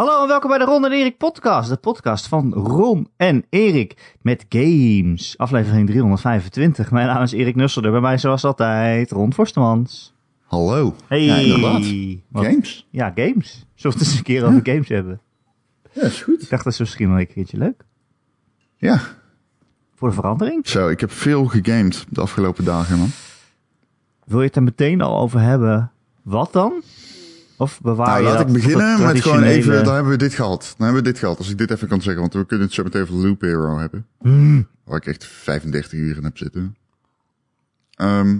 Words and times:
Hallo 0.00 0.22
en 0.22 0.28
welkom 0.28 0.48
bij 0.50 0.58
de 0.58 0.64
Ron 0.64 0.84
en 0.84 0.92
Erik 0.92 1.16
podcast. 1.16 1.68
De 1.68 1.76
podcast 1.76 2.26
van 2.26 2.52
Ron 2.52 3.08
en 3.16 3.44
Erik 3.50 4.16
met 4.22 4.44
games. 4.48 5.38
Aflevering 5.38 5.86
325. 5.86 6.90
Mijn 6.90 7.06
naam 7.06 7.22
is 7.22 7.32
Erik 7.32 7.56
Nusselder. 7.56 7.90
Bij 7.90 8.00
mij 8.00 8.18
zoals 8.18 8.44
altijd 8.44 9.10
Ron 9.10 9.34
Forstemans. 9.34 10.14
Hallo. 10.42 10.94
Hey. 11.06 11.22
Ja, 11.24 11.36
inderdaad. 11.36 11.92
Wat- 12.28 12.44
Games? 12.44 12.86
Ja, 12.90 13.12
games. 13.14 13.66
Zullen 13.74 13.96
we 13.96 14.02
het 14.04 14.08
eens 14.08 14.16
een 14.18 14.22
keer 14.22 14.44
over 14.46 14.60
games 14.62 14.88
hebben? 14.88 15.20
Ja, 15.92 16.02
is 16.02 16.22
goed. 16.22 16.42
Ik 16.42 16.50
dacht 16.50 16.64
dat 16.64 16.72
is 16.72 16.78
misschien 16.78 17.08
wel 17.10 17.18
een 17.18 17.26
keertje 17.32 17.58
leuk. 17.58 17.84
Ja, 18.76 19.00
Voor 19.94 20.08
de 20.08 20.14
verandering. 20.14 20.68
zo, 20.68 20.88
ik 20.88 21.00
heb 21.00 21.10
veel 21.12 21.44
gegamed 21.44 22.06
de 22.08 22.20
afgelopen 22.20 22.64
dagen, 22.64 22.98
man. 22.98 23.08
Wil 24.24 24.40
je 24.40 24.46
het 24.46 24.56
er 24.56 24.62
meteen 24.62 25.00
al 25.00 25.18
over 25.20 25.40
hebben? 25.40 25.92
Wat 26.22 26.52
dan? 26.52 26.82
Of 27.60 27.80
bewaar 27.80 28.06
nou, 28.06 28.18
je 28.18 28.24
laat 28.24 28.38
dat 28.38 28.46
ik 28.46 28.52
beginnen 28.52 29.02
met 29.02 29.22
gewoon 29.22 29.42
even, 29.42 29.84
dan 29.84 29.94
hebben 29.94 30.12
we 30.12 30.18
dit 30.18 30.34
gehad. 30.34 30.74
Dan 30.76 30.86
hebben 30.86 31.02
we 31.04 31.10
dit 31.10 31.18
gehad, 31.18 31.38
als 31.38 31.50
ik 31.50 31.58
dit 31.58 31.70
even 31.70 31.88
kan 31.88 32.02
zeggen, 32.02 32.20
want 32.20 32.34
we 32.34 32.46
kunnen 32.46 32.66
het 32.66 32.74
zo 32.74 32.82
meteen 32.82 33.02
over 33.02 33.14
Loop 33.14 33.40
Hero 33.40 33.78
hebben. 33.78 34.06
Hmm. 34.20 34.68
Waar 34.84 34.96
ik 34.96 35.06
echt 35.06 35.24
35 35.24 35.92
uur 35.92 36.16
in 36.16 36.24
heb 36.24 36.38
zitten. 36.38 36.76
Ehm, 37.94 38.38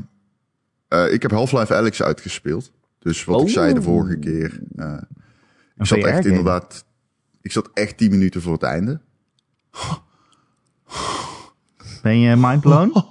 eh, 0.89 1.13
ik 1.13 1.23
heb 1.23 1.31
Half-Life 1.31 1.75
Alyx 1.75 2.03
uitgespeeld. 2.03 2.73
Dus 2.99 3.25
wat 3.25 3.41
ik 3.41 3.47
Oh. 3.47 3.53
zei 3.53 3.75
de 3.75 3.83
vorige 3.83 4.17
keer. 4.19 4.61
eh, 4.77 4.93
ik 5.77 5.87
zat 5.87 5.99
echt 5.99 6.25
inderdaad, 6.27 6.85
ik 7.41 7.53
zat 7.53 7.71
echt 7.75 7.97
10 7.97 8.11
minuten 8.11 8.43
voor 8.43 8.53
het 8.53 8.63
einde. 8.63 9.01
Ben 12.03 12.19
je 12.19 12.37
mindblown? 12.37 12.93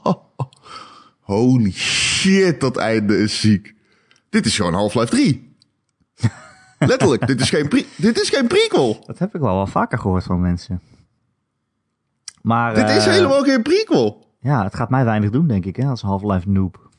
Holy 1.20 1.72
shit, 1.72 2.60
dat 2.62 2.78
einde 2.78 3.18
is 3.18 3.40
ziek. 3.40 3.76
Dit 4.30 4.46
is 4.46 4.56
gewoon 4.56 4.74
Half-Life 4.74 5.10
3. 5.10 5.48
Letterlijk, 6.80 7.28
dit 7.28 7.42
is 7.42 7.50
geen, 7.50 7.68
pre 7.68 7.86
dit 7.96 8.22
is 8.22 8.30
geen 8.30 8.48
prequel. 8.48 9.04
Dat 9.06 9.20
heb 9.20 9.36
ik 9.36 9.42
wel 9.42 9.56
wel 9.56 9.68
vaker 9.68 9.98
gehoord 10.00 10.24
van 10.24 10.42
mensen. 10.42 10.82
Maar 12.42 12.76
Dit 12.76 12.90
is 12.90 13.06
eh, 13.06 13.12
helemaal 13.12 13.44
geen 13.44 13.62
prequel. 13.62 14.28
Ja, 14.40 14.64
het 14.64 14.76
gaat 14.76 14.90
mij 14.90 15.06
weinig 15.06 15.30
doen, 15.30 15.48
denk 15.48 15.66
ik, 15.66 15.76
hè, 15.76 15.86
als 15.86 16.02
Half-Life 16.02 16.50
noob. 16.50 16.90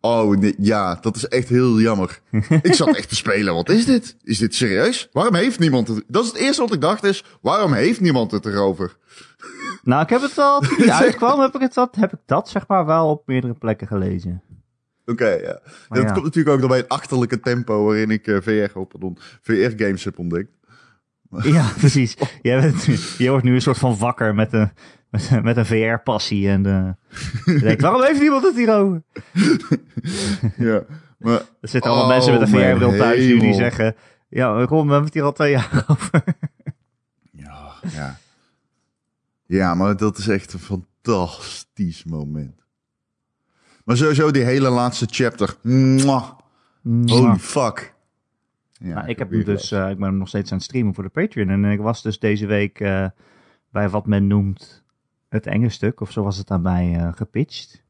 Oh, 0.00 0.36
nee, 0.36 0.54
ja, 0.58 0.98
dat 1.00 1.16
is 1.16 1.28
echt 1.28 1.48
heel 1.48 1.80
jammer. 1.80 2.20
ik 2.62 2.74
zat 2.74 2.96
echt 2.96 3.08
te 3.08 3.14
spelen. 3.14 3.54
Wat 3.54 3.68
is 3.68 3.84
dit? 3.84 4.16
Is 4.22 4.38
dit 4.38 4.54
serieus? 4.54 5.08
Waarom 5.12 5.34
heeft 5.34 5.58
niemand 5.58 5.88
het? 5.88 6.04
Dat 6.06 6.24
is 6.24 6.28
het 6.28 6.38
eerste 6.38 6.62
wat 6.62 6.72
ik 6.72 6.80
dacht 6.80 7.04
is, 7.04 7.24
waarom 7.40 7.72
heeft 7.72 8.00
niemand 8.00 8.30
het 8.30 8.46
erover? 8.46 8.96
Nou, 9.82 10.02
ik 10.02 10.08
heb 10.08 10.22
het 10.22 10.34
wel, 10.34 10.60
toen 10.60 10.76
die 10.76 10.92
uitkwam, 11.02 11.40
heb 11.40 11.54
ik, 11.54 11.60
het 11.60 11.74
dat, 11.74 11.96
heb 11.96 12.12
ik 12.12 12.18
dat 12.26 12.48
zeg 12.48 12.66
maar 12.66 12.86
wel 12.86 13.10
op 13.10 13.22
meerdere 13.26 13.54
plekken 13.54 13.86
gelezen. 13.86 14.42
Oké, 15.06 15.28
ja. 15.28 15.60
Maar 15.88 15.98
dat 15.98 16.02
ja. 16.08 16.12
komt 16.12 16.24
natuurlijk 16.24 16.54
ook 16.54 16.60
door 16.60 16.68
bij 16.68 16.78
het 16.78 16.88
achterlijke 16.88 17.40
tempo 17.40 17.84
waarin 17.84 18.10
ik 18.10 18.26
eh, 18.26 18.36
VR, 18.40 18.78
oh, 18.78 18.88
pardon, 18.88 19.18
VR-games 19.42 20.04
heb 20.04 20.18
ontdekt. 20.18 20.50
Ja, 21.42 21.68
precies. 21.78 22.16
Jij 22.42 22.60
bent, 22.60 22.84
je 23.18 23.28
wordt 23.30 23.44
nu 23.44 23.54
een 23.54 23.60
soort 23.62 23.78
van 23.78 23.96
wakker 23.98 24.34
met 24.34 24.52
een, 24.52 24.70
met, 25.10 25.30
een- 25.30 25.42
met 25.42 25.56
een 25.56 25.66
VR-passie. 25.66 26.48
En 26.48 26.66
eh, 26.66 27.58
denkt, 27.60 27.82
waarom 27.82 28.02
heeft 28.02 28.20
niemand 28.20 28.44
het 28.44 28.56
hierover? 28.56 29.02
ja, 30.56 30.82
maar 31.18 31.40
Er 31.60 31.68
zitten 31.68 31.90
allemaal 31.90 32.08
Oh, 32.08 32.14
mensen 32.14 32.32
met 32.32 32.42
een 32.42 32.50
mijn 32.50 32.72
VR-bril 32.76 32.98
thuis 32.98 33.18
die 33.40 33.54
zeggen... 33.54 33.94
Ja, 34.28 34.46
Ron, 34.64 34.86
we 34.86 34.92
hebben 34.92 35.04
het 35.04 35.14
hier 35.14 35.22
al 35.22 35.32
twee 35.32 35.50
jaar 35.50 35.84
over. 35.88 36.22
Ja, 37.30 37.72
ja. 37.92 38.18
Ja, 39.46 39.74
maar 39.74 39.96
dat 39.96 40.18
is 40.18 40.28
echt 40.28 40.52
een 40.52 40.58
fantastisch 40.58 42.04
moment. 42.04 42.63
Maar 43.84 43.96
sowieso 43.96 44.30
die 44.30 44.42
hele 44.42 44.68
laatste 44.68 45.06
chapter. 45.10 45.56
Mwah. 45.62 46.30
Holy 47.06 47.36
fuck. 47.38 47.94
Ja, 48.72 48.94
Nou, 48.94 49.08
ik, 49.08 49.18
heb 49.18 49.30
hem 49.30 49.44
dus, 49.44 49.72
eh, 49.72 49.90
ik 49.90 49.98
ben 49.98 50.18
nog 50.18 50.28
steeds 50.28 50.50
aan 50.50 50.56
het 50.56 50.66
streamen 50.66 50.94
voor 50.94 51.04
de 51.04 51.10
Patreon. 51.10 51.48
En 51.48 51.64
ik 51.64 51.80
was 51.80 52.02
dus 52.02 52.18
deze 52.18 52.46
week 52.46 52.80
eh, 52.80 53.06
bij 53.70 53.88
wat 53.88 54.06
men 54.06 54.26
noemt 54.26 54.82
het 55.28 55.46
enge 55.46 55.68
stuk. 55.68 56.00
Of 56.00 56.12
zo 56.12 56.22
was 56.22 56.36
het 56.36 56.50
aan 56.50 56.62
mij 56.62 56.94
eh, 56.96 57.08
gepitcht. 57.14 57.82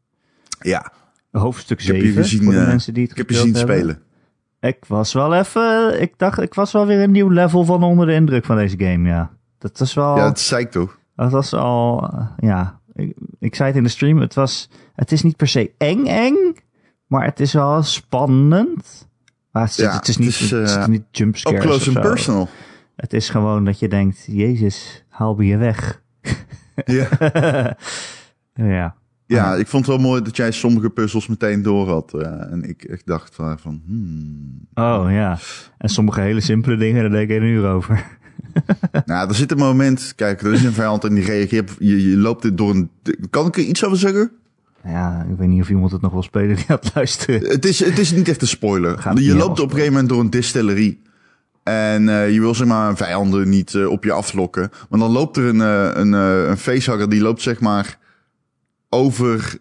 ja, 0.60 0.93
Hoofdstuk 1.31 1.81
ik 1.81 1.87
heb 1.87 1.97
7. 1.97 2.12
je 2.12 2.22
gezien, 2.22 2.43
voor 2.43 2.53
de 2.53 2.66
mensen 2.66 2.94
die 2.94 3.03
het 3.03 3.12
ik 3.12 3.19
heb 3.19 3.31
je 3.31 3.37
zien 3.37 3.54
hebben. 3.54 3.77
spelen. 3.77 4.03
Ik 4.60 4.84
was 4.84 5.12
wel 5.12 5.34
even... 5.34 6.00
Ik 6.00 6.19
dacht, 6.19 6.41
ik 6.41 6.54
was 6.54 6.72
wel 6.72 6.87
weer 6.87 7.03
een 7.03 7.10
nieuw 7.10 7.28
level 7.28 7.65
van 7.65 7.83
onder 7.83 8.06
de 8.06 8.12
indruk 8.15 8.44
van 8.44 8.56
deze 8.56 8.78
game, 8.78 9.09
ja. 9.09 9.31
Dat 9.59 9.78
was 9.78 9.94
wel... 9.94 10.16
Ja, 10.16 10.25
het 10.25 10.41
zeikt 10.41 10.72
toch? 10.72 10.99
Dat 11.16 11.31
was 11.31 11.53
al... 11.53 12.10
ja, 12.37 12.81
ik, 12.94 13.16
ik 13.44 13.55
zei 13.55 13.69
het 13.69 13.77
in 13.77 13.82
de 13.82 13.88
stream. 13.88 14.19
Het 14.19 14.34
was... 14.34 14.71
Het 14.94 15.12
is 15.12 15.22
niet 15.22 15.37
per 15.37 15.49
se 15.49 15.72
eng 15.78 16.06
eng. 16.06 16.37
Maar 17.06 17.25
het 17.25 17.41
is 17.41 17.53
wel 17.53 17.82
spannend. 17.82 19.09
Maar 19.53 19.62
het, 19.62 19.71
is- 19.71 19.77
Ja, 19.77 19.93
het 19.97 20.09
is 20.09 20.16
niet, 20.16 20.38
het 20.38 20.53
is, 20.53 20.75
eh, 20.77 20.87
niet 20.87 21.00
Up 21.00 21.06
jumpscares 21.10 21.60
close 21.65 21.91
and 21.91 22.00
personal. 22.00 22.49
Het 22.97 23.12
is 23.12 23.28
gewoon 23.28 23.65
dat 23.65 23.78
je 23.78 23.88
denkt, 23.88 24.25
Jezus, 24.31 25.04
haal 25.09 25.34
me 25.34 25.44
je 25.47 25.56
weg. 25.56 26.03
Ja. 26.84 27.09
ja. 28.54 28.94
ja, 29.27 29.54
ik 29.54 29.66
vond 29.66 29.87
het 29.87 29.97
wel 29.97 30.04
mooi 30.06 30.22
dat 30.22 30.37
jij 30.37 30.50
sommige 30.50 30.91
puzzels 30.91 31.27
meteen 31.27 31.62
door 31.62 31.88
had. 31.88 32.15
eh, 32.15 32.53
en 32.53 32.62
ik 32.69 32.83
echt 32.84 33.06
dacht 33.06 33.34
van, 33.34 33.59
van, 33.59 33.83
hmm. 33.87 34.69
Oh 34.75 35.06
ja. 35.10 35.38
En 35.78 35.88
sommige 35.88 36.21
hele 36.21 36.41
simpele 36.41 36.77
dingen, 36.77 37.03
daar 37.03 37.10
denk 37.10 37.31
ik 37.31 37.37
een 37.37 37.43
uur 37.43 37.69
over. 37.69 38.19
Nou, 39.06 39.28
er 39.28 39.34
zit 39.34 39.50
een 39.50 39.59
moment, 39.59 40.12
kijk, 40.16 40.43
er 40.43 40.53
is 40.53 40.65
een 40.65 40.72
vijand 40.72 41.05
en 41.05 41.15
die 41.15 41.25
reageert, 41.25 41.71
je, 41.78 42.10
je 42.10 42.16
loopt 42.16 42.43
dit 42.43 42.59
door 42.59 42.71
een, 42.71 42.91
kan 43.31 43.47
ik 43.47 43.56
er 43.56 43.62
iets 43.62 43.84
over 43.84 43.99
zeggen? 43.99 44.31
Ja, 44.84 45.27
ik 45.31 45.37
weet 45.38 45.49
niet 45.49 45.60
of 45.60 45.69
iemand 45.69 45.93
het 45.93 46.00
nog 46.00 46.12
wil 46.12 46.22
spelen 46.22 46.56
die 46.56 46.65
aan 46.69 46.78
het 46.81 46.94
luisteren. 46.94 47.50
Het 47.50 47.65
is, 47.65 47.84
het 47.84 47.99
is 47.99 48.12
niet 48.12 48.28
echt 48.28 48.43
een 48.43 48.49
spoiler. 48.49 49.19
Je 49.21 49.34
loopt 49.34 49.60
op 49.60 49.65
een 49.65 49.71
gegeven 49.71 49.93
moment 49.93 50.09
door 50.09 50.21
een 50.21 50.31
distillerie. 50.31 51.03
En 51.62 52.09
eh, 52.09 52.33
je 52.33 52.41
wil 52.41 52.54
zeg 52.54 52.66
maar 52.66 52.97
vijanden 52.97 53.49
niet 53.49 53.75
eh, 53.75 53.91
op 53.91 54.04
je 54.04 54.12
aflokken. 54.12 54.71
Maar 54.88 54.99
dan 54.99 55.10
loopt 55.10 55.37
er 55.37 55.44
een, 55.44 55.60
eh, 55.60 55.91
een, 55.94 56.12
een 56.12 57.09
die 57.09 57.21
loopt 57.21 57.43
zeg 57.43 57.60
maar 57.60 57.99
over 58.88 59.59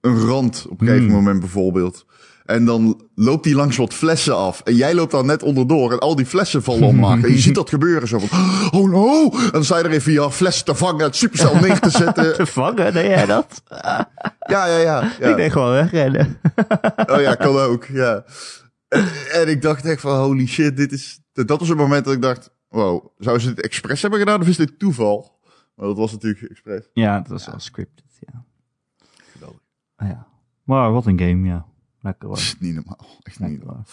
een 0.00 0.18
rand 0.18 0.66
op 0.68 0.80
een 0.80 0.86
gegeven 0.86 1.08
Hmm. 1.08 1.16
moment 1.16 1.40
bijvoorbeeld. 1.40 2.06
En 2.46 2.64
dan 2.64 3.00
loopt 3.14 3.44
hij 3.44 3.54
langs 3.54 3.76
wat 3.76 3.94
flessen 3.94 4.36
af. 4.36 4.60
En 4.60 4.74
jij 4.74 4.94
loopt 4.94 5.10
dan 5.10 5.26
net 5.26 5.42
onderdoor 5.42 5.92
en 5.92 5.98
al 5.98 6.16
die 6.16 6.26
flessen 6.26 6.62
vallen 6.62 6.88
omlaag. 6.88 7.22
En 7.22 7.30
je 7.30 7.38
ziet 7.38 7.54
dat 7.54 7.68
gebeuren 7.68 8.08
zo 8.08 8.18
van, 8.18 8.38
oh 8.80 8.90
no! 8.90 9.30
En 9.30 9.50
dan 9.50 9.64
sta 9.64 9.78
je 9.78 9.84
er 9.84 9.90
even 9.90 10.02
via 10.02 10.30
flessen 10.30 10.64
te 10.64 10.74
vangen, 10.74 11.04
het 11.04 11.16
supercel 11.16 11.54
neer 11.54 11.80
te 11.80 11.90
zetten. 11.90 12.34
Te 12.36 12.46
vangen, 12.46 12.92
deed 12.92 13.06
jij 13.06 13.26
dat? 13.26 13.62
Ja, 14.48 14.66
ja, 14.66 14.76
ja. 14.76 15.10
ja. 15.20 15.28
Ik 15.28 15.36
denk 15.36 15.52
gewoon 15.52 15.72
wegrennen. 15.72 16.38
Oh 17.12 17.20
ja, 17.20 17.34
kan 17.34 17.56
ook, 17.56 17.84
ja. 17.84 18.24
En, 18.88 19.04
en 19.32 19.48
ik 19.48 19.62
dacht 19.62 19.84
echt 19.84 20.00
van, 20.00 20.18
holy 20.18 20.46
shit, 20.46 20.76
dit 20.76 20.92
is... 20.92 21.20
Dat 21.32 21.58
was 21.58 21.68
het 21.68 21.78
moment 21.78 22.04
dat 22.04 22.14
ik 22.14 22.22
dacht, 22.22 22.50
wow, 22.68 23.06
zou 23.18 23.38
ze 23.38 23.54
dit 23.54 23.64
expres 23.64 24.02
hebben 24.02 24.18
gedaan 24.18 24.40
of 24.40 24.48
is 24.48 24.56
dit 24.56 24.78
toeval? 24.78 25.38
Maar 25.74 25.86
dat 25.86 25.96
was 25.96 26.12
natuurlijk 26.12 26.50
expres. 26.50 26.90
Ja, 26.92 27.18
het 27.18 27.28
was 27.28 27.46
wel 27.46 27.60
scripted, 27.60 28.18
ja. 28.20 28.44
Geweldig. 29.32 29.60
Ah, 29.96 30.08
ja. 30.08 30.26
Maar 30.64 30.92
wat 30.92 31.06
een 31.06 31.18
game, 31.18 31.48
ja. 31.48 31.66
Lekker 32.06 32.28
hoor. 32.28 32.36
Dat 32.36 32.44
is 32.44 32.56
niet 32.58 32.74
normaal. 32.74 33.06
Echt 33.22 33.40
niet 33.40 33.64
normaal. 33.64 33.84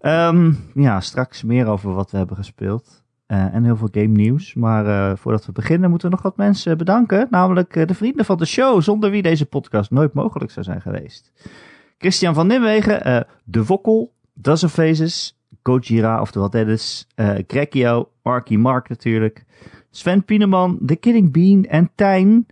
Ehm, 0.00 0.52
ja, 0.74 1.00
straks 1.00 1.42
meer 1.42 1.66
over 1.66 1.92
wat 1.94 2.10
we 2.10 2.16
hebben 2.16 2.36
gespeeld. 2.36 3.02
Eh, 3.26 3.54
en 3.54 3.64
heel 3.64 3.76
veel 3.76 3.88
game 3.90 4.06
nieuws. 4.06 4.54
Maar 4.54 4.86
eh, 4.86 5.16
voordat 5.16 5.46
we 5.46 5.52
beginnen 5.52 5.90
moeten 5.90 6.08
we 6.08 6.14
nog 6.14 6.24
wat 6.24 6.36
mensen 6.36 6.78
bedanken. 6.78 7.26
Namelijk 7.30 7.76
eh, 7.76 7.86
de 7.86 7.94
vrienden 7.94 8.24
van 8.24 8.38
de 8.38 8.44
show, 8.44 8.82
zonder 8.82 9.10
wie 9.10 9.22
deze 9.22 9.46
podcast 9.46 9.90
nooit 9.90 10.12
mogelijk 10.12 10.50
zou 10.50 10.64
zijn 10.64 10.80
geweest. 10.80 11.32
Christian 11.98 12.34
van 12.34 12.46
Nimwegen, 12.46 13.26
De 13.44 13.64
Wokkel, 13.64 14.12
Dozen 14.32 14.70
Faces, 14.70 15.38
Gojira, 15.62 16.20
oftewel 16.20 16.50
Dennis, 16.50 17.06
eh 17.14 17.34
Grekio, 17.46 18.10
Marky 18.22 18.56
Mark 18.56 18.88
natuurlijk, 18.88 19.44
Sven 19.90 20.24
Pieneman, 20.24 20.78
The 20.86 20.96
Kidding 20.96 21.32
Bean 21.32 21.64
en 21.64 21.90
Tijn 21.94 22.46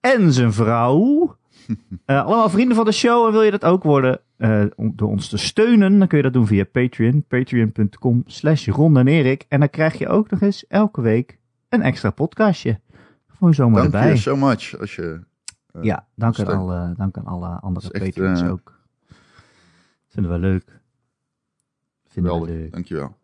en 0.00 0.32
zijn 0.32 0.52
vrouw. 0.52 1.36
Eh, 2.04 2.24
allemaal 2.24 2.48
vrienden 2.50 2.76
van 2.76 2.84
de 2.84 2.92
show 2.92 3.26
en 3.26 3.32
wil 3.32 3.42
je 3.42 3.50
dat 3.50 3.64
ook 3.64 3.82
worden 3.82 4.20
eh, 4.36 4.64
om 4.76 4.92
door 4.96 5.08
ons 5.08 5.28
te 5.28 5.36
steunen, 5.36 5.98
dan 5.98 6.08
kun 6.08 6.16
je 6.16 6.22
dat 6.22 6.32
doen 6.32 6.46
via 6.46 6.64
Patreon, 6.64 7.24
patreon.com 7.28 8.22
slash 8.26 8.66
Ron 8.68 8.96
en 8.98 9.06
Erik. 9.08 9.44
En 9.48 9.60
dan 9.60 9.70
krijg 9.70 9.98
je 9.98 10.08
ook 10.08 10.30
nog 10.30 10.40
eens 10.40 10.66
elke 10.66 11.00
week 11.00 11.38
een 11.68 11.82
extra 11.82 12.10
podcastje. 12.10 12.80
Gewoon 13.26 13.54
zomaar 13.54 13.82
Dank 13.82 13.94
erbij. 13.94 14.10
je 14.10 14.16
so 14.16 14.36
much. 14.36 14.78
Als 14.78 14.94
je, 14.96 15.20
eh, 15.72 15.82
Ja, 15.82 16.06
dank 16.14 16.38
aan, 16.38 16.46
alle, 16.58 16.94
dank 16.96 17.16
aan 17.18 17.26
alle 17.26 17.46
andere 17.48 17.90
eh, 17.90 18.50
ook. 18.50 18.74
Vinden 20.08 20.32
we 20.32 20.38
leuk. 20.38 20.80
Vinden 22.08 22.40
we 22.40 22.46
leuk. 22.46 22.72
Dankjewel. 22.72 23.16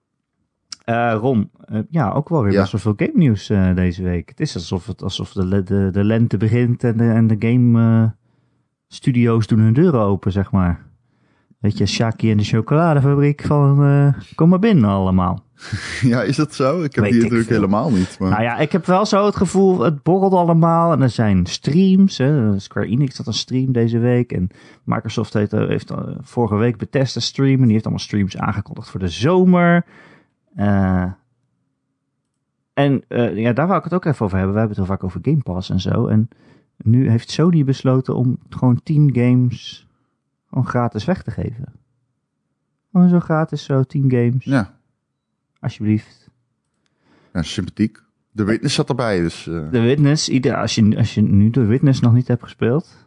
Eh 0.85 1.17
Ron, 1.21 1.51
ja, 1.91 2.11
ook 2.11 2.29
wel 2.29 2.43
weer 2.43 2.53
Ja. 2.53 2.61
best 2.61 2.73
wel 2.73 2.81
veel 2.81 3.07
game 3.07 3.19
nieuws 3.19 3.47
deze 3.75 4.03
week. 4.03 4.29
Het 4.29 4.41
is 4.41 4.55
alsof, 4.55 4.87
het, 4.87 5.03
alsof 5.03 5.33
de, 5.33 5.63
de, 5.63 5.89
de 5.93 6.05
lente 6.05 6.37
begint 6.37 6.85
en 6.85 6.97
de, 6.97 7.05
en 7.11 7.27
de 7.27 7.37
game 7.39 8.15
studio's 8.95 9.47
doen 9.47 9.59
hun 9.59 9.73
deuren 9.73 10.01
open, 10.01 10.33
zeg 10.33 10.51
maar. 10.51 10.81
Weet 11.59 11.79
je, 11.79 11.87
Shaki 11.87 12.31
en 12.31 12.37
de 12.37 12.45
chocoladefabriek 12.45 13.43
van 13.43 13.85
eh, 13.85 14.23
kom 14.35 14.49
maar 14.49 14.59
binnen 14.59 14.91
allemaal. 14.91 15.45
Ja, 16.01 16.23
is 16.23 16.37
dat 16.37 16.55
zo? 16.55 16.83
Ik 16.83 16.95
heb 16.95 17.05
Weet 17.05 17.13
die 17.13 17.23
natuurlijk 17.23 17.49
helemaal 17.49 17.91
niet. 17.91 18.19
Maar... 18.19 18.31
Nou 18.31 18.43
ja, 18.43 18.59
ik 18.59 18.73
heb 18.73 18.87
wel 18.87 19.07
zo 19.07 19.25
het 19.25 19.37
gevoel, 19.37 19.81
het 19.81 20.03
borrelt 20.03 20.33
allemaal. 20.33 20.93
En 20.93 21.03
er 21.03 21.11
zijn 21.11 21.47
streams. 21.47 22.19
Hè. 22.19 22.59
Square 22.59 22.87
Enix 22.87 23.17
had 23.17 23.27
een 23.27 23.33
stream 23.33 23.73
deze 23.73 23.99
week. 23.99 24.33
En 24.33 24.51
Microsoft 24.85 25.33
heeft, 25.33 25.53
eh, 25.53 25.69
heeft 25.69 25.91
eh, 25.91 25.99
vorige 26.21 26.57
week 26.57 26.77
Bethesda 26.77 27.21
stream. 27.21 27.59
En 27.59 27.63
die 27.63 27.73
heeft 27.73 27.85
allemaal 27.85 28.05
streams 28.05 28.37
aangekondigd 28.37 28.91
voor 28.91 29.01
de 29.01 29.09
zomer. 29.09 29.85
En 32.75 33.05
ja, 33.35 33.53
daar 33.53 33.67
wou 33.67 33.79
ik 33.79 33.85
het 33.85 33.95
ook 33.95 34.05
even 34.05 34.25
over 34.25 34.37
hebben. 34.37 34.55
We 34.55 34.61
hebben 34.61 34.77
het 34.79 34.87
heel 34.87 34.97
vaak 34.97 35.05
over 35.05 35.21
Game 35.23 35.43
Pass 35.43 35.71
en 35.71 35.81
zo. 35.81 36.07
En 36.07 36.29
nu 36.85 37.11
heeft 37.11 37.31
Sony 37.31 37.65
besloten 37.65 38.15
om 38.17 38.39
gewoon 38.49 38.81
10 38.83 39.11
games 39.15 39.87
gewoon 40.49 40.67
gratis 40.67 41.05
weg 41.05 41.23
te 41.23 41.31
geven. 41.31 41.73
Gewoon 42.93 43.09
zo 43.09 43.21
gratis, 43.21 43.65
zo 43.65 43.83
10 43.83 44.11
games. 44.11 44.45
Ja, 44.45 44.75
Alsjeblieft. 45.61 46.29
ja 47.33 47.43
sympathiek. 47.43 48.03
De 48.31 48.45
Witness 48.45 48.75
zat 48.75 48.89
erbij, 48.89 49.21
dus... 49.21 49.47
eh, 49.47 49.71
De 49.71 49.81
Witness, 49.81 50.29
ieder, 50.29 50.57
als, 50.57 50.75
je, 50.75 50.97
als 50.97 51.15
je 51.15 51.23
nu 51.23 51.51
de 51.51 51.65
Witness 51.65 52.01
nog 52.01 52.13
niet 52.13 52.29
hebt 52.29 52.43
gespeeld, 52.43 53.07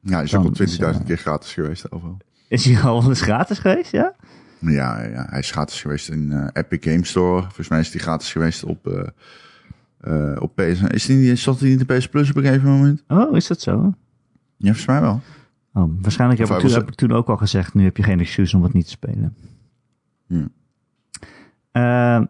ja, 0.00 0.14
hij 0.14 0.22
is 0.24 0.34
ook 0.34 0.44
al 0.44 0.66
20.000 0.66 0.78
eh, 1.00 1.04
keer 1.06 1.16
gratis 1.16 1.52
geweest 1.52 1.92
overal. 1.92 2.16
is 2.48 2.64
hij 2.64 2.80
al 2.82 3.08
eens 3.08 3.20
gratis 3.20 3.58
geweest, 3.58 3.92
ja? 3.92 4.14
Ja, 4.58 5.02
ja, 5.02 5.26
hij 5.30 5.38
is 5.38 5.50
gratis 5.50 5.80
geweest 5.80 6.08
in 6.08 6.32
eh, 6.32 6.46
Epic 6.52 6.92
Game 6.92 7.04
Store. 7.04 7.40
Volgens 7.42 7.68
mij 7.68 7.80
is 7.80 7.92
hij 7.92 8.00
gratis 8.00 8.32
geweest 8.32 8.64
op, 8.64 8.86
eh, 10.02 10.36
op 10.38 10.54
PS. 10.56 10.80
Is 10.82 11.06
die, 11.06 11.16
niet- 11.16 11.38
zat 11.38 11.60
hij 11.60 11.68
niet 11.68 11.88
in 11.88 11.98
PS 11.98 12.08
Plus 12.08 12.30
op 12.30 12.36
een 12.36 12.42
gegeven 12.42 12.70
moment? 12.70 13.04
Oh, 13.08 13.36
is 13.36 13.46
dat 13.46 13.60
zo? 13.60 13.72
Ja, 14.56 14.74
volgens 14.74 14.86
mij 14.86 15.00
wel. 15.00 15.20
Oh, 15.74 15.90
waarschijnlijk 16.02 16.40
heb 16.40 16.48
ik, 16.48 16.54
toen, 16.54 16.62
was- 16.62 16.74
heb 16.74 16.88
ik 16.88 16.94
toen 16.94 17.12
ook 17.12 17.28
al 17.28 17.36
gezegd, 17.36 17.74
nu 17.74 17.84
heb 17.84 17.96
je 17.96 18.02
geen 18.02 18.20
excuus 18.20 18.54
om 18.54 18.62
het 18.62 18.72
niet 18.72 18.84
te 18.84 18.90
spelen. 18.90 19.34
Ja. 20.26 20.48
Eh, 21.72 22.26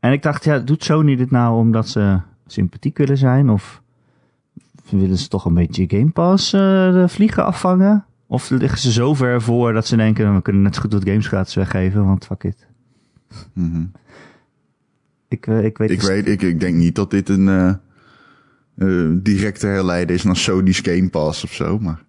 en 0.00 0.12
ik 0.12 0.22
dacht, 0.22 0.44
ja, 0.44 0.58
doet 0.58 0.84
Sony 0.84 1.16
dit 1.16 1.30
nou 1.30 1.56
omdat 1.56 1.88
ze 1.88 2.20
sympathiek 2.46 2.98
willen 2.98 3.18
zijn? 3.18 3.50
Of 3.50 3.82
willen 4.90 5.18
ze 5.18 5.28
toch 5.28 5.44
een 5.44 5.54
beetje 5.54 5.84
Game 5.88 6.10
Pass 6.10 6.52
eh, 6.52 6.60
de 6.92 7.04
vliegen 7.08 7.44
afvangen? 7.44 8.04
Of 8.26 8.50
liggen 8.50 8.78
ze 8.78 8.92
zo 8.92 9.14
ver 9.14 9.42
voor 9.42 9.72
dat 9.72 9.86
ze 9.86 9.96
denken, 9.96 10.34
we 10.34 10.42
kunnen 10.42 10.62
net 10.62 10.74
zo 10.74 10.80
goed 10.80 10.92
wat 10.92 11.04
games 11.08 11.26
gratis 11.26 11.54
weggeven, 11.54 12.04
want 12.04 12.24
fuck 12.26 12.44
it. 12.44 12.66
Mhm. 13.52 13.84
Ik, 15.28 15.46
eh, 15.46 15.64
ik 15.64 15.78
weet 15.78 15.90
Ik 15.90 15.98
dus- 16.00 16.08
weet, 16.08 16.26
ik, 16.28 16.42
ik 16.42 16.60
denk 16.60 16.76
niet 16.76 16.94
dat 16.94 17.10
dit 17.10 17.28
een 17.28 17.48
eh, 17.48 17.68
eh, 18.76 19.10
directe 19.22 19.66
herleiden 19.66 20.16
is 20.16 20.22
naar 20.22 20.36
Sony's 20.36 20.80
Game 20.80 21.08
Pass 21.08 21.44
of 21.44 21.52
zo, 21.52 21.78
maar... 21.78 22.04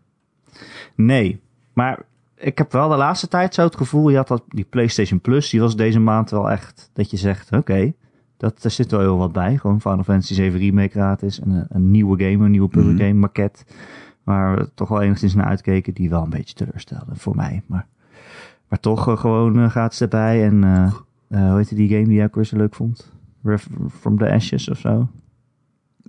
Nee, 0.96 1.42
maar 1.74 2.00
ik 2.36 2.58
heb 2.58 2.72
wel 2.72 2.90
de 2.90 2.96
laatste 2.96 3.28
tijd 3.28 3.54
zo 3.54 3.64
het 3.64 3.76
gevoel, 3.78 4.10
je 4.10 4.16
had 4.18 4.28
dat, 4.28 4.44
die 4.48 4.66
PlayStation 4.70 5.22
Plus, 5.22 5.50
die 5.50 5.60
was 5.60 5.76
deze 5.76 6.00
maand 6.00 6.30
wel 6.30 6.52
echt, 6.52 6.90
dat 6.94 7.12
je 7.12 7.18
zegt, 7.18 7.52
oké, 7.52 7.94
dat 8.38 8.64
er 8.64 8.72
zit 8.72 8.92
wel 8.92 9.00
heel 9.00 9.18
wat 9.18 9.32
bij. 9.32 9.58
Gewoon 9.58 9.82
Final 9.82 10.04
Fantasy 10.04 10.34
7 10.34 10.60
Remake 10.60 10.90
gratis 10.90 11.40
en 11.40 11.50
een, 11.50 11.66
een 11.70 11.92
nieuwe 11.92 12.24
game, 12.24 12.46
een 12.46 12.52
nieuwe 12.52 12.68
puzzle 12.68 12.92
Mhm. 12.94 13.02
game 13.02 13.14
maquette, 13.14 13.64
waar 14.24 14.56
we 14.58 14.70
toch 14.74 14.90
wel 14.90 15.02
enigszins 15.02 15.34
naar 15.36 15.46
uitkeken, 15.46 15.94
die 15.94 16.10
wel 16.10 16.24
een 16.24 16.30
beetje 16.30 16.54
teleurstelde 16.56 17.16
voor 17.16 17.36
mij. 17.36 17.62
Maar, 17.66 17.88
maar 18.70 18.80
toch 18.80 19.20
gewoon 19.20 19.60
eh, 19.60 19.70
gratis 19.70 20.02
erbij 20.02 20.44
en 20.46 20.64
eh, 21.30 21.48
hoe 21.50 21.58
heette 21.58 21.76
die 21.76 21.90
game 21.90 22.04
die 22.06 22.14
jij 22.16 22.26
ook 22.26 22.36
weer 22.36 22.46
zo 22.46 22.58
leuk 22.58 22.76
vond? 22.76 23.12
Ref- 23.44 23.68
From 24.00 24.18
the 24.18 24.32
Ashes 24.32 24.70
of 24.70 24.80
zo? 24.80 25.10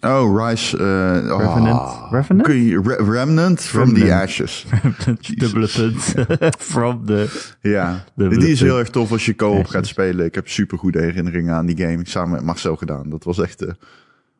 Oh, 0.00 0.46
Rise... 0.48 0.76
eh, 0.78 1.32
oh, 1.32 1.38
Revenant? 1.38 2.10
Revenant? 2.10 2.46
Kun 2.46 2.56
je, 2.62 2.80
Re- 2.82 3.10
Remnant 3.10 3.60
from 3.60 3.88
the 3.88 3.94
Remnant. 4.00 4.22
Ashes. 4.22 4.66
Dubbele 5.38 5.68
punt. 5.76 6.14
From 6.58 7.06
the... 7.06 7.54
Ja, 7.60 8.04
De- 8.14 8.28
die 8.28 8.48
is 8.50 8.60
heel 8.60 8.78
erg 8.78 8.90
tof 8.90 9.12
als 9.12 9.26
je 9.26 9.34
co-op 9.34 9.66
gaat 9.66 9.86
spelen. 9.86 10.26
Ik 10.26 10.34
heb 10.34 10.48
super 10.48 10.78
goede 10.78 11.00
herinneringen 11.00 11.54
aan 11.54 11.66
die 11.66 11.76
game. 11.76 12.00
Samen 12.02 12.30
met 12.30 12.42
Marcel 12.44 12.76
gedaan. 12.76 13.10
Dat 13.10 13.24
was 13.24 13.38
echt... 13.38 13.62
eh, 13.64 13.72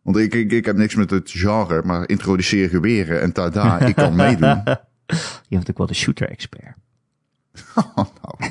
want 0.03 0.17
ik, 0.17 0.35
ik, 0.35 0.53
ik 0.53 0.65
heb 0.65 0.77
niks 0.77 0.95
met 0.95 1.11
het 1.11 1.31
genre, 1.31 1.83
maar 1.85 2.09
introduceer 2.09 2.69
geweren 2.69 3.21
en 3.21 3.33
tada, 3.33 3.81
ik 3.81 3.95
kan 3.95 4.17
meedoen. 4.25 4.63
Je 5.49 5.57
bent 5.57 5.71
ook 5.71 5.79
wel 5.79 5.87
de 5.87 5.95
shooter-expert. 5.95 6.75
Oh, 7.75 7.97
nou. 7.97 8.51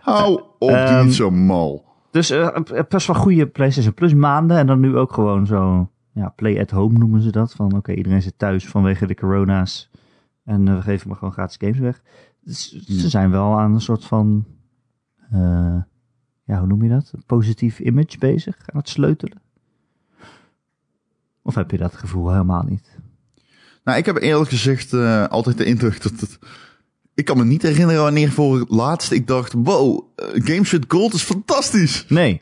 Hou 0.00 0.42
op, 0.58 0.70
Ehm, 0.70 1.04
niet 1.04 1.14
zo 1.14 1.30
mal. 1.30 1.84
Dus 2.10 2.30
eh, 2.30 2.56
best 2.88 3.06
wel 3.06 3.16
goede 3.16 3.46
PlayStation 3.46 3.94
Plus 3.94 4.14
maanden. 4.14 4.56
En 4.56 4.66
dan 4.66 4.80
nu 4.80 4.96
ook 4.96 5.12
gewoon 5.12 5.46
zo, 5.46 5.90
ja, 6.12 6.28
play 6.28 6.60
at 6.60 6.70
home 6.70 6.98
noemen 6.98 7.22
ze 7.22 7.30
dat. 7.30 7.52
Van 7.52 7.76
oké, 7.76 7.92
iedereen 7.92 8.22
zit 8.22 8.38
thuis 8.38 8.66
vanwege 8.68 9.06
de 9.06 9.14
corona's. 9.14 9.90
En 10.44 10.68
eh, 10.68 10.74
we 10.74 10.82
geven 10.82 11.08
maar 11.08 11.16
gewoon 11.16 11.32
gratis 11.32 11.56
games 11.58 11.78
weg. 11.78 12.02
Dus 12.44 12.68
ze 12.72 12.94
Ja. 13.02 13.08
zijn 13.08 13.30
wel 13.30 13.58
aan 13.58 13.74
een 13.74 13.80
soort 13.80 14.04
van, 14.04 14.44
eh, 15.30 15.76
ja, 16.44 16.58
hoe 16.58 16.66
noem 16.66 16.82
je 16.82 16.88
dat? 16.88 17.10
Een 17.14 17.24
positief 17.26 17.78
image 17.78 18.18
bezig. 18.18 18.56
Aan 18.66 18.78
het 18.78 18.88
sleutelen. 18.88 19.40
Of 21.42 21.54
heb 21.54 21.70
je 21.70 21.78
dat 21.78 21.94
gevoel 21.96 22.30
helemaal 22.30 22.62
niet? 22.62 22.98
Nou, 23.84 23.98
ik 23.98 24.06
heb 24.06 24.16
eerlijk 24.16 24.50
gezegd 24.50 24.92
altijd 25.28 25.56
de 25.58 25.64
indruk 25.64 26.02
dat 26.02 26.20
het... 26.20 26.38
Ik 27.14 27.24
kan 27.24 27.36
me 27.36 27.44
niet 27.44 27.62
herinneren 27.62 28.02
wanneer 28.02 28.30
voor 28.30 28.58
het 28.58 28.70
laatst 28.70 29.12
ik 29.12 29.26
dacht... 29.26 29.52
Wow, 29.52 30.04
eh, 30.16 30.26
Games 30.32 30.70
with 30.70 30.84
Gold 30.88 31.14
is 31.14 31.22
fantastisch. 31.22 32.04
Nee. 32.08 32.40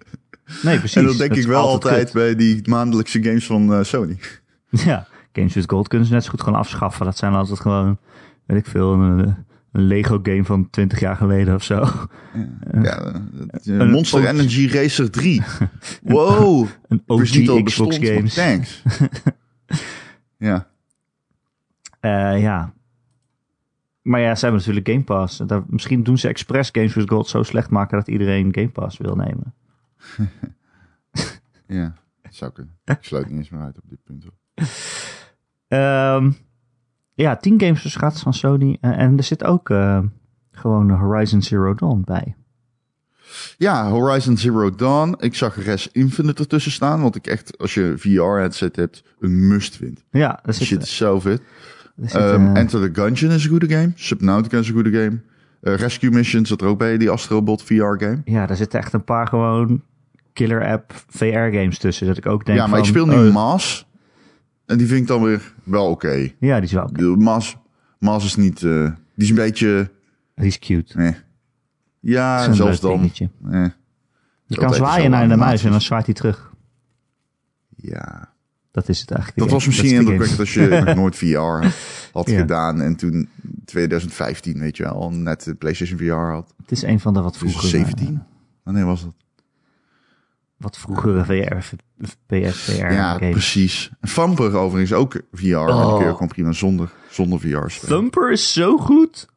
Nee, 0.62 0.78
precies. 0.78 0.96
en 0.96 1.04
dat 1.04 1.16
denk 1.16 1.34
ik 1.34 1.46
wel 1.46 1.62
altijd 1.62 2.12
bij 2.12 2.36
die 2.36 2.60
maandelijkse 2.68 3.22
games 3.22 3.46
van 3.46 3.74
eh, 3.74 3.82
Sony. 3.82 4.18
Ja, 4.70 5.06
Games 5.32 5.54
with 5.54 5.70
Gold 5.70 5.88
kunnen 5.88 6.06
ze 6.06 6.12
net 6.12 6.24
zo 6.24 6.30
goed 6.30 6.42
gewoon 6.42 6.58
afschaffen. 6.58 7.04
Dat 7.04 7.16
zijn 7.16 7.32
altijd 7.34 7.60
gewoon, 7.60 7.98
weet 8.46 8.58
ik 8.58 8.66
veel, 8.66 8.92
een, 8.92 9.36
een 9.72 9.82
Lego 9.82 10.20
game 10.22 10.44
van 10.44 10.70
20 10.70 11.00
jaar 11.00 11.16
geleden 11.16 11.54
of 11.54 11.62
zo. 11.64 11.88
Ja, 12.82 12.98
eh, 13.02 13.14
Een 13.64 13.90
Monster 13.90 14.26
Energy 14.26 14.68
Racer 14.68 15.10
3. 15.10 15.42
Wow. 16.02 16.66
Een 16.88 17.02
OG 17.06 17.22
Xbox 17.22 17.62
bestond, 17.62 17.94
games. 17.94 18.34
Thanks. 18.34 18.82
ja. 20.38 20.68
Eh, 22.00 22.40
ja. 22.40 22.72
Maar 24.10 24.20
ja, 24.20 24.34
ze 24.34 24.40
hebben 24.40 24.60
natuurlijk 24.60 24.88
Game 24.88 25.02
Pass. 25.02 25.36
Daar, 25.36 25.62
misschien 25.66 26.02
doen 26.02 26.18
ze 26.18 26.28
expres 26.28 26.68
Games 26.72 26.94
with 26.94 27.10
Gold 27.10 27.28
zo 27.28 27.42
slecht 27.42 27.70
maken 27.70 27.98
dat 27.98 28.08
iedereen 28.08 28.54
Game 28.54 28.70
Pass 28.70 28.98
wil 28.98 29.16
nemen. 29.16 29.54
Ja, 31.66 31.94
dat 32.22 32.34
zou 32.34 32.52
kunnen. 32.52 32.78
Ik 32.84 32.96
sluit 33.00 33.28
niet 33.28 33.38
eens 33.38 33.50
meer 33.50 33.60
uit 33.60 33.78
op 33.78 33.88
dit 33.88 33.98
punt. 34.04 34.24
Ehm, 35.68 36.30
ja, 37.14 37.36
10 37.36 37.60
games 37.60 37.82
dus 37.82 37.96
gratis 37.96 38.22
van 38.22 38.34
Sony. 38.34 38.78
Eh, 38.80 38.98
en 38.98 39.16
er 39.16 39.22
zit 39.22 39.44
ook 39.44 39.70
eh, 39.70 40.02
gewoon 40.50 40.90
Horizon 40.90 41.42
Zero 41.42 41.74
Dawn 41.74 42.02
bij. 42.04 42.36
Ja, 43.56 43.88
Horizon 43.88 44.36
Zero 44.36 44.74
Dawn. 44.74 45.14
Ik 45.18 45.34
zag 45.34 45.64
Res 45.64 45.88
Infinite 45.92 46.42
ertussen 46.42 46.72
staan. 46.72 47.02
Wat 47.02 47.16
ik 47.16 47.26
echt, 47.26 47.58
als 47.58 47.74
je 47.74 47.94
VR-headset 47.96 48.76
hebt, 48.76 49.04
een 49.18 49.48
must 49.48 49.76
vind. 49.76 50.04
Ja, 50.10 50.44
er 50.44 50.54
zit, 50.54 50.66
Shit 50.66 50.82
is 50.82 50.96
zo 50.96 51.20
vet. 51.20 51.42
Zit, 52.08 52.20
Ehm, 52.20 52.46
eh, 52.46 52.60
Enter 52.60 52.92
the 52.92 53.00
Gungeon 53.00 53.30
is 53.32 53.44
een 53.44 53.50
goede 53.50 53.68
game. 53.68 53.92
Subnautica 53.94 54.58
is 54.58 54.68
een 54.68 54.74
goede 54.74 54.90
game. 54.90 55.20
Eh, 55.60 55.74
Rescue 55.74 56.10
Mission 56.10 56.46
zat 56.46 56.60
er 56.60 56.66
ook 56.66 56.78
bij, 56.78 56.98
die 56.98 57.10
Astrobot 57.10 57.62
VR-game. 57.62 58.20
ja, 58.24 58.46
daar 58.46 58.56
zitten 58.56 58.78
echt 58.78 58.92
een 58.92 59.04
paar 59.04 59.26
gewoon 59.26 59.82
killer 60.32 60.66
app 60.66 60.92
VR 61.08 61.26
games 61.26 61.78
tussen. 61.78 62.06
Dat 62.06 62.16
ik 62.16 62.26
ook 62.26 62.44
denk 62.44 62.58
Ja, 62.58 62.64
maar 62.66 62.70
van, 62.78 62.78
ik 62.78 62.84
speel 62.94 63.06
nu 63.06 63.28
oh, 63.28 63.34
Maas. 63.34 63.88
En 64.66 64.78
die 64.78 64.86
vind 64.86 65.00
ik 65.00 65.06
dan 65.06 65.22
weer 65.22 65.52
wel 65.64 65.90
oké. 65.90 66.30
Ja, 66.38 66.54
die 66.56 66.64
is 66.64 66.72
wel 66.72 66.82
oké. 66.84 66.92
De 67.00 67.16
Maas, 67.18 67.56
Maas 67.98 68.24
is 68.24 68.36
niet... 68.36 68.62
eh, 68.62 68.84
die 69.14 69.24
is 69.24 69.28
een 69.28 69.34
beetje... 69.34 69.90
Die 70.34 70.46
is 70.46 70.58
cute. 70.58 70.98
Nee. 70.98 71.10
Dat 71.12 71.20
Ja, 72.00 72.52
zelfs 72.52 72.80
dan. 72.80 73.10
Eh, 73.50 73.64
Je 74.46 74.56
kan 74.56 74.74
zwaaien 74.74 75.10
naar 75.10 75.28
de 75.28 75.36
muis 75.36 75.64
en 75.64 75.70
dan 75.70 75.80
zwaait 75.80 76.04
hij 76.04 76.14
terug. 76.14 76.52
Ja. 77.76 78.32
Dat 78.70 78.88
is 78.88 79.00
het 79.00 79.10
eigenlijk. 79.10 79.40
Dat 79.42 79.50
was 79.50 79.66
misschien 79.66 79.86
is 79.88 79.92
de 79.94 79.98
indrukwekkend 79.98 80.40
als 80.40 80.54
je 80.54 80.82
nog 80.84 80.94
nooit 80.94 81.16
VR 81.16 81.66
had 82.18 82.30
Ja. 82.30 82.38
gedaan. 82.38 82.80
En 82.80 82.96
toen 82.96 83.28
2015, 83.64 84.58
weet 84.58 84.76
je 84.76 84.82
wel, 84.82 85.10
net 85.10 85.44
de 85.44 85.54
PlayStation 85.54 85.98
VR 85.98 86.12
had. 86.32 86.54
Het 86.62 86.70
is 86.72 86.82
een 86.82 87.00
van 87.00 87.14
de 87.14 87.20
wat 87.20 87.32
Dus 87.32 87.40
vroegere, 87.40 87.66
17? 87.68 88.22
Wanneer 88.62 88.84
was 88.84 89.02
dat? 89.02 89.12
wat 90.56 90.78
vroegere 90.78 91.24
VR, 91.24 91.74
PSVR 92.26 92.92
ja, 92.92 93.12
games. 93.12 93.30
precies. 93.30 93.90
Vamper 94.00 94.56
overigens 94.56 94.92
ook 94.92 95.20
VR. 95.32 95.46
Oh. 95.56 95.66
dan 95.66 95.96
kun 95.98 96.06
je 96.06 96.12
gewoon 96.12 96.28
prima 96.28 96.52
zonder, 96.52 96.90
zonder 97.10 97.40
VR 97.40 97.46
spelen. 97.68 97.98
Thumper 97.98 98.32
is 98.32 98.52
zo 98.52 98.76
goed. 98.78 99.28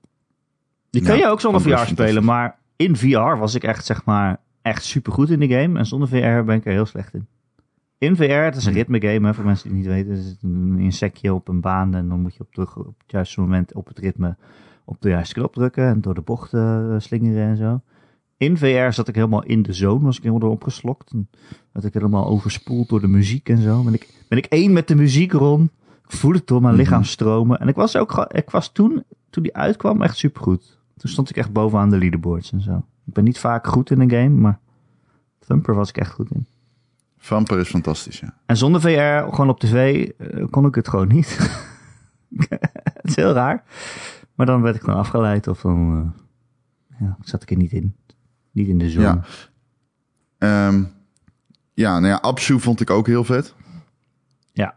Die 0.90 1.02
kan 1.02 1.18
Ja, 1.18 1.22
je 1.26 1.32
ook 1.32 1.42
zonder 1.42 1.62
Thumper 1.62 1.80
VR 1.86 1.92
spelen, 1.92 2.24
maar 2.24 2.58
in 2.76 2.96
VR 2.98 3.38
was 3.38 3.56
ik 3.56 3.64
echt, 3.64 3.86
zeg 3.86 4.06
maar, 4.06 4.40
echt 4.62 4.84
super 4.84 5.14
goed 5.14 5.30
in 5.30 5.40
de 5.40 5.48
game. 5.48 5.80
En 5.80 5.86
zonder 5.86 6.08
VR 6.08 6.44
ben 6.46 6.56
ik 6.56 6.66
er 6.66 6.72
heel 6.72 6.86
slecht 6.86 7.14
in. 7.14 7.28
In 8.04 8.16
VR, 8.16 8.24
het 8.24 8.56
is 8.56 8.66
een 8.66 8.74
ritme 8.74 9.02
game, 9.02 9.28
hè, 9.28 9.34
voor 9.34 9.46
mensen 9.46 9.70
die 9.70 9.78
het 9.78 9.88
niet 9.88 9.96
weten. 9.96 10.16
Het 10.24 10.26
is 10.26 10.38
een 10.42 10.80
insectje 10.80 11.34
op 11.34 11.48
een 11.48 11.62
baan 11.62 11.96
en 11.96 12.10
dan 12.10 12.22
moet 12.22 12.36
je 12.36 12.40
op, 12.40 12.56
het 12.76 12.94
juiste 13.08 13.40
moment 13.42 13.74
op 13.74 13.88
het 13.88 14.00
ritme 14.00 14.36
op 14.86 15.02
de 15.02 15.10
juiste 15.10 15.34
knop 15.34 15.54
drukken 15.54 15.88
en 15.88 16.02
door 16.02 16.14
de 16.14 16.22
bochten 16.22 16.92
eh, 16.94 17.00
slingeren 17.00 17.48
en 17.48 17.58
zo. 17.58 17.82
In 18.38 18.58
VR 18.58 18.92
zat 18.92 19.08
ik 19.08 19.16
helemaal 19.16 19.44
in 19.44 19.62
de 19.62 19.74
zone, 19.74 20.04
was 20.04 20.16
ik 20.18 20.24
helemaal 20.24 20.42
door 20.42 20.52
opgeslokt. 20.52 21.12
En 21.12 21.30
werd 21.72 21.86
ik 21.86 21.94
helemaal 21.94 22.28
overspoeld 22.28 22.90
door 22.90 23.02
de 23.02 23.08
muziek 23.08 23.50
en 23.50 23.58
zo. 23.58 23.84
Ben 23.84 23.94
ik, 23.94 24.26
ben 24.28 24.38
ik 24.38 24.46
één 24.46 24.74
met 24.74 24.88
de 24.88 24.96
muziek, 24.96 25.32
Ron. 25.32 25.70
Ik 26.08 26.12
voel 26.12 26.34
het 26.34 26.48
door 26.48 26.62
mijn 26.62 26.74
Mhm. 26.74 26.84
lichaam 26.84 27.04
stromen. 27.04 27.60
En 27.60 27.68
ik 27.68 27.76
was 27.76 27.96
ook, 27.96 28.26
ik 28.32 28.50
was 28.50 28.72
toen, 28.72 29.04
toen 29.30 29.44
die 29.44 29.56
uitkwam, 29.56 30.02
echt 30.02 30.18
supergoed. 30.18 30.78
Toen 30.98 31.10
stond 31.10 31.30
ik 31.30 31.38
echt 31.38 31.54
bovenaan 31.54 31.90
de 31.90 31.98
leaderboards 31.98 32.52
en 32.52 32.62
zo. 32.62 32.76
Ik 33.06 33.14
ben 33.14 33.24
niet 33.24 33.40
vaak 33.40 33.68
goed 33.68 33.92
in 33.92 34.00
een 34.00 34.10
game, 34.12 34.30
maar 34.30 34.60
Thumper 35.40 35.76
was 35.76 35.90
ik 35.90 35.98
echt 35.98 36.12
goed 36.12 36.32
in. 36.32 36.46
Vamper 37.24 37.60
is 37.60 37.70
fantastisch, 37.70 38.20
ja. 38.20 38.38
En 38.46 38.58
zonder 38.58 38.82
VR, 38.82 39.34
gewoon 39.36 39.50
op 39.50 39.60
tv, 39.60 40.10
eh, 40.18 40.46
kon 40.50 40.66
ik 40.66 40.76
het 40.76 40.88
gewoon 40.88 41.08
niet. 41.08 41.38
het 42.84 43.04
is 43.04 43.16
heel 43.16 43.34
raar. 43.34 43.64
Maar 44.36 44.46
dan 44.46 44.62
werd 44.62 44.76
ik 44.76 44.82
gewoon 44.82 45.00
afgeleid 45.00 45.48
of 45.48 45.62
dan 45.62 46.14
eh, 46.90 47.00
ja, 47.00 47.18
zat 47.22 47.42
ik 47.42 47.52
er 47.52 47.58
niet 47.58 47.72
in. 47.72 47.96
Niet 48.52 48.68
in 48.68 48.78
de 48.78 48.90
zon. 48.90 49.02
Ja. 49.02 49.24
Ehm, 50.38 50.84
ja, 51.74 52.00
nou 52.00 52.08
ja, 52.14 52.20
Absu 52.20 52.60
vond 52.60 52.82
ik 52.82 52.90
ook 52.90 53.08
heel 53.08 53.24
vet. 53.24 53.56
Ja. 54.52 54.76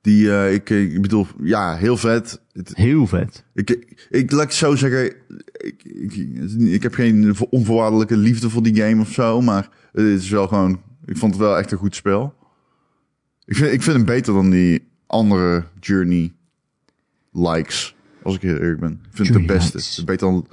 Die, 0.00 0.32
eh, 0.32 0.54
ik, 0.54 0.70
ik 0.70 1.02
bedoel, 1.02 1.26
ja, 1.42 1.76
heel 1.76 1.96
vet. 1.96 2.42
Heel 2.72 3.06
vet. 3.06 3.44
Ik, 3.54 3.70
ik, 3.70 4.06
ik 4.10 4.30
laat 4.30 4.42
het 4.42 4.54
zo 4.54 4.74
zeggen, 4.74 5.06
ik, 5.52 5.82
ik, 5.84 6.12
ik 6.58 6.82
heb 6.82 6.94
geen 6.94 7.36
onvoorwaardelijke 7.50 8.16
liefde 8.16 8.50
voor 8.50 8.62
die 8.62 8.82
game 8.82 9.00
of 9.00 9.10
zo, 9.10 9.40
maar 9.40 9.68
het 9.92 10.04
is 10.04 10.30
wel 10.30 10.48
gewoon, 10.48 10.80
ik 11.10 11.16
vond 11.16 11.32
het 11.32 11.42
wel 11.42 11.58
echt 11.58 11.72
een 11.72 11.78
goed 11.78 11.94
spel. 11.94 12.34
Ik 13.44 13.56
vind, 13.56 13.72
ik 13.72 13.82
vind 13.82 13.96
hem 13.96 14.04
beter 14.04 14.34
dan 14.34 14.50
die 14.50 14.88
andere 15.06 15.64
Journey 15.80 16.32
likes, 17.32 17.94
als 18.22 18.34
ik 18.34 18.42
heel 18.42 18.56
eerlijk 18.56 18.80
ben. 18.80 18.92
Ik 18.92 19.16
vind 19.16 19.28
het 19.28 19.36
de 19.36 19.44
beste. 19.44 19.76
likes. 19.76 20.04
Beter 20.04 20.28
dan, 20.28 20.46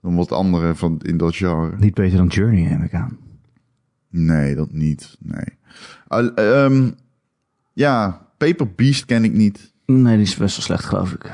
dan 0.00 0.14
wat 0.16 0.32
andere 0.32 0.74
van 0.74 1.00
in 1.02 1.16
dat 1.16 1.36
genre. 1.36 1.76
Niet 1.76 1.94
beter 1.94 2.16
dan 2.16 2.26
Journey, 2.26 2.62
neem 2.62 2.82
ik 2.82 2.94
aan. 2.94 3.18
Nee, 4.08 4.54
dat 4.54 4.72
niet. 4.72 5.16
Nee. 5.18 5.58
Ehm, 6.34 6.90
ja, 7.72 8.26
Paper 8.36 8.72
Beast 8.74 9.04
ken 9.04 9.24
ik 9.24 9.32
niet. 9.32 9.72
Nee, 9.86 10.16
die 10.16 10.26
is 10.26 10.36
best 10.36 10.56
wel 10.56 10.64
slecht, 10.64 10.84
geloof 10.84 11.12
ik. 11.12 11.30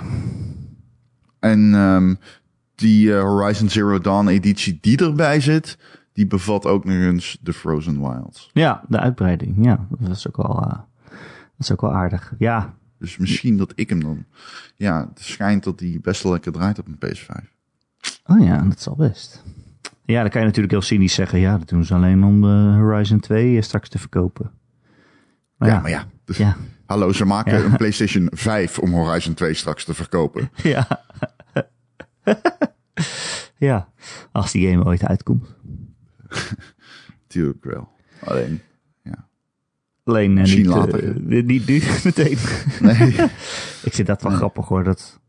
En 1.38 1.74
ehm, 1.74 2.14
die 2.74 3.14
eh, 3.14 3.22
Horizon 3.22 3.68
Zero 3.68 3.98
Dawn 3.98 4.28
editie 4.28 4.78
die 4.80 4.98
erbij 4.98 5.40
zit, 5.40 5.78
die 6.18 6.26
bevat 6.26 6.66
ook 6.66 6.84
nog 6.84 6.94
eens 6.96 7.38
de 7.40 7.52
Frozen 7.52 8.00
Wilds. 8.00 8.50
Ja, 8.52 8.82
de 8.88 8.98
uitbreiding. 8.98 9.64
Ja, 9.64 9.86
dat 9.98 10.16
is 10.16 10.28
ook 10.28 10.36
wel, 10.36 10.62
eh, 10.62 10.78
dat 11.10 11.58
is 11.58 11.72
ook 11.72 11.80
wel 11.80 11.92
aardig. 11.92 12.32
Ja, 12.38 12.74
Dus 12.98 13.16
misschien 13.16 13.56
dat 13.56 13.72
ik 13.74 13.88
hem 13.88 14.00
dan... 14.02 14.24
Ja, 14.76 15.08
het 15.14 15.20
schijnt 15.20 15.64
dat 15.64 15.78
die 15.78 16.00
best 16.00 16.22
wel 16.22 16.32
lekker 16.32 16.52
draait 16.52 16.78
op 16.78 16.86
een 16.86 16.98
PS5. 16.98 17.44
oh 18.26 18.44
ja, 18.44 18.62
dat 18.62 18.80
zal 18.80 18.96
best. 18.96 19.42
Ja, 20.04 20.20
dan 20.20 20.30
kan 20.30 20.40
je 20.40 20.46
natuurlijk 20.46 20.72
heel 20.72 20.82
cynisch 20.82 21.14
zeggen, 21.14 21.38
ja, 21.38 21.58
dat 21.58 21.68
doen 21.68 21.84
ze 21.84 21.94
alleen 21.94 22.24
om 22.24 22.40
de 22.40 22.76
Horizon 22.78 23.20
2 23.20 23.56
eh, 23.56 23.62
straks 23.62 23.88
te 23.88 23.98
verkopen. 23.98 24.50
Maar 25.56 25.68
ja, 25.68 25.74
ja, 25.74 25.80
maar 25.80 25.90
ja. 25.90 26.04
Dus, 26.24 26.36
ja, 26.36 26.56
Hallo, 26.86 27.12
ze 27.12 27.24
maken 27.24 27.58
Ja. 27.58 27.64
een 27.64 27.76
PlayStation 27.76 28.28
5 28.32 28.78
om 28.78 28.92
Horizon 28.92 29.34
2 29.34 29.54
straks 29.54 29.84
te 29.84 29.94
verkopen. 29.94 30.50
ja. 30.62 30.86
ja, 33.68 33.88
als 34.32 34.52
die 34.52 34.70
game 34.70 34.84
ooit 34.84 35.04
uitkomt. 35.04 35.56
Tuurlijk 37.26 37.64
wel. 37.64 37.88
Alleen, 38.24 38.60
Alleen 40.04 40.30
eh, 40.34 40.40
Misschien 40.40 40.62
niet, 40.62 40.70
later, 40.74 41.04
eh, 41.08 41.44
niet 41.44 41.66
nu 41.66 41.82
meteen. 42.04 42.38
nee. 42.80 43.14
Ik 43.82 43.92
vind 43.94 44.06
dat 44.06 44.22
wel 44.22 44.32
grappig 44.32 44.68
hoor. 44.68 44.84
Dat, 44.84 45.20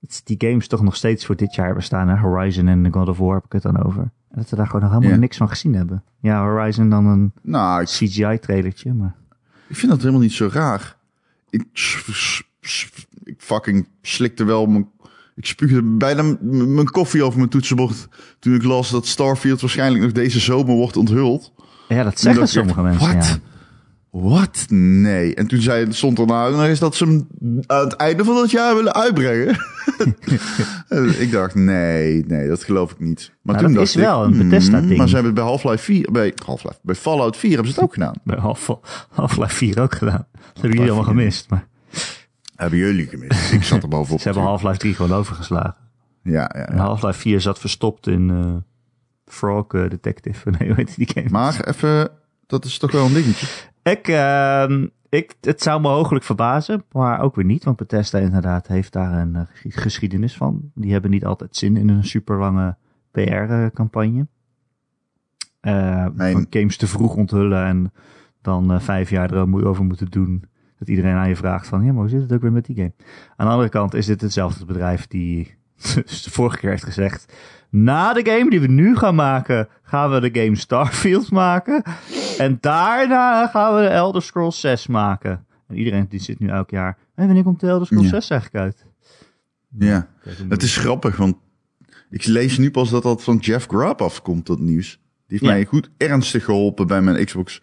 dat 0.00 0.20
die 0.24 0.36
games 0.38 0.66
toch 0.68 0.82
nog 0.82 0.96
steeds 0.96 1.26
voor 1.26 1.36
dit 1.36 1.54
jaar 1.54 1.74
bestaan. 1.74 2.08
Hè? 2.08 2.16
Horizon 2.16 2.68
en 2.68 2.92
God 2.92 3.08
of 3.08 3.18
War 3.18 3.34
heb 3.34 3.44
ik 3.44 3.52
het 3.52 3.62
dan 3.62 3.84
over. 3.84 4.02
En 4.02 4.10
dat 4.38 4.50
we 4.50 4.56
daar 4.56 4.66
gewoon 4.66 4.80
nog 4.82 4.90
helemaal 4.90 5.12
Ja. 5.12 5.18
niks 5.18 5.36
van 5.36 5.48
gezien 5.48 5.74
hebben. 5.74 6.04
Ja, 6.20 6.42
Horizon 6.42 6.90
dan 6.90 7.06
een 7.06 7.32
nou, 7.42 7.80
ik, 7.80 7.86
CGI-trailertje. 7.88 8.94
Maar 8.94 9.14
ik 9.68 9.76
vind 9.76 9.90
dat 9.90 10.00
helemaal 10.00 10.20
niet 10.20 10.32
zo 10.32 10.48
raar. 10.52 10.96
Ik, 11.50 11.64
ik 13.24 13.40
fucking 13.42 13.88
slikte 14.02 14.44
wel 14.44 14.66
mijn... 14.66 14.88
Ik 15.38 15.46
spuugde 15.46 15.82
bijna 15.82 16.36
mijn 16.42 16.90
koffie 16.90 17.22
over 17.22 17.38
mijn 17.38 17.50
toetsenbord 17.50 18.08
toen 18.38 18.54
ik 18.54 18.62
las 18.62 18.90
dat 18.90 19.06
Starfield 19.06 19.60
waarschijnlijk 19.60 20.02
nog 20.04 20.12
deze 20.12 20.38
zomer 20.40 20.74
wordt 20.74 20.96
onthuld. 20.96 21.52
ja, 21.88 22.02
dat 22.04 22.20
zeggen 22.20 22.48
sommige 22.48 22.80
echt, 22.82 23.00
mensen. 23.00 23.12
what? 23.14 23.26
Ja. 23.26 23.38
Wat? 24.10 24.64
Nee. 24.68 25.34
En 25.34 25.46
toen 25.46 25.60
zei, 25.60 25.92
stond 25.92 26.18
er 26.18 26.26
nou 26.26 26.52
nog 26.52 26.64
eens 26.64 26.78
dat 26.78 26.94
ze 26.96 27.04
hem 27.04 27.26
aan 27.66 27.84
het 27.84 27.92
einde 27.92 28.24
van 28.24 28.36
het 28.36 28.50
jaar 28.50 28.74
willen 28.74 28.94
uitbrengen. 28.94 29.56
En 30.88 31.20
ik 31.20 31.30
dacht, 31.32 31.54
nee, 31.54 32.24
nee, 32.26 32.48
dat 32.48 32.64
geloof 32.64 32.90
ik 32.92 33.00
niet. 33.00 33.32
Maar 33.42 33.54
Nou, 33.54 33.66
toen 33.66 33.74
dat 33.74 33.84
dacht 33.84 33.96
is 33.96 34.02
wel 34.04 34.24
ik, 34.28 34.34
een 34.34 34.48
Bethesda-ding. 34.48 34.90
mm, 34.90 34.96
Maar 34.96 35.08
ze 35.08 35.14
hebben 35.14 35.32
het 35.32 35.40
bij 35.40 35.50
Half-Life 35.50 35.84
4, 35.84 36.08
bij, 36.12 36.32
Half-Life, 36.44 36.78
bij 36.82 36.94
Fallout 36.94 37.36
4 37.36 37.50
hebben 37.54 37.68
ze 37.72 37.74
het 37.74 37.84
ook 37.84 37.92
gedaan. 37.94 38.14
Bij 38.24 38.38
Half- 38.38 38.78
Half-Life 39.10 39.54
4 39.54 39.80
ook 39.80 39.94
gedaan. 39.94 40.26
Dat 40.32 40.40
hebben 40.62 40.70
jullie 40.70 40.92
allemaal 40.92 41.04
4. 41.04 41.14
gemist. 41.14 41.50
Maar 41.50 41.66
Hebben 42.58 42.78
jullie 42.78 43.06
gemist? 43.06 43.52
Ik 43.58 43.62
zat 43.62 43.82
er 43.82 43.88
bovenop. 43.88 44.20
ze 44.20 44.24
hebben 44.28 44.46
Half-Life 44.46 44.78
3 44.78 44.94
gewoon 44.94 45.16
overgeslagen. 45.18 45.74
Ja, 46.22 46.50
ja, 46.54 46.68
ja. 46.72 46.76
Half-Life 46.76 47.18
4 47.18 47.40
zat 47.40 47.58
verstopt 47.58 48.06
in 48.06 48.30
eh 48.30 48.54
Frog 49.24 49.66
eh, 49.74 49.88
Detective. 49.90 50.50
Nee, 50.58 50.68
hoe 50.68 50.76
heet 50.76 50.96
die 50.96 51.08
game? 51.14 51.28
Maar 51.30 51.60
even, 51.68 52.10
dat 52.46 52.64
is 52.64 52.78
toch 52.78 52.92
wel 52.92 53.06
een 53.06 53.12
dingetje. 53.12 53.46
Ik, 53.82 54.08
ehm, 54.08 54.86
ik, 55.08 55.34
het 55.40 55.62
zou 55.62 55.80
me 55.80 55.88
mogelijk 55.88 56.24
verbazen, 56.24 56.84
maar 56.92 57.20
ook 57.20 57.34
weer 57.36 57.44
niet. 57.44 57.64
Want 57.64 57.76
Bethesda 57.76 58.18
inderdaad 58.18 58.66
heeft 58.66 58.92
daar 58.92 59.12
een 59.12 59.36
eh, 59.36 59.42
geschi- 59.52 59.70
geschiedenis 59.80 60.36
van. 60.36 60.70
Die 60.74 60.92
hebben 60.92 61.10
niet 61.10 61.24
altijd 61.24 61.56
zin 61.56 61.76
in 61.76 61.88
een 61.88 62.04
super 62.04 62.38
lange 62.38 62.76
PR-campagne. 63.10 64.26
Mijn- 65.60 66.32
Van 66.32 66.46
games 66.50 66.76
te 66.76 66.86
vroeg 66.86 67.14
onthullen 67.14 67.64
en 67.64 67.92
dan 68.42 68.80
vijf 68.80 69.10
jaar 69.10 69.32
erover 69.32 69.84
moeten 69.84 70.10
doen. 70.10 70.44
Dat 70.78 70.88
iedereen 70.88 71.14
aan 71.14 71.28
je 71.28 71.36
vraagt 71.36 71.66
van, 71.66 71.84
ja, 71.84 71.92
maar 71.92 72.00
hoe 72.00 72.08
zit 72.10 72.20
het 72.20 72.32
ook 72.32 72.40
weer 72.42 72.52
met 72.52 72.64
die 72.66 72.76
game? 72.76 72.92
Aan 73.36 73.46
de 73.46 73.52
andere 73.52 73.68
kant 73.70 73.94
is 73.94 74.06
dit 74.06 74.20
hetzelfde 74.20 74.64
bedrijf 74.64 75.06
die 75.06 75.56
de 75.94 76.30
vorige 76.30 76.58
keer 76.58 76.70
heeft 76.70 76.84
gezegd... 76.84 77.32
Na 77.70 78.12
de 78.12 78.30
game 78.30 78.50
die 78.50 78.60
we 78.60 78.66
nu 78.66 78.96
gaan 78.96 79.14
maken, 79.14 79.68
gaan 79.82 80.10
we 80.10 80.30
de 80.30 80.40
game 80.42 80.56
Starfield 80.56 81.30
maken. 81.30 81.82
En 82.38 82.58
daarna 82.60 83.46
gaan 83.46 83.74
we 83.74 83.80
de 83.80 83.86
Elder 83.88 84.22
Scrolls 84.22 84.60
6 84.60 84.86
maken. 84.86 85.46
En 85.66 85.76
iedereen 85.76 86.06
die 86.08 86.20
zit 86.20 86.38
nu 86.38 86.48
elk 86.48 86.70
jaar... 86.70 86.96
Hé, 87.14 87.24
wanneer 87.26 87.42
komt 87.42 87.60
de 87.60 87.66
Elder 87.68 87.86
Scrolls 87.86 88.04
Ja. 88.10 88.20
6 88.20 88.30
eigenlijk 88.30 88.64
uit? 88.64 88.86
Ja. 89.78 90.08
Het 90.48 90.62
is 90.62 90.76
grappig, 90.76 91.16
want 91.16 91.36
ik 92.10 92.26
lees 92.26 92.58
nu 92.58 92.70
pas 92.70 92.90
dat 92.90 93.02
dat 93.02 93.22
van 93.22 93.36
Jeff 93.36 93.66
Grubb 93.66 94.00
afkomt, 94.00 94.46
dat 94.46 94.58
nieuws. 94.58 94.90
Die 94.90 95.00
heeft 95.26 95.42
Ja. 95.42 95.48
mij 95.48 95.64
goed 95.64 95.90
ernstig 95.96 96.44
geholpen 96.44 96.86
bij 96.86 97.02
mijn 97.02 97.24
Xbox 97.24 97.62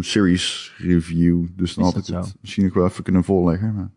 Series 0.00 0.74
review. 0.78 1.46
Dus 1.56 1.74
dan 1.74 1.84
Is 1.86 1.92
had 1.94 2.08
ik 2.08 2.14
het 2.14 2.24
zo? 2.26 2.32
misschien 2.40 2.64
nog 2.64 2.74
wel 2.74 2.86
even 2.86 3.02
kunnen 3.04 3.24
voorleggen. 3.24 3.74
Maar 3.74 3.90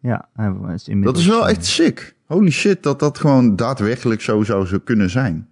Ja, 0.00 0.28
is 0.74 0.88
dat 1.00 1.16
is 1.16 1.26
wel 1.26 1.44
eh, 1.48 1.50
echt 1.50 1.64
sick. 1.64 2.14
Holy 2.26 2.50
shit, 2.50 2.82
dat 2.82 2.98
dat 2.98 3.18
gewoon 3.18 3.56
daadwerkelijk 3.56 4.20
zo 4.20 4.42
zou 4.42 4.66
zo 4.66 4.78
kunnen 4.78 5.10
zijn. 5.10 5.48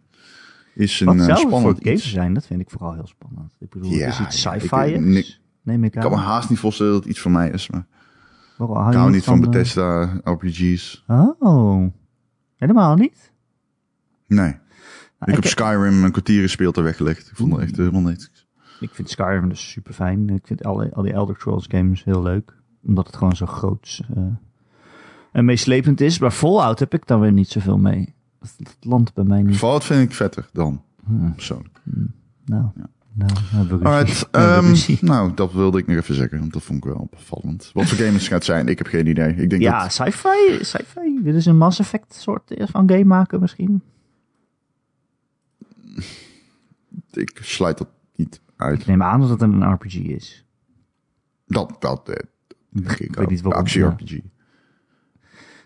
Is 0.74 1.00
een 1.00 1.06
Wat 1.06 1.16
eh, 1.16 1.24
zou 1.24 1.38
voor 1.40 1.48
spannend 1.50 1.78
games 1.82 1.98
iets. 2.02 2.10
zijn? 2.10 2.34
Dat 2.34 2.46
vind 2.46 2.60
ik 2.60 2.70
vooral 2.70 2.92
heel 2.92 3.06
spannend. 3.06 3.56
Ik 3.60 3.68
bedoel, 3.70 3.90
Ja, 3.90 4.04
het 4.06 4.14
is 4.14 4.20
iets 4.20 4.40
sci-fi 4.40 4.98
Neem 5.64 5.84
ik 5.84 5.94
Ik 5.94 6.00
kan 6.00 6.10
me 6.10 6.16
aan. 6.16 6.22
haast 6.22 6.50
niet 6.50 6.58
voorstellen 6.58 6.92
dat 6.92 7.00
het 7.02 7.10
iets 7.10 7.20
voor 7.20 7.30
mij 7.30 7.50
is. 7.50 7.70
Maar 7.70 7.86
Waarom 8.56 8.76
hou 8.76 8.90
ik 8.90 8.96
hou 8.96 9.10
niet 9.10 9.24
van 9.24 9.34
eh, 9.42 9.48
Bethesda 9.48 10.20
RPG's. 10.24 11.04
Oh, 11.38 11.86
helemaal 12.56 12.94
niet? 12.96 13.32
Nee. 14.26 14.56
Nou, 15.18 15.36
ik 15.38 15.42
heb 15.42 15.46
Skyrim 15.46 16.04
een 16.04 16.10
kwartier 16.10 16.42
gespeeld 16.42 16.76
en 16.76 16.82
weggelegd. 16.82 17.28
Ik 17.30 17.36
vond 17.36 17.52
het 17.52 17.60
echt 17.62 17.76
helemaal 17.76 18.00
niks. 18.00 18.30
Ik 18.82 18.94
vind 18.94 19.10
Skyrim 19.10 19.48
dus 19.48 19.70
super 19.70 19.94
fijn. 19.94 20.28
Ik 20.28 20.46
vind 20.46 20.64
al, 20.64 20.90
al 20.92 21.02
die 21.02 21.12
Elder 21.12 21.34
Scrolls 21.34 21.66
games 21.68 22.04
heel 22.04 22.22
leuk. 22.22 22.54
Omdat 22.86 23.06
het 23.06 23.16
gewoon 23.16 23.36
zo 23.36 23.46
groot 23.46 24.00
eh, 24.16 24.22
en 25.32 25.44
meeslepend 25.44 26.00
is. 26.00 26.18
Maar 26.18 26.30
Fallout 26.30 26.78
heb 26.78 26.94
ik 26.94 27.06
dan 27.06 27.20
weer 27.20 27.32
niet 27.32 27.48
zoveel 27.48 27.78
mee. 27.78 28.14
Dat, 28.40 28.54
dat 28.58 28.76
landt 28.80 29.14
bij 29.14 29.24
mij 29.24 29.42
niet. 29.42 29.56
Fallout 29.56 29.84
vind 29.84 30.02
ik 30.02 30.14
vetter 30.14 30.48
dan, 30.52 30.82
Hmm, 31.04 31.34
persoonlijk. 31.34 31.80
nou, 32.44 32.64
nou, 33.14 33.30
hebben 33.34 33.78
we 33.78 33.84
ruzie. 33.84 33.86
Alright, 33.86 34.28
We 34.30 34.38
hebben 34.38 34.72
ehm, 34.72 35.06
nou, 35.06 35.34
dat 35.34 35.52
wilde 35.52 35.78
ik 35.78 35.86
nog 35.86 35.96
even 35.96 36.14
zeggen, 36.14 36.38
want 36.38 36.52
dat 36.52 36.62
vond 36.62 36.78
ik 36.78 36.84
wel 36.84 37.08
opvallend. 37.12 37.70
Wat 37.72 37.86
voor 37.86 37.98
game 37.98 38.12
het 38.12 38.22
gaat 38.22 38.44
zijn, 38.44 38.66
ik 38.68 38.78
heb 38.78 38.86
geen 38.86 39.06
idee. 39.06 39.34
Ik 39.34 39.50
denk 39.50 39.62
Ja, 39.62 39.82
dat... 39.82 39.92
sci-fi. 39.92 40.64
Sci-fi. 40.64 41.20
Willen 41.22 41.42
ze 41.42 41.50
een 41.50 41.56
Mass 41.56 41.78
Effect 41.78 42.14
soort 42.14 42.54
van 42.58 42.88
game 42.90 43.04
maken 43.04 43.40
misschien? 43.40 43.82
Ik 47.12 47.38
sluit 47.42 47.78
dat 47.78 47.88
uit. 48.62 48.80
Ik 48.80 48.86
neem 48.86 49.02
aan 49.02 49.20
dat 49.20 49.28
het 49.28 49.40
een 49.40 49.72
RPG 49.72 49.94
is. 49.94 50.46
Dat, 51.46 51.76
dat, 51.78 52.08
eh, 52.08 52.94
Ik 52.98 53.14
weet 53.14 53.28
niet 53.28 53.40
waarom, 53.40 53.62
Actie-RPG. 53.62 54.20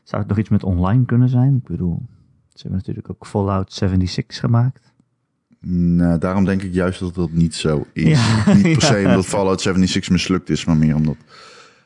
Zou 0.03 0.23
het 0.23 0.27
nog 0.29 0.39
iets 0.39 0.49
met 0.49 0.65
online 0.65 1.05
kunnen 1.05 1.29
zijn? 1.29 1.57
Ik 1.57 1.65
bedoel, 1.65 2.03
ze 2.49 2.63
hebben 2.63 2.79
natuurlijk 2.79 3.11
ook 3.11 3.27
Fallout 3.27 3.73
76 3.73 4.39
gemaakt. 4.39 4.95
Nou, 5.61 6.19
daarom 6.19 6.45
denk 6.45 6.63
ik 6.63 6.73
juist 6.75 7.01
dat 7.01 7.15
dat 7.15 7.31
niet 7.31 7.55
zo 7.55 7.87
is. 7.93 8.45
Ja, 8.45 8.55
niet 8.55 8.63
per 8.63 8.83
se 8.93 8.97
ja. 8.97 9.09
omdat 9.09 9.27
Fallout 9.27 9.61
76 9.61 10.11
mislukt 10.13 10.51
is, 10.51 10.65
maar 10.65 10.77
meer 10.77 10.95
omdat 10.95 11.17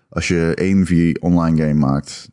als 0.08 0.28
je 0.28 0.54
één 0.54 0.86
v 0.86 1.14
online 1.20 1.62
game 1.62 1.74
maakt. 1.74 2.30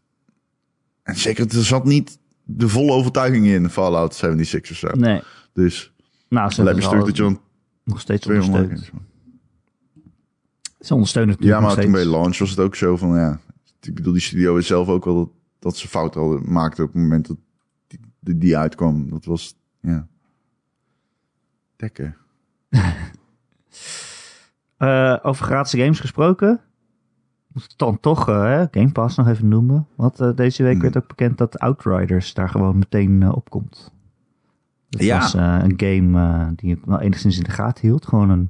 En 1.04 1.16
zeker, 1.16 1.56
er 1.56 1.64
zat 1.64 1.86
niet 1.86 2.20
de 2.44 2.68
volle 2.68 2.92
overtuiging 2.92 3.46
in 3.46 3.70
Fallout 3.70 4.16
76 4.16 4.72
of 4.72 4.78
zo. 4.78 5.00
Nee. 5.00 5.22
Dus 5.54 5.94
Nou, 6.30 6.52
ze 6.52 6.64
hebben 6.64 6.84
stuk 6.84 7.06
dat 7.06 7.18
je 7.18 7.24
dan 7.24 7.42
nog 7.88 8.00
steeds 8.00 8.28
ondersteund. 8.28 8.92
Ze 10.80 10.94
ondersteunen 10.94 11.36
het 11.36 11.44
Ja, 11.44 11.60
maar 11.60 11.76
toen 11.76 11.92
bij 11.92 12.06
launch 12.06 12.38
was 12.38 12.50
het 12.50 12.60
ook 12.60 12.76
zo 12.76 12.98
van, 12.98 13.16
ja... 13.16 13.40
Ik 13.82 13.94
bedoel, 13.96 14.14
die 14.14 14.22
studio 14.22 14.56
is 14.58 14.68
zelf 14.68 14.88
ook 14.88 15.06
wel 15.06 15.16
dat, 15.16 15.30
dat 15.60 15.78
ze 15.78 15.88
fouten 15.88 16.22
hadden 16.22 16.52
maakten 16.52 16.84
op 16.84 16.94
het 16.94 17.02
moment 17.02 17.28
dat 17.28 17.38
die, 17.88 18.00
die, 18.20 18.38
die 18.38 18.58
uitkwam. 18.58 19.10
Dat 19.10 19.26
was, 19.26 19.56
ja... 19.82 20.08
Dekken. 21.76 22.16
Eh, 24.78 25.18
over 25.22 25.46
gratis 25.46 25.80
games 25.82 26.00
gesproken. 26.00 26.62
Moet 27.48 27.78
dan 27.78 28.00
toch 28.00 28.26
hè, 28.26 28.66
Game 28.72 28.92
Pass 28.92 29.18
nog 29.18 29.28
even 29.28 29.48
noemen. 29.48 29.88
Want 29.96 30.20
eh, 30.20 30.36
deze 30.36 30.64
week 30.64 30.74
Hmm. 30.74 30.82
werd 30.82 30.98
ook 30.98 31.08
bekend 31.08 31.38
dat 31.38 31.60
Outriders 31.60 32.34
daar 32.34 32.50
gewoon 32.50 32.78
meteen 32.78 33.24
eh, 33.24 33.36
Het 34.90 35.04
Ja. 35.04 35.20
was 35.20 35.34
eh, 35.36 35.60
een 35.64 35.74
game 35.78 36.20
eh, 36.20 36.48
die 36.56 36.72
ik 36.76 36.80
wel 36.86 37.00
enigszins 37.02 37.38
in 37.38 37.44
de 37.44 37.50
gaten 37.52 37.88
hield. 37.88 38.06
Gewoon 38.08 38.30
een 38.30 38.50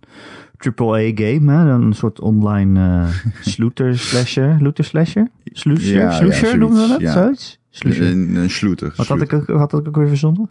AAA-game, 0.58 1.52
hè? 1.52 1.70
een 1.72 1.94
soort 1.94 2.20
online 2.20 2.80
eh 2.80 3.32
slooter 3.54 3.98
slasher. 4.00 4.58
Looter 4.62 4.84
slasher? 4.84 5.28
Sloesher? 5.44 5.96
Ja, 5.96 6.02
ja, 6.02 6.12
Sloesher 6.12 6.38
zoiets, 6.40 6.58
noemen 6.60 6.82
we 6.82 6.88
dat? 6.88 7.00
ja. 7.02 7.12
Zoiets? 7.14 7.60
Sloesher. 7.70 8.06
Een, 8.12 8.36
een 8.36 8.50
sloeter. 8.50 8.94
Wat 8.96 9.08
had 9.08 9.22
ik, 9.22 9.34
ook, 9.34 9.48
had 9.48 9.74
ik 9.74 9.88
ook 9.88 9.96
weer 9.96 10.08
verzonnen? 10.08 10.42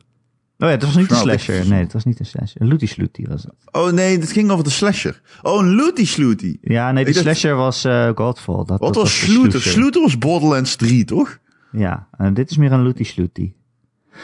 Oh 0.59 0.67
ja, 0.69 0.75
het 0.75 0.83
was 0.85 0.97
niet 0.97 1.11
een 1.11 1.17
slasher. 1.17 1.69
Nee, 1.69 1.83
het 1.83 1.93
was 1.93 2.05
niet 2.05 2.19
een 2.21 2.27
slasher. 2.27 2.61
Een 2.61 2.69
looty 2.69 2.87
slooty 2.87 3.27
was 3.27 3.43
het. 3.43 3.55
Oh 3.73 3.91
nee, 3.93 4.19
het 4.19 4.33
ging 4.33 4.51
over 4.51 4.65
de 4.65 4.71
slasher. 4.71 5.21
Oh, 5.43 5.61
een 5.63 5.75
looty 5.75 6.07
slooty. 6.07 6.57
Ja, 6.61 6.93
nee, 6.93 7.05
die 7.05 7.15
Ik 7.15 7.25
dacht- 7.25 7.37
slasher 7.39 7.57
was 7.57 7.85
eh 7.85 8.11
Godfall. 8.15 8.57
Dat, 8.57 8.69
Wat 8.69 8.81
dat 8.81 8.95
was 8.95 9.21
de 9.21 9.27
slooter? 9.27 9.61
Slooter 9.61 10.03
was 10.03 10.19
Borderlands 10.19 10.77
3, 10.77 11.05
toch? 11.05 11.39
Ja, 11.73 12.09
en 12.17 12.35
dit 12.35 12.51
is 12.51 12.57
meer 12.57 12.73
een 12.73 12.83
looty 12.83 13.05
slooty. 13.05 13.53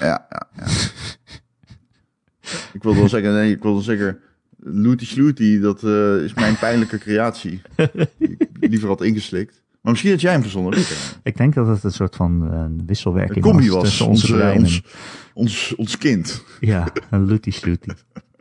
Ja, 0.00 0.26
ja, 0.30 0.46
ja. 0.56 0.64
ik 2.72 2.82
wilde 2.82 2.98
wel 2.98 3.08
zeggen, 3.08 3.32
nee, 3.32 3.52
ik 3.52 3.62
wilde 3.62 3.82
zeggen, 3.82 4.18
Looty 4.56 5.06
Slooty, 5.06 5.60
dat 5.60 5.82
eh, 5.82 6.16
is 6.16 6.34
mijn 6.34 6.58
pijnlijke 6.58 6.98
creatie. 6.98 7.62
ik 8.26 8.48
liever 8.60 8.88
had 8.88 9.02
ingeslikt. 9.02 9.62
Maar 9.80 9.90
misschien 9.92 10.12
had 10.12 10.20
jij 10.20 10.32
hem 10.32 10.42
verzonnen. 10.42 10.78
ik 11.22 11.36
denk 11.36 11.54
dat 11.54 11.66
het 11.66 11.84
een 11.84 11.92
soort 11.92 12.16
van 12.16 12.50
eh, 12.50 12.58
Een 12.58 12.82
wisselwerking 12.86 13.44
combi 13.44 13.70
was, 13.70 13.74
was, 13.76 13.84
tussen 13.84 14.06
onze 14.06 14.26
ons, 14.26 14.32
eh, 14.32 14.38
breinen. 14.38 14.62
ons, 14.62 14.82
ons, 15.32 15.74
ons 15.76 15.98
kind. 15.98 16.44
Ja, 16.60 16.92
een 17.10 17.28
looty 17.28 17.50
slooty. 17.50 17.88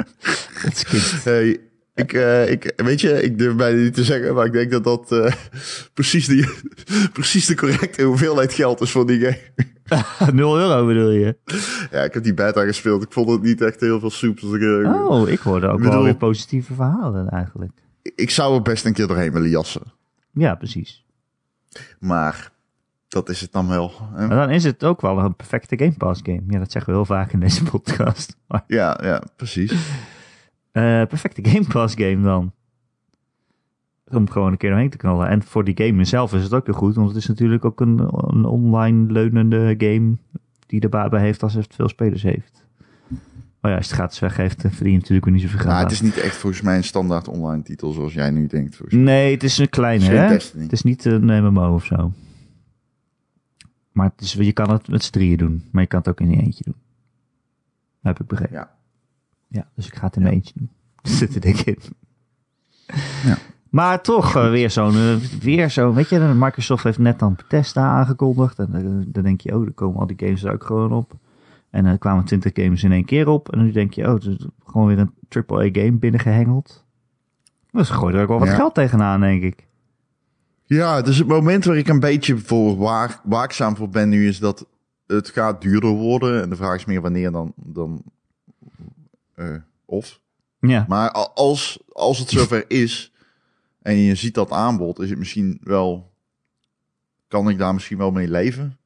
ons 0.65 0.83
kind. 0.83 1.23
Hey, 1.23 1.59
ik, 1.93 2.13
eh, 2.13 2.49
ik, 2.51 2.73
weet 2.75 3.01
je, 3.01 3.23
ik 3.23 3.37
durf 3.37 3.55
bijna 3.55 3.81
niet 3.81 3.93
te 3.93 4.03
zeggen, 4.03 4.35
maar 4.35 4.45
ik 4.45 4.53
denk 4.53 4.71
dat 4.71 4.83
dat 4.83 5.11
eh, 5.11 5.33
precies, 5.93 6.27
die, 6.27 6.49
precies 7.13 7.45
de 7.45 7.55
correcte 7.55 8.03
hoeveelheid 8.03 8.53
geld 8.53 8.81
is 8.81 8.91
voor 8.91 9.07
die 9.07 9.19
game. 9.19 9.39
0 10.33 10.57
euro 10.59 10.85
bedoel 10.85 11.09
je? 11.11 11.37
Ja, 11.91 12.03
ik 12.03 12.13
heb 12.13 12.23
die 12.23 12.33
beta 12.33 12.63
gespeeld. 12.63 13.03
Ik 13.03 13.11
vond 13.11 13.29
het 13.29 13.41
niet 13.41 13.61
echt 13.61 13.79
heel 13.79 13.99
veel 13.99 14.09
soep. 14.09 14.39
Dus 14.39 14.51
ik, 14.53 14.61
eh, 14.61 15.05
Oh, 15.09 15.29
ik 15.29 15.39
hoorde 15.39 15.67
ook 15.67 15.77
bedoel- 15.77 15.91
wel 15.93 16.03
weer 16.03 16.15
positieve 16.15 16.73
verhalen 16.73 17.29
eigenlijk. 17.29 17.71
ik 18.15 18.29
zou 18.29 18.55
er 18.55 18.61
best 18.61 18.85
een 18.85 18.93
keer 18.93 19.07
doorheen 19.07 19.31
willen 19.33 19.49
jassen. 19.49 19.81
Ja, 20.33 20.55
precies. 20.55 21.05
Maar 21.99 22.51
dat 23.07 23.29
is 23.29 23.41
het 23.41 23.51
dan 23.51 23.67
wel. 23.67 23.91
hè? 24.13 24.27
Maar 24.27 24.37
dan 24.37 24.49
is 24.49 24.63
het 24.63 24.83
ook 24.83 25.01
wel 25.01 25.17
een 25.19 25.35
perfecte 25.35 25.77
Game 25.77 25.93
Pass 25.97 26.21
game. 26.23 26.41
Ja, 26.47 26.59
dat 26.59 26.71
zeggen 26.71 26.91
we 26.91 26.97
heel 26.97 27.05
vaak 27.07 27.31
in 27.33 27.39
deze 27.39 27.63
podcast. 27.63 28.35
Maar, 28.47 28.63
Ja, 28.67 28.99
ja, 29.03 29.21
precies. 29.35 29.73
Eh, 30.71 30.81
perfecte 31.07 31.49
Game 31.49 31.65
Pass 31.67 31.95
game 31.95 32.21
dan. 32.21 32.51
Om 34.07 34.29
gewoon 34.29 34.51
een 34.51 34.57
keer 34.57 34.69
doorheen 34.69 34.89
te 34.89 34.97
knallen. 34.97 35.27
En 35.27 35.43
voor 35.43 35.63
die 35.63 35.85
game 35.85 36.03
zelf 36.05 36.33
is 36.33 36.43
het 36.43 36.53
ook 36.53 36.65
heel 36.65 36.75
goed. 36.75 36.95
Want 36.95 37.07
het 37.07 37.17
is 37.17 37.27
natuurlijk 37.27 37.65
ook 37.65 37.79
een, 37.81 37.99
een 38.13 38.45
online 38.45 39.11
leunende 39.11 39.75
game. 39.77 40.17
Die 40.67 40.81
er 40.81 40.89
baat 40.89 41.09
bij 41.09 41.21
heeft 41.21 41.43
als 41.43 41.53
het 41.53 41.75
veel 41.75 41.89
spelers 41.89 42.23
heeft. 42.23 42.65
Maar 43.61 43.71
ja, 43.71 43.77
als 43.77 43.85
het 43.87 43.95
gratis 43.95 44.19
weggeeft, 44.19 44.61
verdien 44.61 44.91
je 44.91 44.97
natuurlijk 44.97 45.25
weer 45.25 45.33
niet 45.33 45.43
zoveel 45.43 45.57
geld 45.59 45.69
Maar 45.69 45.77
aan. 45.77 45.83
het 45.83 45.93
is 45.93 46.01
niet 46.01 46.17
echt 46.17 46.35
volgens 46.35 46.61
mij 46.61 46.77
een 46.77 46.83
standaard 46.83 47.27
online 47.27 47.63
titel 47.63 47.91
zoals 47.91 48.13
jij 48.13 48.29
nu 48.31 48.47
denkt. 48.47 48.91
Nee, 48.91 49.31
het 49.33 49.43
is 49.43 49.57
een 49.57 49.69
kleine, 49.69 50.05
Het 50.05 50.41
is 50.41 50.51
hè? 50.51 50.61
Het 50.61 50.71
is 50.71 50.81
niet 50.81 51.05
een 51.05 51.43
MMO 51.43 51.73
of 51.73 51.85
zo. 51.85 52.11
Maar 53.91 54.09
het 54.15 54.21
is, 54.21 54.33
je 54.33 54.51
kan 54.53 54.71
het 54.71 54.87
met 54.87 55.03
z'n 55.03 55.11
drieën 55.11 55.37
doen. 55.37 55.63
Maar 55.71 55.81
je 55.81 55.87
kan 55.87 55.99
het 55.99 56.07
ook 56.09 56.19
in 56.19 56.29
je 56.29 56.41
eentje 56.41 56.63
doen. 56.63 56.75
Dat 58.01 58.17
heb 58.17 58.19
ik 58.19 58.27
begrepen. 58.27 58.55
Ja. 58.55 58.75
Ja, 59.51 59.67
dus 59.75 59.87
ik 59.87 59.95
ga 59.95 60.05
het 60.05 60.15
in 60.15 60.21
mijn 60.21 60.33
eentje 60.33 60.53
doen. 60.55 60.69
Zit 61.17 61.35
er 61.35 61.41
dik 61.41 61.59
in. 61.59 61.77
Ja. 63.25 63.37
Maar 63.69 64.01
toch 64.01 64.35
eh, 64.35 64.49
weer 64.49 64.69
zo'n, 64.69 64.95
eh, 64.95 65.15
weer 65.41 65.69
zo, 65.69 65.93
weet 65.93 66.09
je, 66.09 66.19
Microsoft 66.19 66.83
heeft 66.83 66.97
net 66.97 67.19
dan 67.19 67.35
Bethesda 67.35 67.81
aangekondigd. 67.81 68.59
En 68.59 68.73
eh, 68.75 68.83
dan 69.07 69.23
denk 69.23 69.41
je, 69.41 69.55
oh, 69.57 69.65
er 69.65 69.71
komen 69.71 69.99
al 69.99 70.07
die 70.07 70.19
games 70.19 70.43
er 70.43 70.53
ook 70.53 70.63
gewoon 70.63 70.91
op. 70.91 71.13
En 71.69 71.85
er 71.85 71.97
kwamen 71.97 72.23
20 72.25 72.51
games 72.53 72.83
in 72.83 72.91
één 72.91 73.05
keer 73.05 73.27
op. 73.27 73.51
En 73.51 73.63
nu 73.63 73.71
denk 73.71 73.93
je, 73.93 74.07
oh, 74.07 74.13
het 74.13 74.23
is 74.23 74.47
gewoon 74.65 74.87
weer 74.87 74.99
een 74.99 75.13
AAA 75.29 75.69
game 75.71 75.91
binnengehengeld. 75.91 76.85
Dus 77.71 77.89
gooi 77.89 78.15
er 78.15 78.21
ook 78.21 78.27
wel 78.27 78.39
wat 78.39 78.47
Ja. 78.47 78.55
geld 78.55 78.73
tegenaan, 78.73 79.19
denk 79.19 79.43
ik. 79.43 79.67
Ja, 80.63 81.01
dus 81.01 81.17
het 81.17 81.27
moment 81.27 81.65
waar 81.65 81.77
ik 81.77 81.87
een 81.87 81.99
beetje 81.99 82.37
voor 82.37 82.77
waak, 82.77 83.21
waakzaam 83.23 83.75
voor 83.75 83.89
ben 83.89 84.09
nu 84.09 84.27
is 84.27 84.39
dat 84.39 84.65
het 85.07 85.29
gaat 85.29 85.61
duurder 85.61 85.89
worden. 85.89 86.41
En 86.41 86.49
de 86.49 86.55
vraag 86.55 86.75
is 86.75 86.85
meer 86.85 87.01
wanneer 87.01 87.31
dan, 87.31 87.53
dan 87.55 88.01
eh, 89.41 89.55
of. 89.85 90.21
Ja. 90.59 90.85
Maar 90.87 91.11
als, 91.11 91.83
als 91.91 92.19
het 92.19 92.29
zover 92.29 92.69
is 92.69 93.11
en 93.81 93.95
je 93.95 94.15
ziet 94.15 94.33
dat 94.33 94.51
aanbod, 94.51 94.99
is 94.99 95.09
het 95.09 95.19
misschien 95.19 95.59
wel, 95.63 96.13
kan 97.27 97.49
ik 97.49 97.57
daar 97.57 97.73
misschien 97.73 97.97
wel 97.97 98.11
mee 98.11 98.27
leven. 98.27 98.77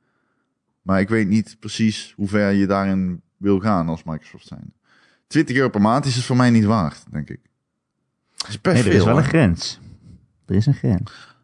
Maar 0.81 0.99
ik 0.99 1.09
weet 1.09 1.27
niet 1.27 1.57
precies 1.59 2.13
hoe 2.15 2.27
ver 2.27 2.51
je 2.51 2.65
daarin 2.67 3.21
wil 3.37 3.59
gaan 3.59 3.89
als 3.89 4.03
Microsoft 4.03 4.47
zijn. 4.47 4.73
20 5.27 5.55
euro 5.55 5.69
per 5.69 5.81
maand 5.81 6.05
is 6.05 6.15
het 6.15 6.25
voor 6.25 6.35
mij 6.35 6.49
niet 6.49 6.65
waard, 6.65 7.11
denk 7.11 7.29
ik. 7.29 7.39
Dat 8.35 8.47
is 8.47 8.61
best 8.61 8.75
Nee, 8.75 8.83
er 8.83 8.89
veel. 8.89 8.99
is 8.99 9.05
wel 9.05 9.17
een 9.17 9.23
grens. 9.23 9.79
Er 10.45 10.55
is 10.55 10.65
een 10.65 10.73
grens. 10.73 11.35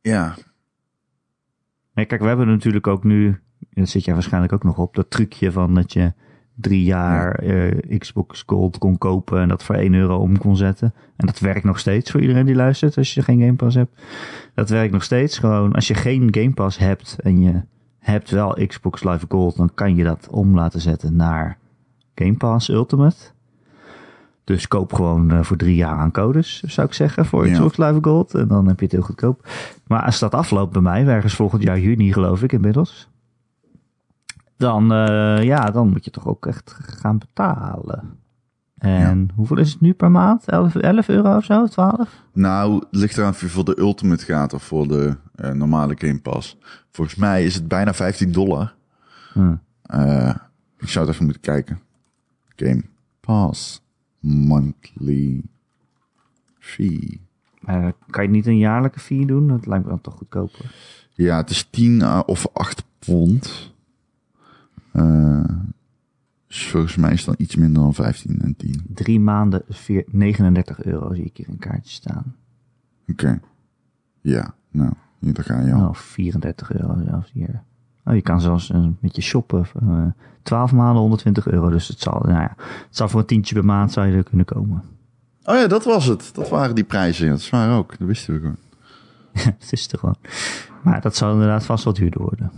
Ja, 0.00 0.36
Nee, 1.98 2.06
kijk, 2.06 2.20
we 2.20 2.26
hebben 2.26 2.46
natuurlijk 2.46 2.86
ook 2.86 3.04
nu, 3.04 3.40
dat 3.70 3.88
zit 3.88 4.04
jij 4.04 4.14
waarschijnlijk 4.14 4.52
ook 4.52 4.62
nog 4.64 4.78
op, 4.78 4.94
dat 4.94 5.10
trucje 5.10 5.52
van 5.52 5.74
dat 5.74 5.92
je 5.92 6.12
drie 6.60 6.84
jaar 6.84 7.34
eh, 7.34 7.98
Xbox 7.98 8.42
Gold 8.46 8.78
kon 8.78 8.98
kopen 8.98 9.40
en 9.40 9.48
dat 9.48 9.64
voor 9.64 9.74
1 9.74 9.94
euro 9.94 10.16
om 10.16 10.38
kon 10.38 10.56
zetten. 10.56 10.94
En 11.16 11.26
dat 11.26 11.38
werkt 11.38 11.64
nog 11.64 11.78
steeds 11.78 12.10
voor 12.10 12.20
iedereen 12.20 12.46
die 12.46 12.54
luistert 12.54 12.96
als 12.96 13.14
je 13.14 13.22
geen 13.22 13.40
Game 13.40 13.54
Pass 13.54 13.76
hebt. 13.76 14.02
Dat 14.54 14.70
werkt 14.70 14.92
nog 14.92 15.02
steeds 15.02 15.38
gewoon. 15.38 15.72
Als 15.72 15.88
je 15.88 15.94
geen 15.94 16.28
Game 16.30 16.50
Pass 16.50 16.78
hebt 16.78 17.16
en 17.22 17.40
je 17.40 17.60
hebt 17.98 18.30
wel 18.30 18.58
Xbox 18.66 19.04
Live 19.04 19.26
Gold, 19.28 19.56
dan 19.56 19.70
kan 19.74 19.96
je 19.96 20.04
dat 20.04 20.28
om 20.30 20.54
laten 20.54 20.80
zetten 20.80 21.16
naar 21.16 21.58
Game 22.14 22.36
Pass 22.36 22.68
Ultimate. 22.68 23.16
Dus 24.44 24.68
koop 24.68 24.92
gewoon 24.92 25.30
eh, 25.30 25.42
voor 25.42 25.56
drie 25.56 25.76
jaar 25.76 25.98
aan 25.98 26.10
codes, 26.10 26.62
zou 26.62 26.86
ik 26.86 26.92
zeggen, 26.92 27.26
voor 27.26 27.46
Ja. 27.46 27.52
Xbox 27.52 27.76
Live 27.76 27.98
Gold. 28.00 28.34
En 28.34 28.48
dan 28.48 28.66
heb 28.68 28.78
je 28.78 28.84
het 28.84 28.92
heel 28.94 29.02
goedkoop. 29.02 29.48
Maar 29.86 30.02
als 30.02 30.18
dat 30.18 30.34
afloopt 30.34 30.72
bij 30.72 30.82
mij, 30.82 31.06
ergens 31.06 31.34
volgend 31.34 31.62
jaar 31.62 31.78
juni 31.78 32.12
geloof 32.12 32.42
ik 32.42 32.52
inmiddels. 32.52 33.08
Dan, 34.58 34.92
eh, 34.92 35.42
ja, 35.42 35.70
dan 35.70 35.88
moet 35.88 36.04
je 36.04 36.10
toch 36.10 36.26
ook 36.26 36.46
echt 36.46 36.76
gaan 36.80 37.18
betalen. 37.18 38.18
En 38.78 39.30
hoeveel 39.34 39.58
is 39.58 39.72
het 39.72 39.80
nu 39.80 39.92
per 39.92 40.10
maand? 40.10 40.48
11, 40.48 40.74
11 40.74 41.08
euro 41.08 41.36
of 41.36 41.44
zo? 41.44 41.66
12? 41.66 42.22
Nou, 42.32 42.74
het 42.74 42.86
ligt 42.90 43.16
eraan 43.16 43.30
of 43.30 43.40
je 43.40 43.48
voor 43.48 43.64
de 43.64 43.78
Ultimate 43.78 44.24
gaat 44.24 44.52
of 44.52 44.62
voor 44.62 44.88
de 44.88 45.16
eh, 45.34 45.50
normale 45.50 45.94
Game 45.98 46.20
Pass. 46.20 46.58
Volgens 46.90 47.16
mij 47.16 47.44
is 47.44 47.54
het 47.54 47.68
bijna 47.68 47.94
15 47.94 48.32
dollar. 48.32 48.74
Hm. 49.32 49.54
Eh, 49.82 50.34
ik 50.78 50.88
zou 50.88 51.04
het 51.04 51.14
even 51.14 51.24
moeten 51.24 51.42
kijken. 51.42 51.80
Game 52.56 52.82
Pass 53.20 53.82
monthly 54.20 55.42
fee. 56.58 57.20
Kan 58.10 58.22
je 58.22 58.28
niet 58.28 58.46
een 58.46 58.58
jaarlijke 58.58 59.00
fee 59.00 59.26
doen? 59.26 59.48
Dat 59.48 59.66
lijkt 59.66 59.84
me 59.84 59.90
dan 59.90 60.00
toch 60.00 60.14
goedkoper. 60.14 60.74
Ja, 61.14 61.36
het 61.36 61.50
is 61.50 61.68
10 61.70 62.02
eh, 62.02 62.20
of 62.26 62.46
8 62.52 62.84
pond. 62.98 63.72
Eh, 64.98 65.56
dus 66.46 66.68
volgens 66.68 66.96
mij 66.96 67.12
is 67.12 67.24
dan 67.24 67.34
iets 67.38 67.56
minder 67.56 67.82
dan 67.82 67.94
15 67.94 68.40
en 68.40 68.56
10. 68.56 68.82
Drie 68.94 69.20
maanden, 69.20 69.62
vier, 69.68 70.04
39 70.10 70.84
euro 70.84 71.14
zie 71.14 71.24
ik 71.24 71.36
hier 71.36 71.48
een 71.48 71.58
kaartje 71.58 71.92
staan. 71.92 72.34
Oké. 73.08 73.40
Ja, 74.20 74.54
nou, 74.70 74.92
hier 75.18 75.34
daar 75.34 75.44
ga 75.44 75.60
je 75.60 75.72
al. 75.72 75.88
Oh, 75.88 75.94
34 75.94 76.72
euro 76.72 76.96
zelfs 77.06 77.32
hier. 77.32 77.62
Oh, 78.04 78.14
je 78.14 78.22
kan 78.22 78.40
zelfs 78.40 78.68
een 78.68 78.96
beetje 79.00 79.22
shoppen. 79.22 79.66
eh 79.80 80.06
12 80.42 80.72
maanden 80.72 81.00
120 81.00 81.48
euro. 81.48 81.68
Dus 81.68 81.88
het 81.88 82.00
zal, 82.00 82.20
nou 82.20 82.40
ja, 82.40 82.54
het 82.58 82.96
zal 82.96 83.08
voor 83.08 83.20
een 83.20 83.26
tientje 83.26 83.54
per 83.54 83.64
maand 83.64 83.92
zou 83.92 84.06
je 84.06 84.16
er 84.16 84.22
kunnen 84.22 84.46
komen. 84.46 84.82
Oh 85.44 85.54
ja, 85.54 85.66
dat 85.66 85.84
was 85.84 86.06
het. 86.06 86.30
Dat 86.34 86.48
waren 86.48 86.74
die 86.74 86.84
prijzen. 86.84 87.28
Dat 87.28 87.38
is 87.38 87.50
waar 87.50 87.78
ook. 87.78 87.98
Dat 87.98 88.08
wisten 88.08 88.34
we 88.34 88.40
gewoon. 88.40 88.56
het 89.58 89.72
is 89.72 89.92
er 89.92 89.98
gewoon. 89.98 90.16
Maar 90.82 91.00
dat 91.00 91.16
zal 91.16 91.32
inderdaad 91.32 91.64
vast 91.64 91.84
wat 91.84 91.96
duurder 91.96 92.20
worden. 92.20 92.50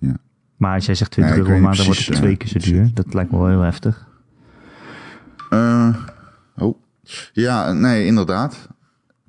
Ja. 0.00 0.16
Maar 0.56 0.74
als 0.74 0.86
jij 0.86 0.94
zegt 0.94 1.10
20 1.10 1.34
Ja, 1.36 1.40
ik 1.42 1.48
euro 1.48 1.60
maand, 1.60 1.76
dan 1.76 1.86
wordt 1.86 2.06
het 2.06 2.16
twee 2.16 2.36
keer 2.36 2.48
zo 2.48 2.58
eh, 2.58 2.64
duur. 2.64 2.90
Dat 2.94 3.14
lijkt 3.14 3.30
me 3.30 3.38
wel 3.38 3.48
heel 3.48 3.60
heftig. 3.60 4.06
Eh, 5.50 5.96
oh. 6.58 6.78
Ja, 7.32 7.72
nee, 7.72 8.06
inderdaad. 8.06 8.68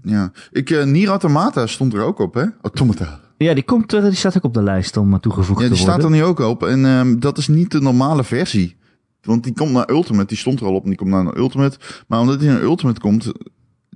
Ja. 0.02 0.32
Ik, 0.52 0.70
eh 0.70 0.84
Nier 0.86 1.08
Automata 1.10 1.68
stond 1.68 1.94
er 1.94 2.02
ook 2.02 2.20
op, 2.20 2.34
hè? 2.34 2.46
Automata. 2.62 3.20
Ja, 3.38 3.54
die, 3.54 3.64
komt, 3.64 3.94
er- 3.94 4.02
die 4.02 4.14
staat 4.14 4.38
ook 4.38 4.44
op 4.44 4.54
de 4.54 4.62
lijst 4.64 4.98
om 4.98 5.14
eh, 5.14 5.20
toegevoegd 5.20 5.62
Ja, 5.62 5.68
te 5.68 5.74
die 5.74 5.84
worden. 5.86 6.02
staat 6.02 6.12
er 6.12 6.18
nu 6.18 6.24
ook 6.24 6.40
op. 6.40 6.64
En 6.64 6.86
ehm, 6.86 7.20
dat 7.20 7.38
is 7.38 7.48
niet 7.48 7.72
de 7.72 7.82
normale 7.82 8.24
versie. 8.24 8.76
Want 9.22 9.44
die 9.44 9.54
komt 9.54 9.72
naar 9.72 9.90
Ultimate. 9.90 10.26
Die 10.28 10.38
stond 10.38 10.60
er 10.60 10.66
al 10.66 10.74
op 10.76 10.84
en 10.84 10.90
die 10.90 10.98
komt 10.98 11.10
naar 11.10 11.38
Ultimate. 11.38 11.78
Maar 12.08 12.20
omdat 12.20 12.40
die 12.40 12.50
naar 12.50 12.62
Ultimate 12.62 13.00
komt... 13.00 13.32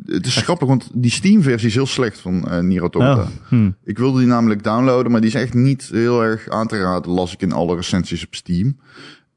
Het 0.06 0.26
is 0.26 0.36
grappig, 0.36 0.68
want 0.68 0.90
die 0.94 1.12
Steam-versie 1.12 1.68
is 1.68 1.76
heel 1.76 1.86
slecht 1.86 2.20
van 2.20 2.48
eh 2.48 2.60
Nier 2.60 2.82
Automata. 2.82 3.22
Oh, 3.22 3.28
hm. 3.48 3.72
Ik 3.84 3.98
wilde 3.98 4.20
die 4.20 4.28
namelijk 4.28 4.64
downloaden, 4.64 5.12
maar 5.12 5.22
die 5.22 5.30
is 5.30 5.36
echt 5.36 5.54
niet 5.54 5.90
heel 5.92 6.24
erg 6.24 6.50
aan 6.50 6.68
te 6.68 6.82
raden, 6.82 7.12
las 7.12 7.34
ik 7.34 7.42
in 7.42 7.52
alle 7.52 7.76
recensies 7.76 8.26
op 8.26 8.36
Steam. 8.36 8.78